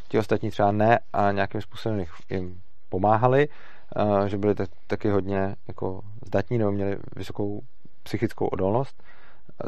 ti 0.09 0.19
ostatní 0.19 0.51
třeba 0.51 0.73
ne 0.73 0.99
a 1.13 1.33
nějakým 1.33 1.61
způsobem 1.61 2.05
jim 2.31 2.61
pomáhali, 2.89 3.49
eh, 3.97 4.29
že 4.29 4.39
byli 4.39 4.55
taky 4.87 5.09
hodně 5.09 5.57
jako 5.69 6.01
zdatní 6.27 6.59
nebo 6.59 6.73
měli 6.73 6.97
vysokou 7.17 7.63
psychickou 8.07 8.47
odolnost, 8.47 9.03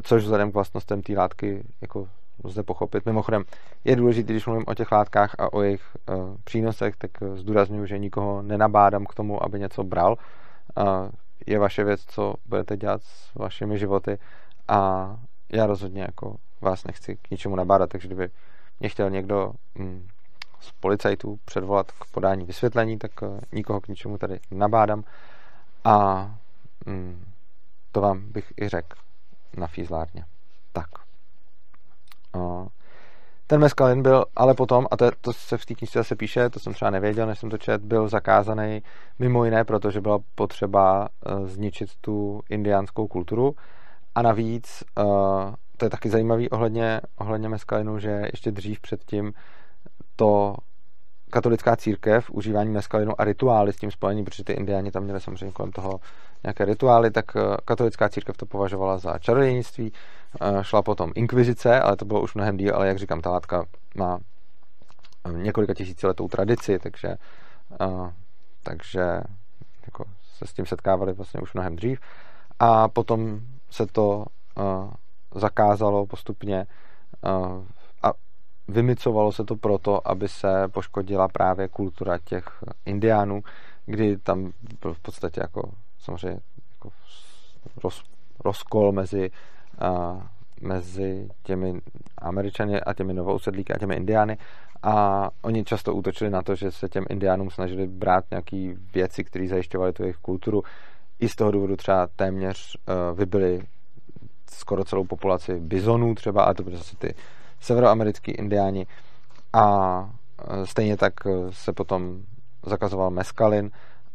což 0.02 0.22
vzhledem 0.22 0.50
k 0.50 0.54
vlastnostem 0.54 1.02
té 1.02 1.12
látky 1.12 1.64
jako 1.80 2.08
lze 2.44 2.62
pochopit. 2.62 3.06
Mimochodem, 3.06 3.44
je 3.84 3.96
důležité, 3.96 4.32
když 4.32 4.46
mluvím 4.46 4.64
o 4.66 4.74
těch 4.74 4.92
látkách 4.92 5.34
a 5.38 5.52
o 5.52 5.62
jejich 5.62 5.82
uh, 6.08 6.36
přínosech, 6.44 6.96
tak 6.96 7.10
zdůraznuju, 7.34 7.86
že 7.86 7.98
nikoho 7.98 8.42
nenabádám 8.42 9.06
k 9.06 9.14
tomu, 9.14 9.44
aby 9.44 9.60
něco 9.60 9.84
bral. 9.84 10.16
Je 11.46 11.58
vaše 11.58 11.84
věc, 11.84 12.04
co 12.06 12.34
budete 12.46 12.76
dělat 12.76 13.02
s 13.02 13.34
vašimi 13.34 13.78
životy 13.78 14.18
a 14.68 15.10
já 15.52 15.66
rozhodně 15.66 16.02
jako 16.02 16.36
vás 16.60 16.84
nechci 16.84 17.16
k 17.16 17.30
ničemu 17.30 17.56
nabádat, 17.56 17.90
takže 17.90 18.08
kdyby 18.08 18.28
mě 18.80 18.88
chtěl 18.88 19.10
někdo 19.10 19.52
mm, 19.74 20.08
z 20.60 20.72
policajtů 20.72 21.38
předvolat 21.44 21.92
k 21.92 22.10
podání 22.10 22.44
vysvětlení, 22.44 22.98
tak 22.98 23.10
eh, 23.22 23.40
nikoho 23.52 23.80
k 23.80 23.88
ničemu 23.88 24.18
tady 24.18 24.40
nabádám 24.50 25.04
a 25.84 26.30
mm, 26.86 27.24
to 27.98 28.02
vám 28.02 28.32
bych 28.32 28.52
i 28.60 28.68
řekl 28.68 28.98
na 29.56 29.66
fízlárně. 29.66 30.24
Tak. 30.72 30.86
ten 33.46 33.60
meskalin 33.60 34.02
byl 34.02 34.24
ale 34.36 34.54
potom, 34.54 34.86
a 34.90 34.96
to, 34.96 35.10
to 35.20 35.32
se 35.32 35.56
v 35.56 35.66
té 35.66 35.74
knižce 35.74 35.98
zase 35.98 36.16
píše, 36.16 36.50
to 36.50 36.60
jsem 36.60 36.74
třeba 36.74 36.90
nevěděl, 36.90 37.26
než 37.26 37.38
jsem 37.38 37.50
to 37.50 37.58
čet, 37.58 37.82
byl 37.82 38.08
zakázaný 38.08 38.82
mimo 39.18 39.44
jiné, 39.44 39.64
protože 39.64 40.00
byla 40.00 40.18
potřeba 40.34 41.08
uh, 41.08 41.46
zničit 41.46 41.90
tu 42.00 42.42
indiánskou 42.50 43.06
kulturu. 43.06 43.54
A 44.14 44.22
navíc, 44.22 44.84
uh, 44.98 45.04
to 45.76 45.86
je 45.86 45.90
taky 45.90 46.10
zajímavý 46.10 46.50
ohledně, 46.50 47.00
ohledně 47.16 47.48
meskalinu, 47.48 47.98
že 47.98 48.22
ještě 48.32 48.50
dřív 48.50 48.80
předtím 48.80 49.32
to 50.16 50.54
katolická 51.30 51.76
církev, 51.76 52.30
užívání 52.30 52.70
meskalinu 52.70 53.20
a 53.20 53.24
rituály 53.24 53.72
s 53.72 53.76
tím 53.76 53.90
spojení, 53.90 54.24
protože 54.24 54.44
ty 54.44 54.52
indiáni 54.52 54.90
tam 54.90 55.04
měli 55.04 55.20
samozřejmě 55.20 55.52
kolem 55.52 55.72
toho 55.72 56.00
nějaké 56.44 56.64
rituály, 56.64 57.10
tak 57.10 57.36
eh, 57.36 57.56
katolická 57.64 58.08
církev 58.08 58.36
to 58.36 58.46
považovala 58.46 58.98
za 58.98 59.18
čarodějnictví, 59.18 59.92
eh, 60.40 60.64
šla 60.64 60.82
potom 60.82 61.12
inkvizice, 61.14 61.80
ale 61.80 61.96
to 61.96 62.04
bylo 62.04 62.20
už 62.20 62.34
mnohem 62.34 62.56
díl, 62.56 62.74
ale 62.74 62.88
jak 62.88 62.98
říkám, 62.98 63.20
ta 63.20 63.30
látka 63.30 63.64
má 63.96 64.18
eh, 65.24 65.32
několika 65.32 65.74
tisíciletou 65.74 66.28
tradici, 66.28 66.78
takže, 66.78 67.16
takže 68.62 69.20
jako 69.86 70.04
se 70.22 70.46
s 70.46 70.52
tím 70.52 70.66
setkávali 70.66 71.12
vlastně 71.12 71.40
už 71.40 71.54
mnohem 71.54 71.76
dřív. 71.76 72.00
A 72.58 72.88
potom 72.88 73.40
se 73.70 73.86
to 73.86 74.24
zakázalo 75.34 76.06
postupně 76.06 76.66
vymicovalo 78.68 79.32
se 79.32 79.44
to 79.44 79.56
proto, 79.56 80.08
aby 80.08 80.28
se 80.28 80.68
poškodila 80.68 81.28
právě 81.28 81.68
kultura 81.68 82.18
těch 82.18 82.64
indiánů, 82.86 83.42
kdy 83.86 84.16
tam 84.16 84.52
byl 84.80 84.94
v 84.94 85.00
podstatě 85.00 85.40
jako 85.40 85.72
samozřejmě 86.00 86.40
jako 86.70 86.90
roz, 87.82 88.02
rozkol 88.44 88.92
mezi, 88.92 89.30
a, 89.78 90.22
mezi 90.60 91.28
těmi 91.42 91.80
Američany 92.18 92.80
a 92.80 92.94
těmi 92.94 93.14
novousedlíky 93.14 93.72
a 93.72 93.78
těmi 93.78 93.94
indiány 93.94 94.38
a 94.82 95.28
oni 95.42 95.64
často 95.64 95.94
útočili 95.94 96.30
na 96.30 96.42
to, 96.42 96.54
že 96.54 96.70
se 96.70 96.88
těm 96.88 97.04
indiánům 97.10 97.50
snažili 97.50 97.86
brát 97.86 98.24
nějaké 98.30 98.74
věci, 98.94 99.24
které 99.24 99.48
zajišťovaly 99.48 99.92
tu 99.92 100.02
jejich 100.02 100.16
kulturu. 100.16 100.62
I 101.18 101.28
z 101.28 101.36
toho 101.36 101.50
důvodu 101.50 101.76
třeba 101.76 102.06
téměř 102.16 102.76
uh, 102.76 103.18
vybili 103.18 103.62
skoro 104.50 104.84
celou 104.84 105.04
populaci 105.04 105.60
bizonů 105.60 106.14
třeba, 106.14 106.44
a 106.44 106.54
to 106.54 106.62
byly 106.62 106.76
zase 106.76 106.96
ty 106.96 107.14
severoamerický 107.60 108.32
indiáni 108.32 108.86
a 109.52 110.10
e, 110.48 110.66
stejně 110.66 110.96
tak 110.96 111.26
e, 111.26 111.30
se 111.50 111.72
potom 111.72 112.22
zakazoval 112.66 113.10
meskalin, 113.10 113.70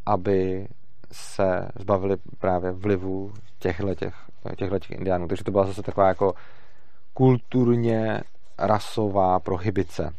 aby 0.06 0.68
se 1.14 1.68
zbavili 1.76 2.18
právě 2.40 2.72
vlivu 2.72 3.34
těchto 3.60 3.96
těch, 3.96 4.92
indiánů. 4.92 5.28
Takže 5.28 5.44
to 5.44 5.52
byla 5.52 5.66
zase 5.66 5.82
taková 5.82 6.08
jako 6.08 6.34
kulturně 7.14 8.22
rasová 8.58 9.40
prohybice. 9.40 10.14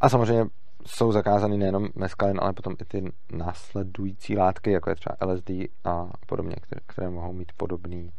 A 0.00 0.08
samozřejmě 0.08 0.44
jsou 0.86 1.12
zakázány 1.12 1.58
nejenom 1.58 1.88
meskalin, 1.94 2.38
ale 2.42 2.52
potom 2.52 2.74
i 2.80 2.84
ty 2.84 3.12
následující 3.32 4.36
látky, 4.36 4.70
jako 4.70 4.90
je 4.90 4.96
třeba 4.96 5.16
LSD 5.26 5.50
a 5.84 6.10
podobně, 6.26 6.56
které, 6.60 6.80
které 6.86 7.10
mohou 7.10 7.32
mít 7.32 7.52
podobný, 7.56 8.12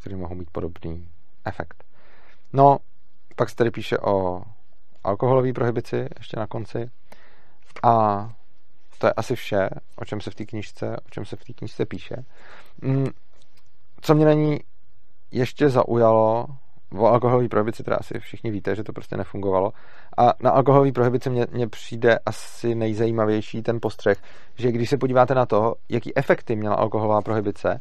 které 0.00 0.16
mohou 0.16 0.34
mít 0.34 0.50
podobný 0.50 1.08
efekt. 1.44 1.84
No, 2.52 2.78
pak 3.36 3.50
se 3.50 3.56
tady 3.56 3.70
píše 3.70 3.98
o 3.98 4.42
alkoholové 5.04 5.52
prohibici 5.52 6.08
ještě 6.18 6.36
na 6.36 6.46
konci. 6.46 6.90
A 7.82 8.28
to 9.00 9.06
je 9.06 9.12
asi 9.12 9.36
vše, 9.36 9.68
o 9.96 10.04
čem 10.04 10.20
se 10.20 10.30
v 10.30 10.34
té 10.34 10.44
knižce, 10.44 10.96
o 11.06 11.10
čem 11.10 11.24
se 11.24 11.36
v 11.36 11.44
té 11.44 11.52
knižce 11.52 11.86
píše. 11.86 12.16
Mm, 12.82 13.06
co 14.00 14.14
mě 14.14 14.24
na 14.24 14.32
ní 14.32 14.58
ještě 15.30 15.68
zaujalo, 15.68 16.46
o 16.98 17.06
alkoholové 17.06 17.48
prohibici 17.48 17.82
teda 17.82 17.96
asi 17.96 18.18
všichni 18.18 18.50
víte, 18.50 18.76
že 18.76 18.84
to 18.84 18.92
prostě 18.92 19.16
nefungovalo. 19.16 19.72
A 20.18 20.32
na 20.42 20.50
alkoholové 20.50 20.92
prohibici 20.92 21.30
mě, 21.30 21.46
mě 21.50 21.68
přijde 21.68 22.18
asi 22.26 22.74
nejzajímavější 22.74 23.62
ten 23.62 23.78
postřeh, 23.82 24.22
že 24.54 24.72
když 24.72 24.90
se 24.90 24.96
podíváte 24.96 25.34
na 25.34 25.46
to, 25.46 25.74
jaký 25.88 26.16
efekty 26.16 26.56
měla 26.56 26.74
alkoholová 26.74 27.22
prohibice, 27.22 27.80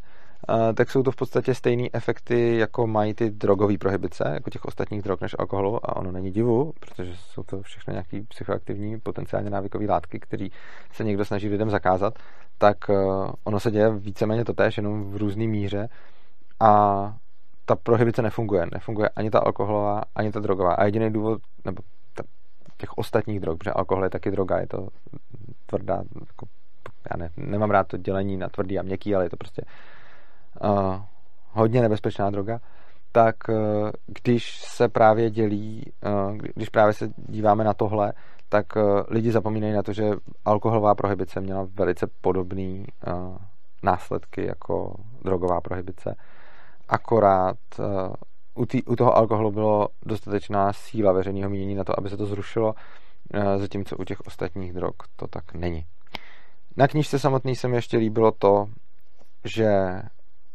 tak 0.73 0.91
jsou 0.91 1.03
to 1.03 1.11
v 1.11 1.15
podstatě 1.15 1.53
stejné 1.53 1.87
efekty, 1.93 2.57
jako 2.57 2.87
mají 2.87 3.13
ty 3.13 3.29
drogové 3.29 3.77
prohibice, 3.77 4.23
jako 4.33 4.49
těch 4.49 4.65
ostatních 4.65 5.01
drog 5.01 5.21
než 5.21 5.35
alkoholu 5.39 5.89
a 5.89 5.95
ono 5.95 6.11
není 6.11 6.31
divu, 6.31 6.73
protože 6.79 7.15
jsou 7.15 7.43
to 7.43 7.61
všechno 7.61 7.91
nějaký 7.91 8.21
psychoaktivní, 8.21 8.99
potenciálně 8.99 9.49
návykové 9.49 9.85
látky, 9.85 10.19
které 10.19 10.47
se 10.91 11.03
někdo 11.03 11.25
snaží 11.25 11.49
lidem 11.49 11.69
zakázat, 11.69 12.19
tak 12.57 12.77
eh, 12.89 12.95
ono 13.43 13.59
se 13.59 13.71
děje 13.71 13.89
víceméně 13.89 14.45
to 14.45 14.53
tež, 14.53 14.77
jenom 14.77 15.11
v 15.11 15.17
různé 15.17 15.47
míře 15.47 15.89
a 16.59 17.13
ta 17.65 17.75
prohibice 17.75 18.21
nefunguje. 18.21 18.67
Nefunguje 18.73 19.09
ani 19.09 19.31
ta 19.31 19.39
alkoholová, 19.39 20.03
ani 20.15 20.31
ta 20.31 20.39
drogová. 20.39 20.73
A 20.73 20.85
jediný 20.85 21.13
důvod, 21.13 21.41
nebo 21.65 21.83
těch 22.77 22.97
ostatních 22.97 23.39
drog, 23.39 23.57
protože 23.57 23.71
alkohol 23.71 24.03
je 24.03 24.09
taky 24.09 24.31
droga, 24.31 24.59
je 24.59 24.67
to 24.67 24.87
tvrdá, 25.65 26.03
jako, 26.27 26.45
já 27.11 27.17
ne, 27.17 27.29
nemám 27.37 27.71
rád 27.71 27.87
to 27.87 27.97
dělení 27.97 28.37
na 28.37 28.49
tvrdý 28.49 28.79
a 28.79 28.83
měkký, 28.83 29.15
ale 29.15 29.25
je 29.25 29.29
to 29.29 29.37
prostě 29.37 29.61
uh, 29.61 29.67
hodně 31.51 31.81
nebezpečná 31.81 32.29
droga, 32.29 32.59
tak 33.11 33.35
uh, 33.49 33.55
když 34.05 34.57
se 34.57 34.87
právě 34.87 35.29
dělí, 35.29 35.91
uh, 36.05 36.35
když 36.35 36.69
právě 36.69 36.93
se 36.93 37.09
díváme 37.17 37.63
na 37.63 37.73
tohle, 37.73 38.13
tak 38.49 38.65
lidi 39.07 39.31
zapomínají 39.31 39.73
na 39.73 39.83
to, 39.83 39.93
že 39.93 40.11
alkoholová 40.45 40.95
prohibice 40.95 41.41
měla 41.41 41.67
velice 41.73 42.07
podobné 42.21 42.85
uh, 43.07 43.37
následky 43.83 44.45
jako 44.45 44.95
drogová 45.23 45.61
prohibice. 45.61 46.15
Akorát 46.89 47.57
u, 48.55 48.65
u 48.91 48.95
toho 48.95 49.17
alkoholu 49.17 49.51
bylo 49.51 49.87
dostatečná 50.05 50.73
síla 50.73 51.11
veřejného 51.11 51.49
mínění 51.49 51.75
na 51.75 51.83
to, 51.83 51.99
aby 51.99 52.09
se 52.09 52.17
to 52.17 52.25
zrušilo, 52.25 52.73
zatímco 53.57 53.97
u 53.97 54.03
těch 54.03 54.19
ostatních 54.21 54.73
drog 54.73 54.93
to 55.15 55.27
tak 55.27 55.53
není. 55.53 55.85
Na 56.77 56.87
knižce 56.87 57.19
samotný 57.19 57.55
se 57.55 57.67
mi 57.67 57.75
ještě 57.75 57.97
líbilo 57.97 58.31
to, 58.31 58.65
že 59.45 60.01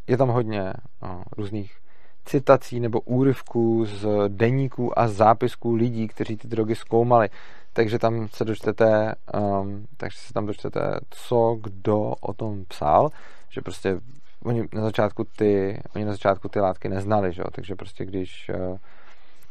je 0.06 0.16
tam 0.16 0.28
hodně 0.28 0.72
no, 1.02 1.22
různých 1.36 1.78
citací 2.24 2.80
nebo 2.80 3.00
úryvků 3.00 3.84
z 3.84 4.06
deníků 4.28 4.98
a 4.98 5.08
zápisků 5.08 5.74
lidí, 5.74 6.08
kteří 6.08 6.36
ty 6.36 6.48
drogy 6.48 6.74
zkoumali. 6.74 7.28
Takže 7.72 7.98
tam 7.98 8.28
se 8.28 8.44
dočtete, 8.44 9.14
um, 9.34 9.86
takže 9.96 10.18
se 10.18 10.32
tam 10.32 10.46
dočtete, 10.46 11.00
co 11.10 11.58
kdo 11.60 12.14
o 12.20 12.32
tom 12.32 12.64
psal, 12.64 13.08
že 13.50 13.60
prostě 13.60 14.00
oni 14.44 14.68
na 14.74 14.82
začátku 14.82 15.24
ty, 15.36 15.82
oni 15.94 16.04
na 16.04 16.12
začátku 16.12 16.48
ty 16.48 16.60
látky 16.60 16.88
neznali, 16.88 17.32
že 17.32 17.42
takže 17.52 17.74
prostě 17.74 18.04
když, 18.04 18.50
uh, 18.70 18.76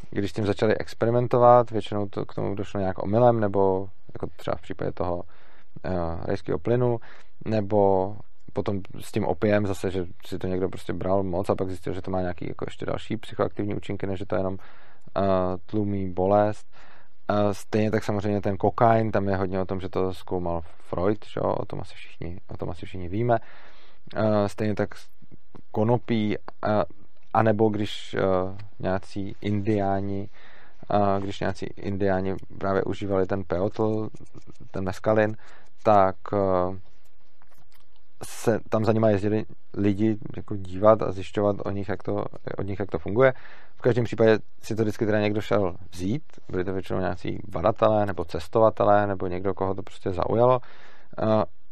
když 0.10 0.32
s 0.32 0.34
tím 0.34 0.46
začali 0.46 0.78
experimentovat, 0.78 1.72
většinou 1.72 2.08
to 2.08 2.26
k 2.26 2.36
tomu 2.36 2.56
došlo 2.56 2.80
nějak 2.80 3.04
omylem, 3.04 3.40
nebo 3.40 3.88
jako 4.14 4.28
třeba 4.36 4.56
v 4.56 4.62
případě 4.62 4.92
toho 4.92 5.16
uh, 5.16 5.24
rajského 6.26 6.60
plynu, 6.60 7.00
nebo 7.46 8.16
potom 8.54 8.82
s 9.00 9.12
tím 9.12 9.26
opiem 9.26 9.68
zase, 9.68 9.92
že 9.92 10.06
si 10.26 10.38
to 10.38 10.48
někdo 10.48 10.70
prostě 10.70 10.94
bral 10.94 11.24
moc 11.24 11.50
a 11.50 11.56
pak 11.56 11.68
zjistil, 11.68 11.94
že 11.94 12.02
to 12.02 12.12
má 12.12 12.22
nějaký 12.22 12.48
jako 12.48 12.66
ještě 12.68 12.86
další 12.86 13.18
psychoaktivní 13.18 13.76
účinky, 13.76 14.08
než 14.08 14.20
že 14.20 14.26
to 14.26 14.36
jenom 14.36 14.54
uh, 14.54 14.60
tlumí 15.66 16.10
bolest. 16.10 16.68
Uh, 17.30 17.52
stejně 17.52 17.92
tak 17.92 18.04
samozřejmě 18.04 18.42
ten 18.42 18.58
kokain, 18.58 19.12
tam 19.12 19.28
je 19.28 19.36
hodně 19.36 19.62
o 19.62 19.66
tom, 19.66 19.80
že 19.80 19.90
to 19.90 20.14
zkoumal 20.14 20.62
Freud, 20.62 21.26
že? 21.26 21.40
o 21.40 21.66
tom 21.66 21.82
asi 21.82 21.96
všichni, 21.96 22.40
o 22.48 22.58
tom 22.58 22.70
asi 22.70 22.86
všichni 22.86 23.10
víme. 23.10 23.40
Uh, 24.18 24.46
stejně 24.48 24.76
tak 24.76 24.96
konopí, 25.72 26.38
uh, 26.38 26.84
anebo 27.34 27.70
když 27.70 28.16
uh, 28.16 28.58
nějací 28.80 29.36
indiáni 29.42 30.30
když 31.20 31.40
nějací 31.40 31.66
indiáni 31.66 32.36
právě 32.58 32.84
užívali 32.84 33.26
ten 33.26 33.44
peotl, 33.44 34.10
ten 34.72 34.84
meskalin, 34.84 35.38
tak 35.84 36.16
se 38.24 38.60
tam 38.70 38.86
za 38.86 38.94
nima 38.94 39.10
jezdili 39.10 39.46
lidi 39.74 40.18
jako 40.36 40.56
dívat 40.56 41.02
a 41.02 41.12
zjišťovat 41.12 41.56
o 41.66 41.72
nich, 41.72 41.90
jak 41.90 42.04
to, 42.04 42.26
od 42.58 42.68
nich, 42.68 42.80
jak 42.80 42.92
to 42.92 43.00
funguje. 43.00 43.34
V 43.76 43.82
každém 43.82 44.06
případě 44.06 44.40
si 44.62 44.76
to 44.76 44.82
vždycky 44.82 45.06
teda 45.06 45.20
někdo 45.20 45.42
šel 45.42 45.76
vzít, 45.92 46.24
byli 46.50 46.64
to 46.64 46.74
většinou 46.74 47.00
nějací 47.00 47.40
badatelé 47.48 48.06
nebo 48.06 48.26
cestovatelé 48.26 49.08
nebo 49.08 49.28
někdo, 49.28 49.54
koho 49.54 49.74
to 49.74 49.84
prostě 49.84 50.12
zaujalo. 50.12 50.60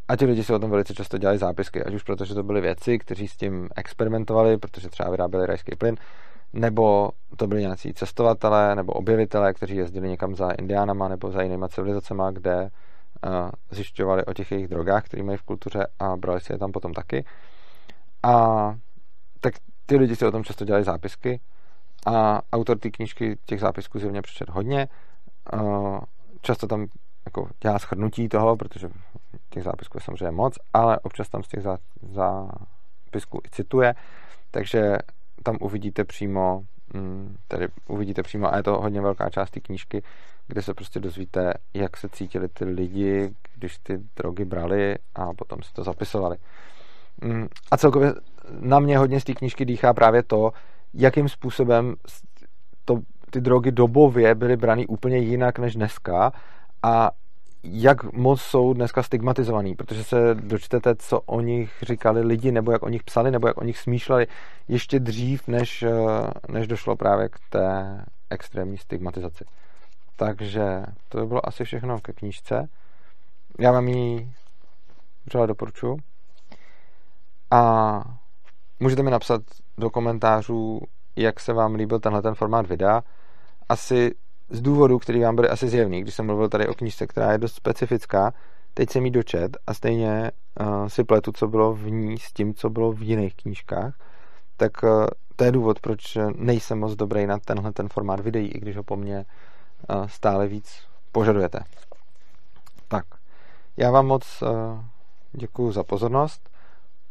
A 0.07 0.15
ti 0.15 0.25
lidi 0.25 0.43
si 0.43 0.53
o 0.53 0.59
tom 0.59 0.71
velice 0.71 0.93
často 0.93 1.17
dělali 1.17 1.37
zápisky, 1.37 1.83
ať 1.83 1.93
už 1.93 2.03
protože 2.03 2.35
to 2.35 2.43
byly 2.43 2.61
věci, 2.61 2.99
kteří 2.99 3.27
s 3.27 3.37
tím 3.37 3.69
experimentovali, 3.75 4.57
protože 4.57 4.89
třeba 4.89 5.09
vyráběli 5.09 5.45
rajský 5.45 5.75
plyn, 5.75 5.95
nebo 6.53 7.09
to 7.37 7.47
byli 7.47 7.61
nějací 7.61 7.93
cestovatelé 7.93 8.75
nebo 8.75 8.93
objevitelé, 8.93 9.53
kteří 9.53 9.75
jezdili 9.75 10.09
někam 10.09 10.35
za 10.35 10.51
indiánama 10.51 11.07
nebo 11.07 11.31
za 11.31 11.41
jinýma 11.41 11.67
civilizacemi, 11.67 12.23
kde 12.31 12.69
zjišťovali 13.69 14.25
o 14.25 14.33
těch 14.33 14.51
jejich 14.51 14.67
drogách, 14.67 15.05
které 15.05 15.23
mají 15.23 15.37
v 15.37 15.43
kultuře 15.43 15.87
a 15.99 16.17
brali 16.17 16.41
si 16.41 16.53
je 16.53 16.57
tam 16.57 16.71
potom 16.71 16.93
taky. 16.93 17.25
A 18.23 18.33
tak 19.39 19.53
ty 19.85 19.97
lidi 19.97 20.15
si 20.15 20.25
o 20.25 20.31
tom 20.31 20.43
často 20.43 20.65
dělali 20.65 20.83
zápisky 20.83 21.39
a 22.07 22.41
autor 22.53 22.77
té 22.77 22.89
knížky 22.89 23.37
těch 23.45 23.59
zápisků 23.59 23.99
zjevně 23.99 24.21
přečet 24.21 24.49
hodně. 24.49 24.87
Často 26.41 26.67
tam 26.67 26.85
jako 27.25 27.49
dělá 27.61 27.77
shrnutí 27.77 28.29
toho, 28.29 28.57
protože 28.57 28.89
těch 29.49 29.63
zápisků 29.63 29.97
je 29.97 30.01
samozřejmě 30.01 30.31
moc, 30.31 30.55
ale 30.73 30.99
občas 30.99 31.29
tam 31.29 31.43
z 31.43 31.47
těch 31.47 31.63
zápisků 32.01 33.41
i 33.45 33.49
cituje, 33.49 33.95
takže 34.51 34.97
tam 35.43 35.57
uvidíte 35.59 36.03
přímo 36.03 36.63
mm, 36.93 37.37
tady 37.47 37.67
uvidíte 37.87 38.23
přímo, 38.23 38.53
a 38.53 38.57
je 38.57 38.63
to 38.63 38.81
hodně 38.81 39.01
velká 39.01 39.29
část 39.29 39.51
té 39.51 39.59
knížky, 39.59 40.03
kde 40.51 40.61
se 40.61 40.73
prostě 40.73 40.99
dozvíte, 40.99 41.53
jak 41.73 41.97
se 41.97 42.09
cítili 42.09 42.47
ty 42.47 42.65
lidi, 42.65 43.33
když 43.55 43.77
ty 43.77 43.99
drogy 44.15 44.45
brali 44.45 44.95
a 45.15 45.33
potom 45.33 45.63
si 45.63 45.73
to 45.73 45.83
zapisovali. 45.83 46.37
Mm, 47.21 47.47
a 47.71 47.77
celkově 47.77 48.13
na 48.59 48.79
mě 48.79 48.97
hodně 48.97 49.19
z 49.19 49.23
té 49.23 49.33
knížky 49.33 49.65
dýchá 49.65 49.93
právě 49.93 50.23
to, 50.23 50.51
jakým 50.93 51.29
způsobem 51.29 51.95
to, 52.85 52.99
ty 53.29 53.41
drogy 53.41 53.71
dobově 53.71 54.35
byly 54.35 54.57
brany 54.57 54.87
úplně 54.87 55.17
jinak 55.17 55.59
než 55.59 55.75
dneska 55.75 56.31
a 56.83 57.11
jak 57.63 58.13
moc 58.13 58.41
jsou 58.41 58.73
dneska 58.73 59.03
stigmatizovaný, 59.03 59.75
protože 59.75 60.03
se 60.03 60.35
dočtete, 60.35 60.95
co 60.95 61.21
o 61.21 61.41
nich 61.41 61.71
říkali 61.81 62.21
lidi, 62.21 62.51
nebo 62.51 62.71
jak 62.71 62.83
o 62.83 62.89
nich 62.89 63.03
psali, 63.03 63.31
nebo 63.31 63.47
jak 63.47 63.57
o 63.57 63.63
nich 63.63 63.77
smýšleli 63.77 64.27
ještě 64.67 64.99
dřív, 64.99 65.47
než, 65.47 65.83
eh, 65.83 65.91
než 66.49 66.67
došlo 66.67 66.95
právě 66.95 67.29
k 67.29 67.39
té 67.49 68.01
extrémní 68.29 68.77
stigmatizaci. 68.77 69.45
Takže 70.21 70.83
to 71.09 71.17
by 71.17 71.25
bylo 71.25 71.47
asi 71.47 71.63
všechno 71.63 71.99
ke 71.99 72.13
knížce. 72.13 72.67
Já 73.59 73.71
vám 73.71 73.87
ji 73.87 74.31
vřele 75.25 75.47
doporučuji. 75.47 75.97
A 77.51 78.03
můžete 78.79 79.03
mi 79.03 79.11
napsat 79.11 79.41
do 79.77 79.89
komentářů, 79.89 80.81
jak 81.15 81.39
se 81.39 81.53
vám 81.53 81.75
líbil 81.75 81.99
tenhle 81.99 82.21
ten 82.21 82.35
formát 82.35 82.67
videa. 82.67 83.03
Asi 83.69 84.15
z 84.49 84.61
důvodu, 84.61 84.99
který 84.99 85.21
vám 85.21 85.35
byly 85.35 85.49
asi 85.49 85.67
zjevný, 85.67 86.01
když 86.01 86.15
jsem 86.15 86.25
mluvil 86.25 86.49
tady 86.49 86.67
o 86.67 86.73
knížce, 86.73 87.07
která 87.07 87.31
je 87.31 87.37
dost 87.37 87.53
specifická, 87.53 88.33
teď 88.73 88.89
jsem 88.89 89.05
jí 89.05 89.11
dočet 89.11 89.57
a 89.67 89.73
stejně 89.73 90.31
uh, 90.59 90.87
si 90.87 91.03
pletu, 91.03 91.31
co 91.31 91.47
bylo 91.47 91.73
v 91.73 91.91
ní 91.91 92.17
s 92.17 92.33
tím, 92.33 92.53
co 92.53 92.69
bylo 92.69 92.91
v 92.91 93.01
jiných 93.01 93.35
knížkách, 93.35 93.99
tak 94.57 94.83
uh, 94.83 94.89
to 95.35 95.43
je 95.43 95.51
důvod, 95.51 95.79
proč 95.79 96.17
nejsem 96.35 96.79
moc 96.79 96.95
dobrý 96.95 97.25
na 97.27 97.39
tenhle 97.39 97.71
ten 97.73 97.89
formát 97.89 98.19
videí, 98.19 98.47
i 98.47 98.59
když 98.59 98.77
ho 98.77 98.83
po 98.83 98.95
mně 98.95 99.25
stále 100.05 100.47
víc 100.47 100.81
požadujete. 101.11 101.59
Tak, 102.87 103.05
já 103.77 103.91
vám 103.91 104.07
moc 104.07 104.41
uh, 104.41 104.49
děkuji 105.33 105.71
za 105.71 105.83
pozornost 105.83 106.51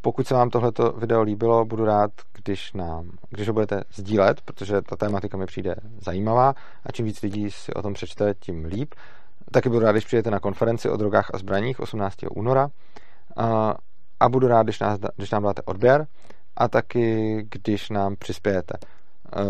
pokud 0.00 0.26
se 0.26 0.34
vám 0.34 0.50
tohleto 0.50 0.92
video 0.92 1.22
líbilo, 1.22 1.64
budu 1.64 1.84
rád, 1.84 2.10
když, 2.32 2.72
nám, 2.72 3.10
když 3.30 3.48
ho 3.48 3.54
budete 3.54 3.84
sdílet, 3.94 4.40
protože 4.40 4.82
ta 4.82 4.96
tématika 4.96 5.36
mi 5.36 5.46
přijde 5.46 5.74
zajímavá 6.00 6.54
a 6.86 6.92
čím 6.92 7.04
víc 7.04 7.22
lidí 7.22 7.50
si 7.50 7.74
o 7.74 7.82
tom 7.82 7.94
přečte, 7.94 8.34
tím 8.34 8.64
líp. 8.64 8.94
Taky 9.52 9.68
budu 9.68 9.80
rád, 9.80 9.92
když 9.92 10.04
přijdete 10.04 10.30
na 10.30 10.40
konferenci 10.40 10.90
o 10.90 10.96
drogách 10.96 11.30
a 11.34 11.38
zbraních 11.38 11.80
18. 11.80 12.16
února 12.30 12.68
a, 13.36 13.74
a 14.20 14.28
budu 14.28 14.48
rád, 14.48 14.62
když, 14.62 14.80
nás, 14.80 14.98
když 15.16 15.30
nám 15.30 15.42
dáte 15.42 15.62
odběr 15.62 16.06
a 16.56 16.68
taky, 16.68 17.36
když 17.50 17.90
nám 17.90 18.16
přispějete. 18.16 18.74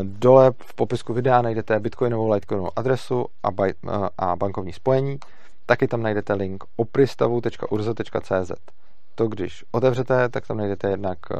Dole 0.02 0.52
v 0.62 0.74
popisku 0.74 1.12
videa 1.12 1.42
najdete 1.42 1.80
bitcoinovou 1.80 2.32
litecoinovou 2.32 2.70
adresu 2.76 3.26
a, 3.42 3.50
baj, 3.50 3.72
a 4.18 4.36
bankovní 4.36 4.72
spojení. 4.72 5.18
Taky 5.66 5.88
tam 5.88 6.02
najdete 6.02 6.34
link 6.34 6.64
opristavu.urzo.cz 6.76 8.52
to, 9.20 9.28
když 9.28 9.64
otevřete, 9.70 10.28
tak 10.28 10.46
tam 10.46 10.56
najdete 10.56 10.90
jednak 10.90 11.18
eh, 11.30 11.36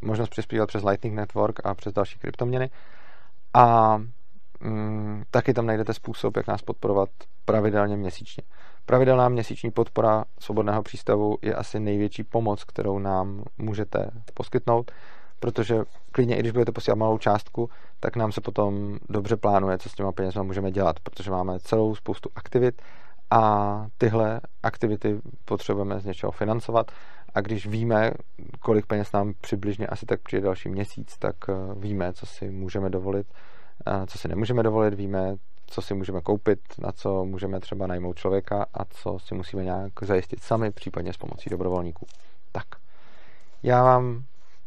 možnost 0.00 0.28
přispívat 0.28 0.66
přes 0.66 0.84
Lightning 0.84 1.14
Network 1.14 1.66
a 1.66 1.74
přes 1.74 1.92
další 1.92 2.18
kryptoměny. 2.18 2.70
A 3.54 3.96
mm, 4.60 5.22
taky 5.30 5.54
tam 5.54 5.66
najdete 5.66 5.94
způsob, 5.94 6.36
jak 6.36 6.46
nás 6.46 6.62
podporovat 6.62 7.08
pravidelně 7.44 7.96
měsíčně. 7.96 8.42
Pravidelná 8.86 9.28
měsíční 9.28 9.70
podpora 9.70 10.24
svobodného 10.38 10.82
přístavu 10.82 11.38
je 11.42 11.54
asi 11.54 11.80
největší 11.80 12.24
pomoc, 12.24 12.64
kterou 12.64 12.98
nám 12.98 13.44
můžete 13.58 14.10
poskytnout, 14.34 14.90
protože 15.40 15.82
klidně, 16.12 16.36
i 16.36 16.40
když 16.40 16.52
budete 16.52 16.72
posílat 16.72 16.98
malou 16.98 17.18
částku, 17.18 17.70
tak 18.00 18.16
nám 18.16 18.32
se 18.32 18.40
potom 18.40 18.98
dobře 19.08 19.36
plánuje, 19.36 19.78
co 19.78 19.88
s 19.88 19.94
těma 19.94 20.12
penězma 20.12 20.42
můžeme 20.42 20.70
dělat, 20.70 21.00
protože 21.00 21.30
máme 21.30 21.60
celou 21.60 21.94
spoustu 21.94 22.30
aktivit, 22.34 22.82
a 23.30 23.86
tyhle 23.98 24.40
aktivity 24.62 25.20
potřebujeme 25.44 26.00
z 26.00 26.04
něčeho 26.04 26.32
financovat 26.32 26.92
a 27.34 27.40
když 27.40 27.66
víme, 27.66 28.10
kolik 28.60 28.86
peněz 28.86 29.12
nám 29.12 29.32
přibližně 29.40 29.86
asi 29.86 30.06
tak 30.06 30.20
přijde 30.20 30.44
další 30.44 30.68
měsíc, 30.68 31.18
tak 31.18 31.36
eh, 31.48 31.52
víme, 31.74 32.12
co 32.12 32.26
si 32.26 32.50
můžeme 32.50 32.90
dovolit, 32.90 33.26
co 34.06 34.18
si 34.18 34.28
nemůžeme 34.28 34.62
dovolit, 34.62 34.94
víme, 34.94 35.36
co 35.66 35.82
si 35.82 35.94
můžeme 35.94 36.20
koupit, 36.20 36.58
na 36.78 36.92
co 36.92 37.24
můžeme 37.24 37.60
třeba 37.60 37.86
najmout 37.86 38.16
člověka 38.16 38.66
a 38.74 38.84
co 38.84 39.18
si 39.18 39.34
musíme 39.34 39.64
nějak 39.64 39.92
zajistit 40.02 40.42
sami, 40.42 40.70
případně 40.70 41.12
s 41.12 41.16
pomocí 41.16 41.50
dobrovolníků. 41.50 42.06
Tak, 42.52 42.64
já 43.62 43.82
vám 43.82 44.24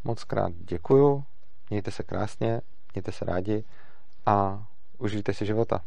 moc 0.07 0.23
krát 0.23 0.53
děkuju, 0.55 1.23
mějte 1.69 1.91
se 1.91 2.03
krásně, 2.03 2.61
mějte 2.93 3.11
se 3.11 3.25
rádi 3.25 3.63
a 4.25 4.67
užijte 4.97 5.33
si 5.33 5.45
života. 5.45 5.81